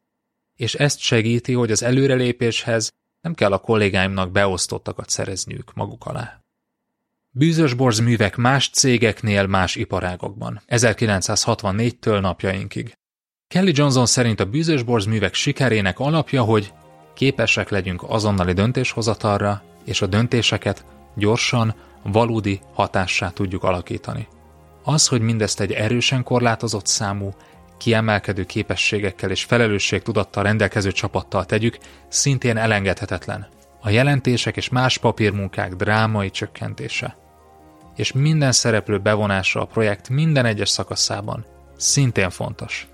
és 0.58 0.74
ezt 0.74 0.98
segíti, 0.98 1.52
hogy 1.52 1.70
az 1.70 1.82
előrelépéshez 1.82 2.92
nem 3.20 3.34
kell 3.34 3.52
a 3.52 3.58
kollégáimnak 3.58 4.30
beosztottakat 4.30 5.08
szerezniük 5.08 5.74
maguk 5.74 6.06
alá. 6.06 6.40
Bűzös 7.31 7.74
borz 7.74 7.99
művek 7.99 8.37
más 8.37 8.70
cégeknél, 8.70 9.47
más 9.47 9.76
iparágokban, 9.76 10.62
1964-től 10.68 12.20
napjainkig. 12.20 12.95
Kelly 13.49 13.72
Johnson 13.74 14.07
szerint 14.07 14.41
a 14.41 14.45
bűzös 14.45 14.83
borz 14.83 15.05
művek 15.05 15.35
sikerének 15.35 15.99
alapja, 15.99 16.43
hogy 16.43 16.72
képesek 17.14 17.68
legyünk 17.68 18.03
azonnali 18.03 18.53
döntéshozatalra, 18.53 19.62
és 19.85 20.03
a 20.03 20.07
döntéseket 20.07 20.85
gyorsan, 21.16 21.74
valódi 22.03 22.61
hatássá 22.74 23.31
tudjuk 23.31 23.62
alakítani. 23.62 24.29
Az, 24.85 25.07
hogy 25.07 25.20
mindezt 25.20 25.61
egy 25.61 25.72
erősen 25.72 26.22
korlátozott 26.22 26.87
számú, 26.87 27.35
kiemelkedő 27.79 28.45
képességekkel 28.45 29.31
és 29.31 29.45
felelősségtudattal 29.45 30.43
rendelkező 30.43 30.93
csapattal 30.93 31.45
tegyük, 31.47 31.79
szintén 32.09 32.57
elengedhetetlen. 32.57 33.49
A 33.81 33.91
jelentések 33.91 34.57
és 34.57 34.68
más 34.68 34.99
papírmunkák 34.99 35.74
drámai 35.74 36.31
csökkentése. 36.31 37.16
És 37.97 38.12
minden 38.12 38.53
szereplő 38.53 38.99
bevonása 38.99 39.61
a 39.61 39.64
projekt 39.64 40.09
minden 40.09 40.45
egyes 40.45 40.68
szakaszában 40.68 41.45
szintén 41.76 42.31
fontos. 42.31 42.89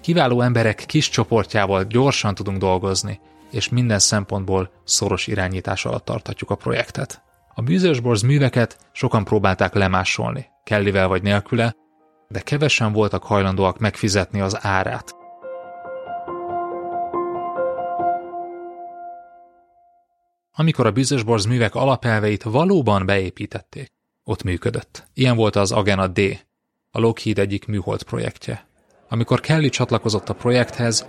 Kiváló 0.00 0.40
emberek 0.40 0.84
kis 0.86 1.08
csoportjával 1.08 1.84
gyorsan 1.84 2.34
tudunk 2.34 2.58
dolgozni, 2.58 3.20
és 3.50 3.68
minden 3.68 3.98
szempontból 3.98 4.70
szoros 4.84 5.26
irányítás 5.26 5.84
alatt 5.84 6.04
tarthatjuk 6.04 6.50
a 6.50 6.54
projektet. 6.54 7.22
A 7.54 7.62
bűzösborz 7.62 8.22
műveket 8.22 8.78
sokan 8.92 9.24
próbálták 9.24 9.74
lemásolni, 9.74 10.46
kellivel 10.64 11.08
vagy 11.08 11.22
nélküle, 11.22 11.74
de 12.28 12.40
kevesen 12.40 12.92
voltak 12.92 13.22
hajlandóak 13.24 13.78
megfizetni 13.78 14.40
az 14.40 14.58
árát. 14.60 15.15
Amikor 20.58 20.86
a 20.86 20.90
bűzösborz 20.90 21.44
művek 21.44 21.74
alapelveit 21.74 22.42
valóban 22.42 23.06
beépítették, 23.06 23.92
ott 24.24 24.42
működött. 24.42 25.06
Ilyen 25.14 25.36
volt 25.36 25.56
az 25.56 25.72
Agena 25.72 26.06
D, 26.06 26.20
a 26.90 27.00
Lockheed 27.00 27.38
egyik 27.38 27.66
műhold 27.66 28.02
projektje. 28.02 28.66
Amikor 29.08 29.40
Kelly 29.40 29.68
csatlakozott 29.68 30.28
a 30.28 30.34
projekthez, 30.34 31.06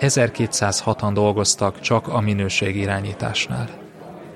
1206-an 0.00 1.10
dolgoztak 1.14 1.80
csak 1.80 2.08
a 2.08 2.20
minőség 2.20 2.76
irányításnál. 2.76 3.68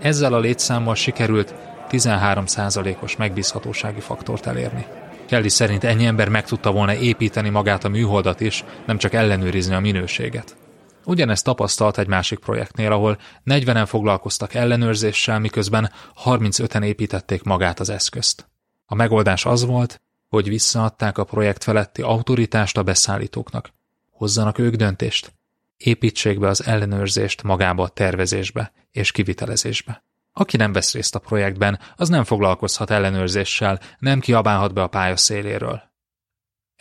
Ezzel 0.01 0.35
a 0.35 0.39
létszámmal 0.39 0.95
sikerült 0.95 1.55
13%-os 1.91 3.17
megbízhatósági 3.17 4.01
faktort 4.01 4.47
elérni. 4.47 4.87
Kelly 5.27 5.49
szerint 5.49 5.85
ennyi 5.85 6.07
ember 6.07 6.29
meg 6.29 6.45
tudta 6.45 6.73
volna 6.73 6.95
építeni 6.95 7.49
magát 7.49 7.85
a 7.85 7.89
műholdat 7.89 8.41
is, 8.41 8.65
nem 8.87 8.99
csak 8.99 9.12
ellenőrizni 9.12 9.75
a 9.75 9.81
minőséget. 9.81 10.57
Ugyanezt 11.05 11.45
tapasztalt 11.45 11.99
egy 11.99 12.07
másik 12.07 12.39
projektnél, 12.39 12.93
ahol 12.93 13.19
40-en 13.45 13.85
foglalkoztak 13.87 14.55
ellenőrzéssel, 14.55 15.39
miközben 15.39 15.91
35-en 16.25 16.85
építették 16.85 17.43
magát 17.43 17.81
az 17.81 17.89
eszközt. 17.89 18.49
A 18.87 18.95
megoldás 18.95 19.47
az 19.47 19.65
volt, 19.65 20.01
hogy 20.29 20.49
visszaadták 20.49 21.19
a 21.19 21.25
projekt 21.25 21.65
feletti 21.65 22.03
autoritást 22.03 22.77
a 22.77 22.83
beszállítóknak. 22.83 23.73
Hozzanak 24.11 24.59
ők 24.59 24.75
döntést. 24.75 25.35
Építsék 25.77 26.39
be 26.39 26.49
az 26.49 26.67
ellenőrzést 26.67 27.43
magába 27.43 27.83
a 27.83 27.89
tervezésbe 27.89 28.73
és 28.91 29.13
kivitelezésbe. 29.13 30.05
Aki 30.33 30.57
nem 30.57 30.73
vesz 30.73 30.93
részt 30.93 31.15
a 31.15 31.19
projektben, 31.19 31.79
az 31.97 32.09
nem 32.09 32.25
foglalkozhat 32.25 32.91
ellenőrzéssel, 32.91 33.81
nem 33.99 34.21
kiabálhat 34.21 34.75
be 34.75 34.83
a 34.83 34.87
pálya 34.87 35.17
széléről. 35.17 35.93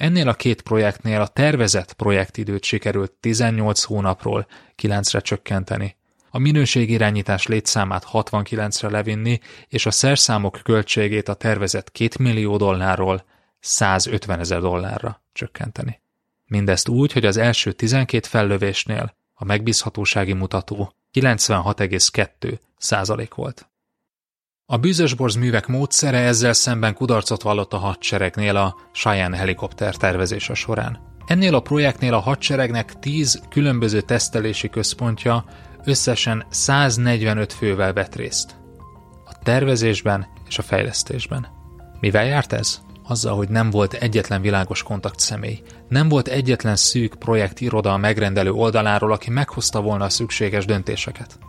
Ennél 0.03 0.27
a 0.27 0.33
két 0.33 0.61
projektnél 0.61 1.21
a 1.21 1.27
tervezett 1.27 1.93
projektidőt 1.93 2.63
sikerült 2.63 3.11
18 3.11 3.83
hónapról 3.83 4.47
9-re 4.81 5.19
csökkenteni, 5.19 5.95
a 6.29 6.37
minőségirányítás 6.37 7.47
létszámát 7.47 8.05
69-re 8.11 8.89
levinni, 8.89 9.39
és 9.67 9.85
a 9.85 9.91
szerszámok 9.91 10.59
költségét 10.63 11.27
a 11.27 11.33
tervezett 11.33 11.91
2 11.91 12.23
millió 12.23 12.57
dollárról 12.57 13.25
150 13.59 14.39
ezer 14.39 14.59
dollárra 14.59 15.21
csökkenteni. 15.33 16.01
Mindezt 16.45 16.87
úgy, 16.87 17.11
hogy 17.11 17.25
az 17.25 17.37
első 17.37 17.71
12 17.71 18.27
fellövésnél 18.27 19.15
a 19.33 19.45
megbízhatósági 19.45 20.33
mutató 20.33 20.93
96,2 21.13 22.59
százalék 22.77 23.33
volt. 23.33 23.67
A 24.73 24.77
bűzösborz 24.77 25.35
művek 25.35 25.67
módszere 25.67 26.17
ezzel 26.17 26.53
szemben 26.53 26.93
kudarcot 26.93 27.41
vallott 27.41 27.73
a 27.73 27.77
hadseregnél 27.77 28.55
a 28.55 28.75
Cheyenne 28.93 29.37
helikopter 29.37 29.95
tervezése 29.95 30.53
során. 30.53 30.99
Ennél 31.25 31.55
a 31.55 31.59
projektnél 31.59 32.13
a 32.13 32.19
hadseregnek 32.19 32.99
10 32.99 33.41
különböző 33.49 34.01
tesztelési 34.01 34.69
központja 34.69 35.45
összesen 35.83 36.45
145 36.49 37.53
fővel 37.53 37.93
vett 37.93 38.15
részt. 38.15 38.55
A 39.25 39.33
tervezésben 39.43 40.27
és 40.47 40.57
a 40.57 40.61
fejlesztésben. 40.61 41.47
Mivel 41.99 42.25
járt 42.25 42.53
ez? 42.53 42.81
azzal, 43.03 43.35
hogy 43.35 43.49
nem 43.49 43.69
volt 43.69 43.93
egyetlen 43.93 44.41
világos 44.41 44.83
kontakt 44.83 45.19
személy. 45.19 45.61
Nem 45.89 46.09
volt 46.09 46.27
egyetlen 46.27 46.75
szűk 46.75 47.15
projektiroda 47.19 47.93
a 47.93 47.97
megrendelő 47.97 48.51
oldaláról, 48.51 49.11
aki 49.11 49.29
meghozta 49.29 49.81
volna 49.81 50.05
a 50.05 50.09
szükséges 50.09 50.65
döntéseket. 50.65 51.39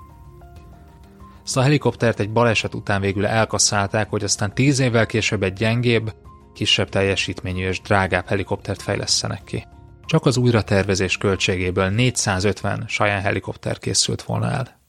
Ezt 1.44 1.56
a 1.56 1.62
helikoptert 1.62 2.20
egy 2.20 2.30
baleset 2.30 2.74
után 2.74 3.00
végül 3.00 3.26
elkasszálták, 3.26 4.10
hogy 4.10 4.24
aztán 4.24 4.54
tíz 4.54 4.78
évvel 4.78 5.06
később 5.06 5.42
egy 5.42 5.52
gyengébb, 5.52 6.14
kisebb 6.54 6.88
teljesítményű 6.88 7.66
és 7.66 7.80
drágább 7.80 8.26
helikoptert 8.26 8.82
fejlesztenek 8.82 9.44
ki. 9.44 9.66
Csak 10.06 10.26
az 10.26 10.36
újratervezés 10.36 11.16
költségéből 11.16 11.88
450 11.88 12.84
saján 12.88 13.20
helikopter 13.20 13.78
készült 13.78 14.22
volna 14.22 14.50
el. 14.50 14.80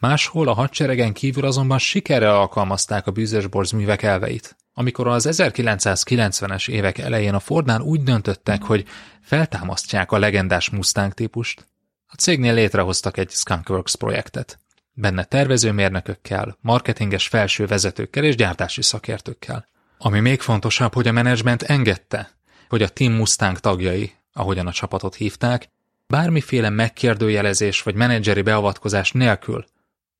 Máshol 0.00 0.48
a 0.48 0.52
hadseregen 0.52 1.12
kívül 1.12 1.44
azonban 1.44 1.78
sikerrel 1.78 2.34
alkalmazták 2.34 3.06
a 3.06 3.10
bűzösborz 3.10 3.70
művek 3.70 4.02
elveit. 4.02 4.56
Amikor 4.74 5.06
az 5.06 5.28
1990-es 5.30 6.68
évek 6.68 6.98
elején 6.98 7.34
a 7.34 7.40
Fordnál 7.40 7.80
úgy 7.80 8.02
döntöttek, 8.02 8.62
hogy 8.62 8.84
feltámasztják 9.22 10.12
a 10.12 10.18
legendás 10.18 10.70
Mustang 10.70 11.12
típust, 11.12 11.66
a 12.06 12.14
cégnél 12.14 12.54
létrehoztak 12.54 13.16
egy 13.16 13.30
Skunkworks 13.30 13.96
projektet. 13.96 14.58
Benne 14.96 15.24
tervezőmérnökökkel, 15.24 16.58
marketinges 16.60 17.28
felső 17.28 17.66
vezetőkkel 17.66 18.24
és 18.24 18.36
gyártási 18.36 18.82
szakértőkkel. 18.82 19.68
Ami 19.98 20.20
még 20.20 20.40
fontosabb, 20.40 20.94
hogy 20.94 21.08
a 21.08 21.12
menedzsment 21.12 21.62
engedte, 21.62 22.30
hogy 22.68 22.82
a 22.82 22.88
Team 22.88 23.12
Mustang 23.12 23.58
tagjai, 23.58 24.12
ahogyan 24.32 24.66
a 24.66 24.72
csapatot 24.72 25.14
hívták, 25.14 25.68
bármiféle 26.06 26.68
megkérdőjelezés 26.68 27.82
vagy 27.82 27.94
menedzseri 27.94 28.42
beavatkozás 28.42 29.12
nélkül 29.12 29.64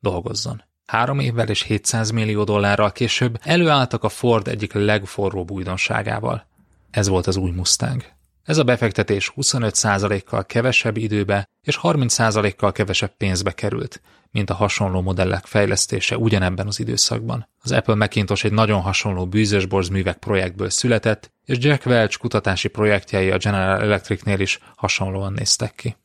dolgozzon. 0.00 0.62
Három 0.86 1.18
évvel 1.18 1.48
és 1.48 1.62
700 1.62 2.10
millió 2.10 2.44
dollárral 2.44 2.92
később 2.92 3.38
előálltak 3.42 4.04
a 4.04 4.08
Ford 4.08 4.48
egyik 4.48 4.72
legforróbb 4.72 5.50
újdonságával. 5.50 6.46
Ez 6.90 7.08
volt 7.08 7.26
az 7.26 7.36
új 7.36 7.50
Mustang. 7.50 8.04
Ez 8.44 8.58
a 8.58 8.64
befektetés 8.64 9.32
25%-kal 9.36 10.44
kevesebb 10.44 10.96
időbe 10.96 11.48
és 11.62 11.78
30%-kal 11.82 12.72
kevesebb 12.72 13.16
pénzbe 13.16 13.52
került, 13.52 14.00
mint 14.34 14.50
a 14.50 14.54
hasonló 14.54 15.00
modellek 15.00 15.44
fejlesztése 15.44 16.16
ugyanebben 16.16 16.66
az 16.66 16.80
időszakban. 16.80 17.48
Az 17.62 17.72
Apple 17.72 17.94
Macintosh 17.94 18.44
egy 18.44 18.52
nagyon 18.52 18.80
hasonló 18.80 19.26
bűzösborz 19.26 19.88
művek 19.88 20.18
projektből 20.18 20.70
született, 20.70 21.32
és 21.44 21.56
Jack 21.60 21.86
Welch 21.86 22.18
kutatási 22.18 22.68
projektjei 22.68 23.30
a 23.30 23.36
General 23.36 23.80
Electricnél 23.80 24.40
is 24.40 24.58
hasonlóan 24.76 25.32
néztek 25.32 25.74
ki. 25.74 25.96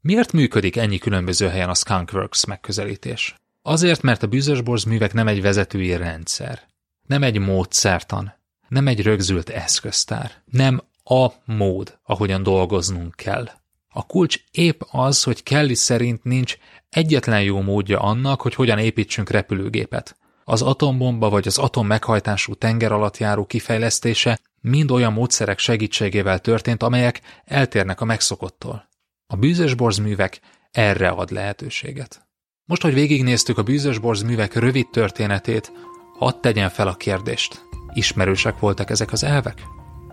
Miért 0.00 0.32
működik 0.32 0.76
ennyi 0.76 0.98
különböző 0.98 1.48
helyen 1.48 1.68
a 1.68 1.74
Skunkworks 1.74 2.44
megközelítés? 2.44 3.34
Azért, 3.62 4.02
mert 4.02 4.22
a 4.22 4.26
bűzösborz 4.26 4.84
művek 4.84 5.12
nem 5.12 5.28
egy 5.28 5.42
vezetői 5.42 5.96
rendszer, 5.96 6.62
nem 7.06 7.22
egy 7.22 7.38
módszertan, 7.38 8.34
nem 8.68 8.86
egy 8.86 9.02
rögzült 9.02 9.48
eszköztár, 9.48 10.32
nem 10.44 10.82
a 11.04 11.28
mód, 11.44 11.98
ahogyan 12.02 12.42
dolgoznunk 12.42 13.14
kell. 13.14 13.50
A 13.96 14.06
kulcs 14.06 14.36
épp 14.50 14.80
az, 14.90 15.22
hogy 15.22 15.42
Kelly 15.42 15.74
szerint 15.74 16.24
nincs 16.24 16.56
egyetlen 16.90 17.42
jó 17.42 17.60
módja 17.60 18.00
annak, 18.00 18.40
hogy 18.40 18.54
hogyan 18.54 18.78
építsünk 18.78 19.30
repülőgépet. 19.30 20.16
Az 20.44 20.62
atombomba 20.62 21.28
vagy 21.28 21.46
az 21.46 21.58
atom 21.58 21.86
meghajtású 21.86 22.54
tenger 22.54 22.92
alatt 22.92 23.18
járó 23.18 23.44
kifejlesztése 23.44 24.38
mind 24.60 24.90
olyan 24.90 25.12
módszerek 25.12 25.58
segítségével 25.58 26.38
történt, 26.38 26.82
amelyek 26.82 27.20
eltérnek 27.44 28.00
a 28.00 28.04
megszokottól. 28.04 28.88
A 29.26 29.36
bűzösborz 29.36 29.98
művek 29.98 30.40
erre 30.70 31.08
ad 31.08 31.30
lehetőséget. 31.30 32.26
Most, 32.64 32.82
hogy 32.82 32.94
végignéztük 32.94 33.58
a 33.58 33.62
bűzösborz 33.62 34.22
művek 34.22 34.54
rövid 34.54 34.88
történetét, 34.88 35.72
hadd 36.18 36.40
tegyen 36.40 36.70
fel 36.70 36.88
a 36.88 36.94
kérdést. 36.94 37.62
Ismerősek 37.92 38.58
voltak 38.58 38.90
ezek 38.90 39.12
az 39.12 39.24
elvek? 39.24 39.62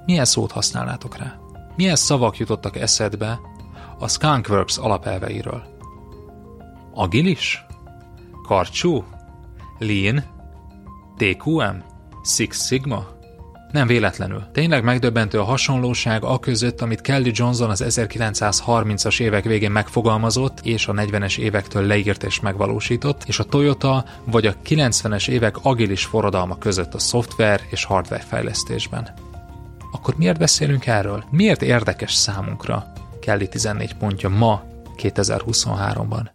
Milyen 0.06 0.26
szót 0.26 0.52
használnátok 0.52 1.18
rá? 1.18 1.40
Milyen 1.76 1.96
szavak 1.96 2.38
jutottak 2.38 2.78
eszedbe 2.78 3.40
a 4.02 4.08
Skunkworks 4.08 4.78
alapelveiről? 4.78 5.64
Agilis? 6.94 7.66
Karcsú? 8.44 9.04
Lean? 9.80 10.24
TQM? 11.18 11.76
Six 12.24 12.66
Sigma? 12.66 13.08
Nem 13.72 13.88
véletlenül. 13.88 14.44
Tényleg 14.54 14.84
megdöbbentő 14.84 15.40
a 15.40 15.44
hasonlóság 15.44 16.24
a 16.24 16.40
között, 16.40 16.82
amit 16.82 17.02
Kelly 17.02 17.32
Johnson 17.34 17.70
az 17.70 17.84
1930-as 17.88 19.20
évek 19.20 19.44
végén 19.44 19.72
megfogalmazott, 19.72 20.60
és 20.64 20.88
a 20.88 20.94
40-es 20.94 21.38
évektől 21.38 21.86
leírt 21.86 22.24
és 22.24 22.40
megvalósított, 22.40 23.24
és 23.26 23.40
a 23.40 23.44
Toyota 23.44 24.06
vagy 24.24 24.46
a 24.46 24.56
90-es 24.66 25.30
évek 25.30 25.56
agilis 25.62 26.06
forradalma 26.06 26.58
között 26.58 26.94
a 26.94 27.00
szoftver 27.00 27.62
és 27.70 27.84
hardware 27.84 28.24
fejlesztésben. 28.24 29.10
Akkor 29.92 30.16
miért 30.18 30.40
beszélünk 30.40 30.86
erről? 30.86 31.24
Miért 31.30 31.62
érdekes 31.62 32.14
számunkra 32.14 32.92
Kelly 33.22 33.48
14 33.48 33.94
pontja 33.94 34.30
ma, 34.30 34.64
2023-ban? 34.98 36.30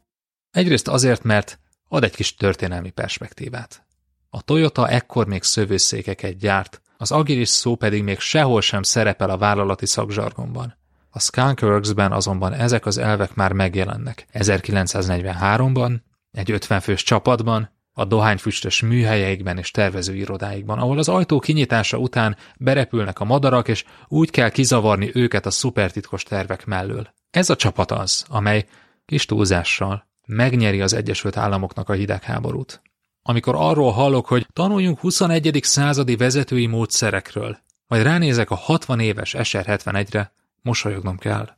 Egyrészt 0.50 0.88
azért, 0.88 1.22
mert 1.22 1.58
ad 1.88 2.04
egy 2.04 2.14
kis 2.14 2.34
történelmi 2.34 2.90
perspektívát. 2.90 3.86
A 4.30 4.42
Toyota 4.42 4.88
ekkor 4.88 5.26
még 5.26 5.42
szövőszékeket 5.42 6.36
gyárt, 6.36 6.80
Az 6.98 7.12
agilis 7.12 7.48
szó 7.48 7.74
pedig 7.74 8.02
még 8.02 8.18
sehol 8.18 8.60
sem 8.60 8.82
szerepel 8.82 9.30
a 9.30 9.38
vállalati 9.38 9.86
szakzsargonban. 9.86 10.76
A 11.10 11.20
Skunkworks-ben 11.20 12.12
azonban 12.12 12.52
ezek 12.52 12.86
az 12.86 12.98
elvek 12.98 13.34
már 13.34 13.52
megjelennek. 13.52 14.26
1943-ban, 14.32 16.00
egy 16.30 16.50
50 16.50 16.80
fős 16.80 17.02
csapatban, 17.02 17.75
a 17.98 18.04
dohányfüstös 18.04 18.80
műhelyeikben 18.80 19.58
és 19.58 19.70
tervezőirodáikban, 19.70 20.78
ahol 20.78 20.98
az 20.98 21.08
ajtó 21.08 21.38
kinyitása 21.38 21.98
után 21.98 22.36
berepülnek 22.58 23.20
a 23.20 23.24
madarak, 23.24 23.68
és 23.68 23.84
úgy 24.08 24.30
kell 24.30 24.50
kizavarni 24.50 25.10
őket 25.14 25.46
a 25.46 25.50
szupertitkos 25.50 26.22
tervek 26.22 26.66
mellől. 26.66 27.08
Ez 27.30 27.50
a 27.50 27.56
csapat 27.56 27.90
az, 27.90 28.24
amely 28.28 28.66
kis 29.04 29.26
túlzással 29.26 30.06
megnyeri 30.26 30.80
az 30.80 30.92
Egyesült 30.92 31.36
Államoknak 31.36 31.88
a 31.88 31.92
hidegháborút. 31.92 32.82
Amikor 33.22 33.54
arról 33.54 33.92
hallok, 33.92 34.26
hogy 34.26 34.46
tanuljunk 34.52 34.98
21. 34.98 35.58
századi 35.62 36.16
vezetői 36.16 36.66
módszerekről, 36.66 37.58
majd 37.86 38.02
ránézek 38.02 38.50
a 38.50 38.54
60 38.54 39.00
éves 39.00 39.34
SR-71-re, 39.38 40.32
mosolyognom 40.62 41.18
kell. 41.18 41.48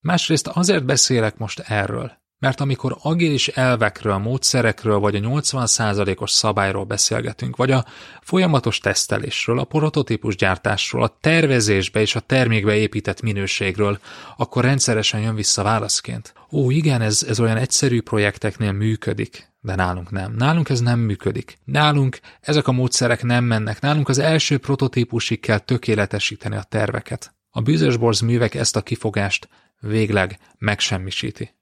Másrészt 0.00 0.46
azért 0.46 0.84
beszélek 0.84 1.36
most 1.36 1.58
erről, 1.58 2.12
mert 2.38 2.60
amikor 2.60 2.96
agilis 3.02 3.48
elvekről, 3.48 4.16
módszerekről 4.16 4.98
vagy 4.98 5.16
a 5.16 5.20
80%-os 5.20 6.30
szabályról 6.30 6.84
beszélgetünk, 6.84 7.56
vagy 7.56 7.70
a 7.70 7.84
folyamatos 8.20 8.78
tesztelésről, 8.78 9.58
a 9.58 9.64
prototípus 9.64 10.36
gyártásról, 10.36 11.02
a 11.02 11.16
tervezésbe 11.20 12.00
és 12.00 12.14
a 12.14 12.20
termékbe 12.20 12.74
épített 12.74 13.20
minőségről, 13.20 13.98
akkor 14.36 14.64
rendszeresen 14.64 15.20
jön 15.20 15.34
vissza 15.34 15.62
válaszként. 15.62 16.34
Ó, 16.50 16.70
igen, 16.70 17.00
ez, 17.00 17.24
ez 17.28 17.40
olyan 17.40 17.56
egyszerű 17.56 18.02
projekteknél 18.02 18.72
működik, 18.72 19.52
de 19.60 19.74
nálunk 19.74 20.10
nem. 20.10 20.32
Nálunk 20.32 20.68
ez 20.68 20.80
nem 20.80 20.98
működik. 20.98 21.58
Nálunk 21.64 22.18
ezek 22.40 22.68
a 22.68 22.72
módszerek 22.72 23.22
nem 23.22 23.44
mennek. 23.44 23.80
Nálunk 23.80 24.08
az 24.08 24.18
első 24.18 24.58
prototípusig 24.58 25.40
kell 25.40 25.58
tökéletesíteni 25.58 26.56
a 26.56 26.62
terveket. 26.62 27.34
A 27.50 27.60
bűzösborz 27.60 28.20
művek 28.20 28.54
ezt 28.54 28.76
a 28.76 28.82
kifogást 28.82 29.48
végleg 29.80 30.38
megsemmisíti. 30.58 31.55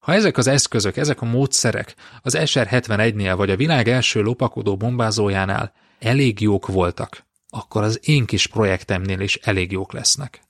Ha 0.00 0.12
ezek 0.12 0.36
az 0.36 0.46
eszközök, 0.46 0.96
ezek 0.96 1.20
a 1.20 1.24
módszerek 1.24 1.94
az 2.22 2.36
SR-71-nél 2.38 3.34
vagy 3.36 3.50
a 3.50 3.56
világ 3.56 3.88
első 3.88 4.20
lopakodó 4.20 4.76
bombázójánál 4.76 5.72
elég 5.98 6.40
jók 6.40 6.66
voltak, 6.66 7.26
akkor 7.48 7.82
az 7.82 8.00
én 8.02 8.24
kis 8.24 8.46
projektemnél 8.46 9.20
is 9.20 9.36
elég 9.36 9.72
jók 9.72 9.92
lesznek. 9.92 10.42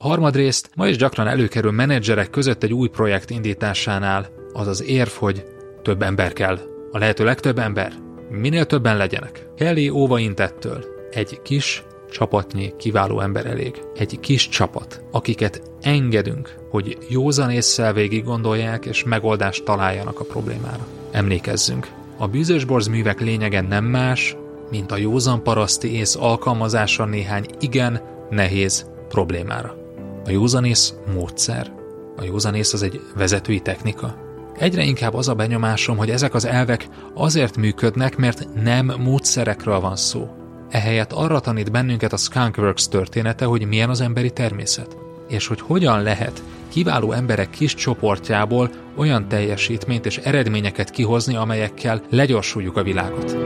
Harmadrészt 0.00 0.70
ma 0.74 0.88
is 0.88 0.96
gyakran 0.96 1.26
előkerül 1.26 1.70
menedzserek 1.70 2.30
között 2.30 2.62
egy 2.62 2.72
új 2.72 2.88
projekt 2.88 3.30
indításánál 3.30 4.28
az 4.52 4.66
az 4.66 4.82
érv, 4.82 5.10
hogy 5.10 5.44
több 5.82 6.02
ember 6.02 6.32
kell. 6.32 6.58
A 6.92 6.98
lehető 6.98 7.24
legtöbb 7.24 7.58
ember. 7.58 7.92
Minél 8.30 8.66
többen 8.66 8.96
legyenek. 8.96 9.46
Kelly 9.56 9.88
óva 9.88 10.18
intettől. 10.18 10.84
Egy 11.10 11.42
kis, 11.42 11.84
csapatnyi 12.10 12.72
kiváló 12.76 13.20
ember 13.20 13.46
elég. 13.46 13.82
Egy 13.96 14.20
kis 14.20 14.48
csapat, 14.48 15.02
akiket 15.10 15.62
engedünk, 15.80 16.54
hogy 16.70 16.98
józan 17.08 17.50
észszel 17.50 17.92
végig 17.92 18.24
gondolják 18.24 18.84
és 18.84 19.04
megoldást 19.04 19.64
találjanak 19.64 20.20
a 20.20 20.24
problémára. 20.24 20.86
Emlékezzünk, 21.10 21.88
a 22.18 22.26
bűzösborz 22.26 22.86
művek 22.86 23.20
lényege 23.20 23.60
nem 23.60 23.84
más, 23.84 24.36
mint 24.70 24.92
a 24.92 24.96
józan 24.96 25.42
paraszti 25.42 25.92
ész 25.94 26.16
alkalmazása 26.16 27.04
néhány 27.04 27.46
igen 27.60 28.00
nehéz 28.30 28.86
problémára. 29.08 29.76
A 30.24 30.30
józanész 30.30 30.94
módszer. 31.14 31.72
A 32.16 32.24
józanész 32.24 32.72
az 32.72 32.82
egy 32.82 33.00
vezetői 33.16 33.60
technika. 33.60 34.16
Egyre 34.58 34.82
inkább 34.82 35.14
az 35.14 35.28
a 35.28 35.34
benyomásom, 35.34 35.96
hogy 35.96 36.10
ezek 36.10 36.34
az 36.34 36.44
elvek 36.44 36.88
azért 37.14 37.56
működnek, 37.56 38.16
mert 38.16 38.48
nem 38.62 38.92
módszerekről 38.98 39.80
van 39.80 39.96
szó, 39.96 40.28
Ehelyett 40.70 41.12
arra 41.12 41.40
tanít 41.40 41.70
bennünket 41.70 42.12
a 42.12 42.16
Skunkworks 42.16 42.88
története, 42.88 43.44
hogy 43.44 43.66
milyen 43.66 43.90
az 43.90 44.00
emberi 44.00 44.30
természet, 44.30 44.96
és 45.28 45.46
hogy 45.46 45.60
hogyan 45.60 46.02
lehet 46.02 46.42
kiváló 46.68 47.12
emberek 47.12 47.50
kis 47.50 47.74
csoportjából 47.74 48.70
olyan 48.96 49.28
teljesítményt 49.28 50.06
és 50.06 50.16
eredményeket 50.16 50.90
kihozni, 50.90 51.36
amelyekkel 51.36 52.02
legyorsuljuk 52.10 52.76
a 52.76 52.82
világot. 52.82 53.36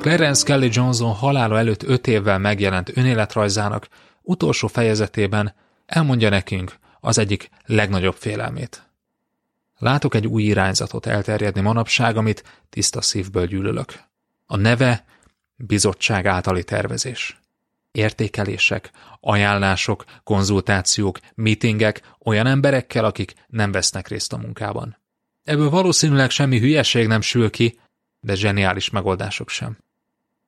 Clarence 0.00 0.44
Kelly 0.44 0.68
Johnson 0.72 1.12
halála 1.12 1.58
előtt 1.58 1.82
öt 1.82 2.06
évvel 2.06 2.38
megjelent 2.38 2.96
önéletrajzának 2.96 3.88
utolsó 4.22 4.68
fejezetében 4.68 5.54
elmondja 5.86 6.28
nekünk 6.28 6.72
az 7.00 7.18
egyik 7.18 7.50
legnagyobb 7.66 8.14
félelmét. 8.14 8.91
Látok 9.82 10.14
egy 10.14 10.26
új 10.26 10.42
irányzatot 10.42 11.06
elterjedni 11.06 11.60
manapság, 11.60 12.16
amit 12.16 12.60
tiszta 12.70 13.00
szívből 13.00 13.46
gyűlölök. 13.46 13.92
A 14.46 14.56
neve 14.56 15.04
bizottság 15.56 16.26
általi 16.26 16.64
tervezés. 16.64 17.40
Értékelések, 17.92 18.90
ajánlások, 19.20 20.04
konzultációk, 20.24 21.18
meetingek 21.34 22.02
olyan 22.24 22.46
emberekkel, 22.46 23.04
akik 23.04 23.34
nem 23.46 23.72
vesznek 23.72 24.08
részt 24.08 24.32
a 24.32 24.36
munkában. 24.36 24.96
Ebből 25.44 25.70
valószínűleg 25.70 26.30
semmi 26.30 26.58
hülyeség 26.58 27.06
nem 27.06 27.20
sül 27.20 27.50
ki, 27.50 27.78
de 28.20 28.34
zseniális 28.34 28.90
megoldások 28.90 29.48
sem. 29.48 29.78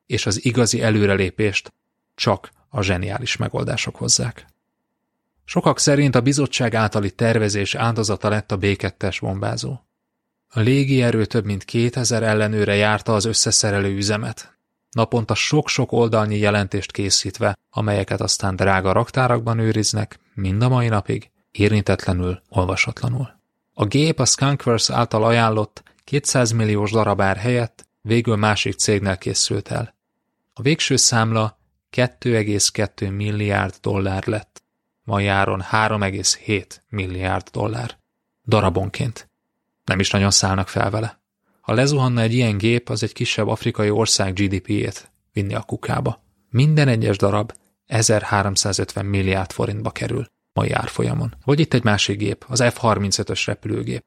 És 0.05 0.25
az 0.25 0.45
igazi 0.45 0.81
előrelépést 0.81 1.73
csak 2.13 2.51
a 2.69 2.81
zseniális 2.81 3.37
megoldások 3.37 3.95
hozzák. 3.95 4.45
Sokak 5.45 5.79
szerint 5.79 6.15
a 6.15 6.21
bizottság 6.21 6.75
általi 6.75 7.11
tervezés 7.11 7.75
áldozata 7.75 8.29
lett 8.29 8.51
a 8.51 8.57
B2-es 8.57 9.17
bombázó. 9.21 9.79
A 10.47 10.59
légierő 10.59 11.25
több 11.25 11.45
mint 11.45 11.63
2000 11.63 12.23
ellenőre 12.23 12.75
járta 12.75 13.13
az 13.13 13.25
összeszerelő 13.25 13.95
üzemet, 13.95 14.57
naponta 14.89 15.35
sok-sok 15.35 15.91
oldalnyi 15.91 16.37
jelentést 16.37 16.91
készítve, 16.91 17.57
amelyeket 17.69 18.21
aztán 18.21 18.55
drága 18.55 18.91
raktárakban 18.91 19.59
őriznek, 19.59 20.19
mind 20.33 20.61
a 20.61 20.69
mai 20.69 20.87
napig, 20.87 21.31
érintetlenül, 21.51 22.41
olvasatlanul. 22.49 23.29
A 23.73 23.85
gép 23.85 24.19
a 24.19 24.25
Skunkverse 24.25 24.93
által 24.93 25.23
ajánlott 25.23 25.83
200 26.03 26.51
milliós 26.51 26.91
darabár 26.91 27.37
helyett 27.37 27.87
végül 28.01 28.35
másik 28.35 28.73
cégnél 28.73 29.17
készült 29.17 29.67
el. 29.67 29.95
A 30.53 30.61
végső 30.61 30.95
számla 30.95 31.59
2,2 31.91 33.15
milliárd 33.15 33.75
dollár 33.81 34.27
lett 34.27 34.63
ma 35.05 35.19
járon 35.19 35.63
3,7 35.71 36.65
milliárd 36.89 37.47
dollár. 37.51 37.97
Darabonként. 38.45 39.29
Nem 39.83 39.99
is 39.99 40.09
nagyon 40.09 40.31
szállnak 40.31 40.67
fel 40.67 40.89
vele. 40.89 41.19
Ha 41.61 41.73
lezuhanna 41.73 42.21
egy 42.21 42.33
ilyen 42.33 42.57
gép, 42.57 42.89
az 42.89 43.03
egy 43.03 43.13
kisebb 43.13 43.47
afrikai 43.47 43.89
ország 43.89 44.33
GDP-ét 44.33 45.11
vinni 45.33 45.53
a 45.53 45.61
kukába. 45.61 46.23
Minden 46.49 46.87
egyes 46.87 47.17
darab 47.17 47.53
1350 47.85 49.05
milliárd 49.05 49.51
forintba 49.51 49.91
kerül 49.91 50.27
mai 50.53 50.71
árfolyamon. 50.71 51.35
Vagy 51.43 51.59
itt 51.59 51.73
egy 51.73 51.83
másik 51.83 52.17
gép, 52.17 52.45
az 52.47 52.63
F-35-ös 52.63 53.43
repülőgép. 53.45 54.03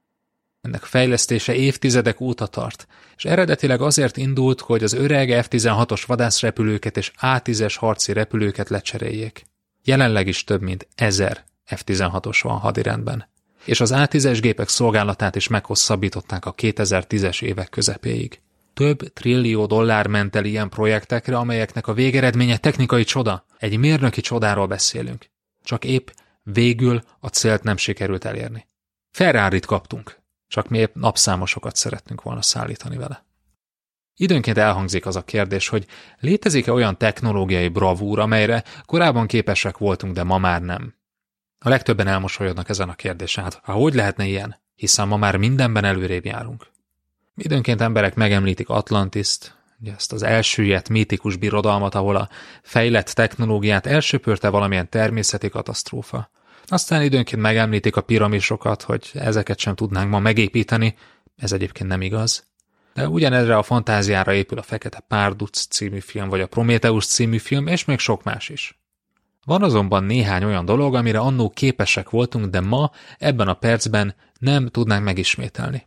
Ennek 0.61 0.83
fejlesztése 0.83 1.55
évtizedek 1.55 2.21
óta 2.21 2.47
tart, 2.47 2.87
és 3.17 3.25
eredetileg 3.25 3.81
azért 3.81 4.17
indult, 4.17 4.61
hogy 4.61 4.83
az 4.83 4.93
öreg 4.93 5.45
F-16-os 5.45 6.03
vadászrepülőket 6.07 6.97
és 6.97 7.13
A-10-es 7.17 7.75
harci 7.79 8.13
repülőket 8.13 8.69
lecseréljék. 8.69 9.47
Jelenleg 9.85 10.27
is 10.27 10.45
több 10.45 10.61
mint 10.61 10.89
ezer 10.95 11.45
F-16-os 11.67 12.39
van 12.43 12.59
hadirendben, 12.59 13.29
és 13.65 13.81
az 13.81 13.93
A-10-es 13.93 14.39
gépek 14.41 14.69
szolgálatát 14.69 15.37
is 15.37 15.49
meghosszabbították 15.49 16.45
a 16.45 16.55
2010-es 16.55 17.43
évek 17.43 17.69
közepéig. 17.69 18.41
Több 18.75 19.13
trillió 19.13 19.67
dollár 19.67 20.07
ment 20.07 20.37
el 20.37 20.45
ilyen 20.45 20.69
projektekre, 20.69 21.37
amelyeknek 21.37 21.87
a 21.87 21.93
végeredménye 21.93 22.57
technikai 22.57 23.05
csoda. 23.05 23.45
Egy 23.59 23.79
mérnöki 23.79 24.21
csodáról 24.21 24.67
beszélünk. 24.67 25.31
Csak 25.63 25.85
épp 25.85 26.09
végül 26.43 27.03
a 27.21 27.29
célt 27.29 27.63
nem 27.63 27.77
sikerült 27.77 28.25
elérni. 28.25 28.67
ferrari 29.11 29.61
kaptunk, 29.61 30.19
csak 30.49 30.69
mi 30.69 30.79
épp 30.79 30.95
napszámosokat 30.95 31.77
szerettünk 31.77 32.23
volna 32.23 32.43
szállítani 32.43 32.97
vele. 32.97 33.28
Időnként 34.21 34.59
elhangzik 34.59 35.07
az 35.07 35.17
a 35.17 35.23
kérdés, 35.23 35.69
hogy 35.69 35.87
létezik-e 36.21 36.73
olyan 36.73 36.99
technológiai 36.99 37.69
bravúr, 37.69 38.19
amelyre 38.19 38.65
korábban 38.85 39.27
képesek 39.27 39.79
voltunk, 39.79 40.15
de 40.15 40.23
ma 40.23 40.39
már 40.39 40.63
nem. 40.63 40.95
A 41.59 41.69
legtöbben 41.69 42.07
elmosolyodnak 42.07 42.69
ezen 42.69 42.89
a 42.89 42.95
kérdésen, 42.95 43.45
hát 43.45 43.61
ha 43.63 43.73
hogy 43.73 43.95
lehetne 43.95 44.27
ilyen, 44.27 44.57
hiszen 44.75 45.09
ma 45.09 45.17
már 45.17 45.37
mindenben 45.37 45.85
előrébb 45.85 46.25
járunk. 46.25 46.67
Időnként 47.37 47.81
emberek 47.81 48.15
megemlítik 48.15 48.69
Atlantiszt, 48.69 49.55
ugye 49.81 49.93
ezt 49.95 50.13
az 50.13 50.23
elsüllyedt 50.23 50.89
mítikus 50.89 51.37
birodalmat, 51.37 51.95
ahol 51.95 52.17
a 52.17 52.29
fejlett 52.63 53.09
technológiát 53.09 53.87
elsöpörte 53.87 54.49
valamilyen 54.49 54.89
természeti 54.89 55.49
katasztrófa. 55.49 56.31
Aztán 56.67 57.03
időnként 57.03 57.43
megemlítik 57.43 57.97
a 57.97 58.01
piramisokat, 58.01 58.83
hogy 58.83 59.11
ezeket 59.15 59.59
sem 59.59 59.75
tudnánk 59.75 60.11
ma 60.11 60.19
megépíteni, 60.19 60.97
ez 61.37 61.53
egyébként 61.53 61.89
nem 61.89 62.01
igaz. 62.01 62.48
De 62.99 63.09
ugyanezre 63.09 63.57
a 63.57 63.63
fantáziára 63.63 64.33
épül 64.33 64.59
a 64.59 64.63
Fekete 64.63 65.01
Párduc 65.09 65.67
című 65.67 66.01
film, 66.01 66.29
vagy 66.29 66.41
a 66.41 66.47
Prometheus 66.47 67.07
című 67.07 67.39
film, 67.39 67.67
és 67.67 67.85
még 67.85 67.99
sok 67.99 68.23
más 68.23 68.49
is. 68.49 68.79
Van 69.45 69.63
azonban 69.63 70.05
néhány 70.05 70.45
olyan 70.45 70.65
dolog, 70.65 70.95
amire 70.95 71.19
annó 71.19 71.51
képesek 71.51 72.11
voltunk, 72.11 72.47
de 72.47 72.61
ma, 72.61 72.91
ebben 73.19 73.49
a 73.49 73.55
percben 73.55 74.15
nem 74.39 74.69
tudnánk 74.69 75.05
megismételni. 75.05 75.87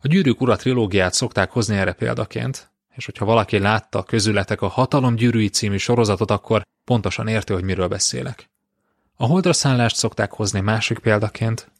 A 0.00 0.08
Gyűrűk 0.08 0.40
Ura 0.40 0.56
trilógiát 0.56 1.12
szokták 1.12 1.50
hozni 1.50 1.76
erre 1.76 1.92
példaként, 1.92 2.70
és 2.94 3.04
hogyha 3.04 3.24
valaki 3.24 3.58
látta 3.58 4.02
közületek 4.02 4.62
a 4.62 4.68
Hatalom 4.68 5.14
gyűrűi 5.14 5.48
című 5.48 5.76
sorozatot, 5.76 6.30
akkor 6.30 6.62
pontosan 6.84 7.28
érti, 7.28 7.52
hogy 7.52 7.64
miről 7.64 7.88
beszélek. 7.88 8.50
A 9.16 9.26
holdra 9.26 9.52
szállást 9.52 9.96
szokták 9.96 10.32
hozni 10.32 10.60
másik 10.60 10.98
példaként. 10.98 11.70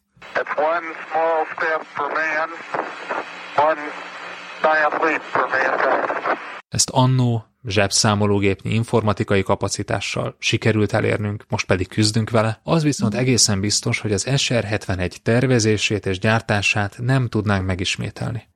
Ezt 6.68 6.90
annó 6.90 7.44
zsebszámológépnyi 7.66 8.74
informatikai 8.74 9.42
kapacitással 9.42 10.36
sikerült 10.38 10.92
elérnünk, 10.92 11.44
most 11.48 11.66
pedig 11.66 11.88
küzdünk 11.88 12.30
vele, 12.30 12.60
az 12.62 12.82
viszont 12.82 13.14
egészen 13.14 13.60
biztos, 13.60 14.00
hogy 14.00 14.12
az 14.12 14.26
SR-71 14.28 15.16
tervezését 15.22 16.06
és 16.06 16.18
gyártását 16.18 16.96
nem 16.98 17.28
tudnánk 17.28 17.66
megismételni. 17.66 18.50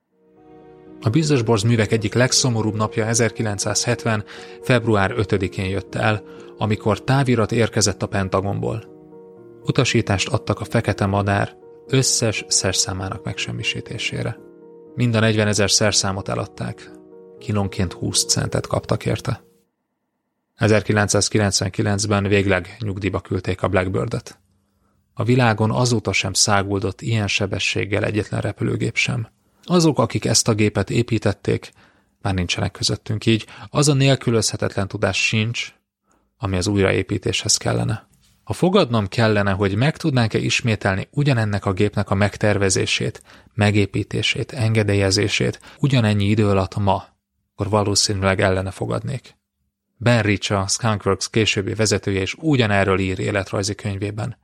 A 1.01 1.41
Borz 1.45 1.63
művek 1.63 1.91
egyik 1.91 2.13
legszomorúbb 2.13 2.75
napja 2.75 3.05
1970. 3.05 4.23
február 4.61 5.13
5-én 5.15 5.69
jött 5.69 5.95
el, 5.95 6.23
amikor 6.57 7.03
távirat 7.03 7.51
érkezett 7.51 8.03
a 8.03 8.07
Pentagonból. 8.07 8.83
Utasítást 9.63 10.27
adtak 10.27 10.59
a 10.59 10.65
Fekete 10.65 11.05
Madár 11.05 11.55
összes 11.87 12.45
szerszámának 12.47 13.23
megsemmisítésére. 13.23 14.46
Mind 14.97 15.15
a 15.15 15.19
40 15.19 15.47
ezer 15.47 15.71
szerszámot 15.71 16.29
eladták. 16.29 16.91
Kilonként 17.39 17.93
20 17.93 18.25
centet 18.25 18.67
kaptak 18.67 19.05
érte. 19.05 19.43
1999-ben 20.57 22.23
végleg 22.23 22.77
nyugdíjba 22.79 23.19
küldték 23.19 23.61
a 23.61 23.67
Blackbird-et. 23.67 24.39
A 25.13 25.23
világon 25.23 25.71
azóta 25.71 26.13
sem 26.13 26.33
száguldott 26.33 27.01
ilyen 27.01 27.27
sebességgel 27.27 28.03
egyetlen 28.03 28.41
repülőgép 28.41 28.95
sem. 28.95 29.27
Azok, 29.63 29.99
akik 29.99 30.25
ezt 30.25 30.47
a 30.47 30.53
gépet 30.53 30.89
építették, 30.89 31.71
már 32.21 32.33
nincsenek 32.33 32.71
közöttünk 32.71 33.25
így, 33.25 33.45
az 33.69 33.87
a 33.87 33.93
nélkülözhetetlen 33.93 34.87
tudás 34.87 35.25
sincs, 35.25 35.73
ami 36.37 36.57
az 36.57 36.67
újraépítéshez 36.67 37.57
kellene. 37.57 38.07
Ha 38.47 38.53
fogadnom 38.53 39.07
kellene, 39.07 39.51
hogy 39.51 39.75
meg 39.75 39.97
tudnánk-e 39.97 40.37
ismételni 40.37 41.07
ugyanennek 41.11 41.65
a 41.65 41.73
gépnek 41.73 42.09
a 42.09 42.15
megtervezését, 42.15 43.21
megépítését, 43.53 44.51
engedélyezését 44.51 45.59
ugyanennyi 45.79 46.25
idő 46.25 46.47
alatt 46.49 46.77
ma, 46.77 47.05
akkor 47.51 47.69
valószínűleg 47.69 48.41
ellene 48.41 48.71
fogadnék. 48.71 49.35
Ben 49.97 50.21
Rich, 50.21 50.51
a 50.51 50.67
Skunkworks 50.67 51.29
későbbi 51.29 51.73
vezetője 51.73 52.21
is 52.21 52.35
ugyanerről 52.39 52.99
ír 52.99 53.19
életrajzi 53.19 53.75
könyvében. 53.75 54.37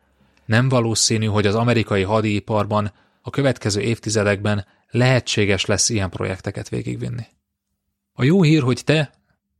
Nem 0.46 0.70
valószínű, 0.70 1.26
hogy 1.26 1.46
az 1.46 1.56
amerikai 1.56 2.04
hadiiparban 2.04 2.92
a 3.22 3.30
következő 3.30 3.82
évtizedekben 3.82 4.66
lehetséges 4.90 5.66
lesz 5.66 5.90
ilyen 5.90 6.10
projekteket 6.10 6.70
végigvinni. 6.70 7.26
A 8.14 8.24
jó 8.24 8.42
hír, 8.42 8.62
hogy 8.62 8.82
te, 8.86 9.12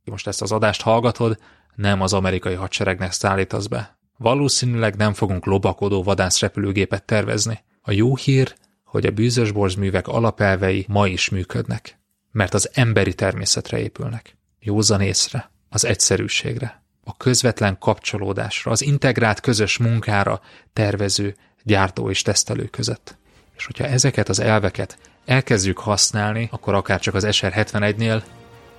ki 0.02 0.10
most 0.10 0.26
ezt 0.26 0.42
az 0.42 0.52
adást 0.52 0.82
hallgatod, 0.82 1.38
nem 1.74 2.00
az 2.00 2.12
amerikai 2.12 2.54
hadseregnek 2.54 3.12
szállítasz 3.12 3.66
be. 3.66 3.93
Valószínűleg 4.16 4.96
nem 4.96 5.12
fogunk 5.12 5.44
lobakodó 5.44 6.02
vadászrepülőgépet 6.02 7.04
tervezni. 7.04 7.62
A 7.82 7.92
jó 7.92 8.16
hír, 8.16 8.54
hogy 8.84 9.06
a 9.06 9.10
bűzösborz 9.10 9.74
művek 9.74 10.08
alapelvei 10.08 10.84
ma 10.88 11.06
is 11.06 11.28
működnek, 11.28 11.98
mert 12.30 12.54
az 12.54 12.70
emberi 12.72 13.14
természetre 13.14 13.78
épülnek. 13.78 14.36
Józan 14.60 15.00
észre, 15.00 15.50
az 15.68 15.84
egyszerűségre, 15.84 16.82
a 17.04 17.16
közvetlen 17.16 17.78
kapcsolódásra, 17.78 18.70
az 18.70 18.82
integrált 18.82 19.40
közös 19.40 19.76
munkára 19.78 20.40
tervező, 20.72 21.36
gyártó 21.62 22.10
és 22.10 22.22
tesztelő 22.22 22.64
között. 22.64 23.16
És 23.56 23.66
hogyha 23.66 23.86
ezeket 23.86 24.28
az 24.28 24.40
elveket 24.40 24.98
elkezdjük 25.24 25.78
használni, 25.78 26.48
akkor 26.52 26.74
akár 26.74 27.00
csak 27.00 27.14
az 27.14 27.26
SR-71-nél 27.30 28.22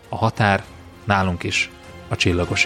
a 0.09 0.15
határ 0.15 0.63
nálunk 1.03 1.43
is 1.43 1.69
a 2.07 2.15
csillagos 2.15 2.65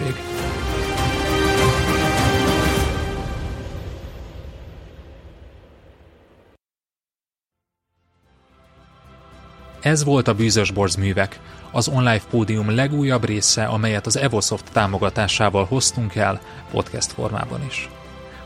Ez 9.82 10.04
volt 10.04 10.28
a 10.28 10.34
Bűzös 10.34 10.72
Borz 10.72 10.96
művek, 10.96 11.40
az 11.72 11.88
online 11.88 12.22
pódium 12.30 12.76
legújabb 12.76 13.26
része, 13.26 13.66
amelyet 13.66 14.06
az 14.06 14.18
Evosoft 14.18 14.72
támogatásával 14.72 15.66
hoztunk 15.66 16.16
el 16.16 16.40
podcast 16.72 17.12
formában 17.12 17.66
is. 17.68 17.90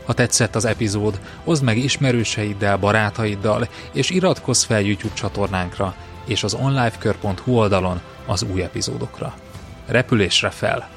Ha 0.04 0.12
tetszett 0.12 0.54
az 0.54 0.64
epizód, 0.64 1.20
oszd 1.44 1.62
meg 1.62 1.76
ismerőseiddel, 1.78 2.76
barátaiddal, 2.76 3.68
és 3.92 4.10
iratkozz 4.10 4.64
fel 4.64 4.80
YouTube 4.80 5.14
csatornánkra 5.14 5.94
és 6.24 6.42
az 6.42 6.54
onlifekör.hu 6.54 7.52
oldalon 7.52 8.00
az 8.26 8.42
új 8.42 8.62
epizódokra. 8.62 9.34
Repülésre 9.86 10.50
fel! 10.50 10.93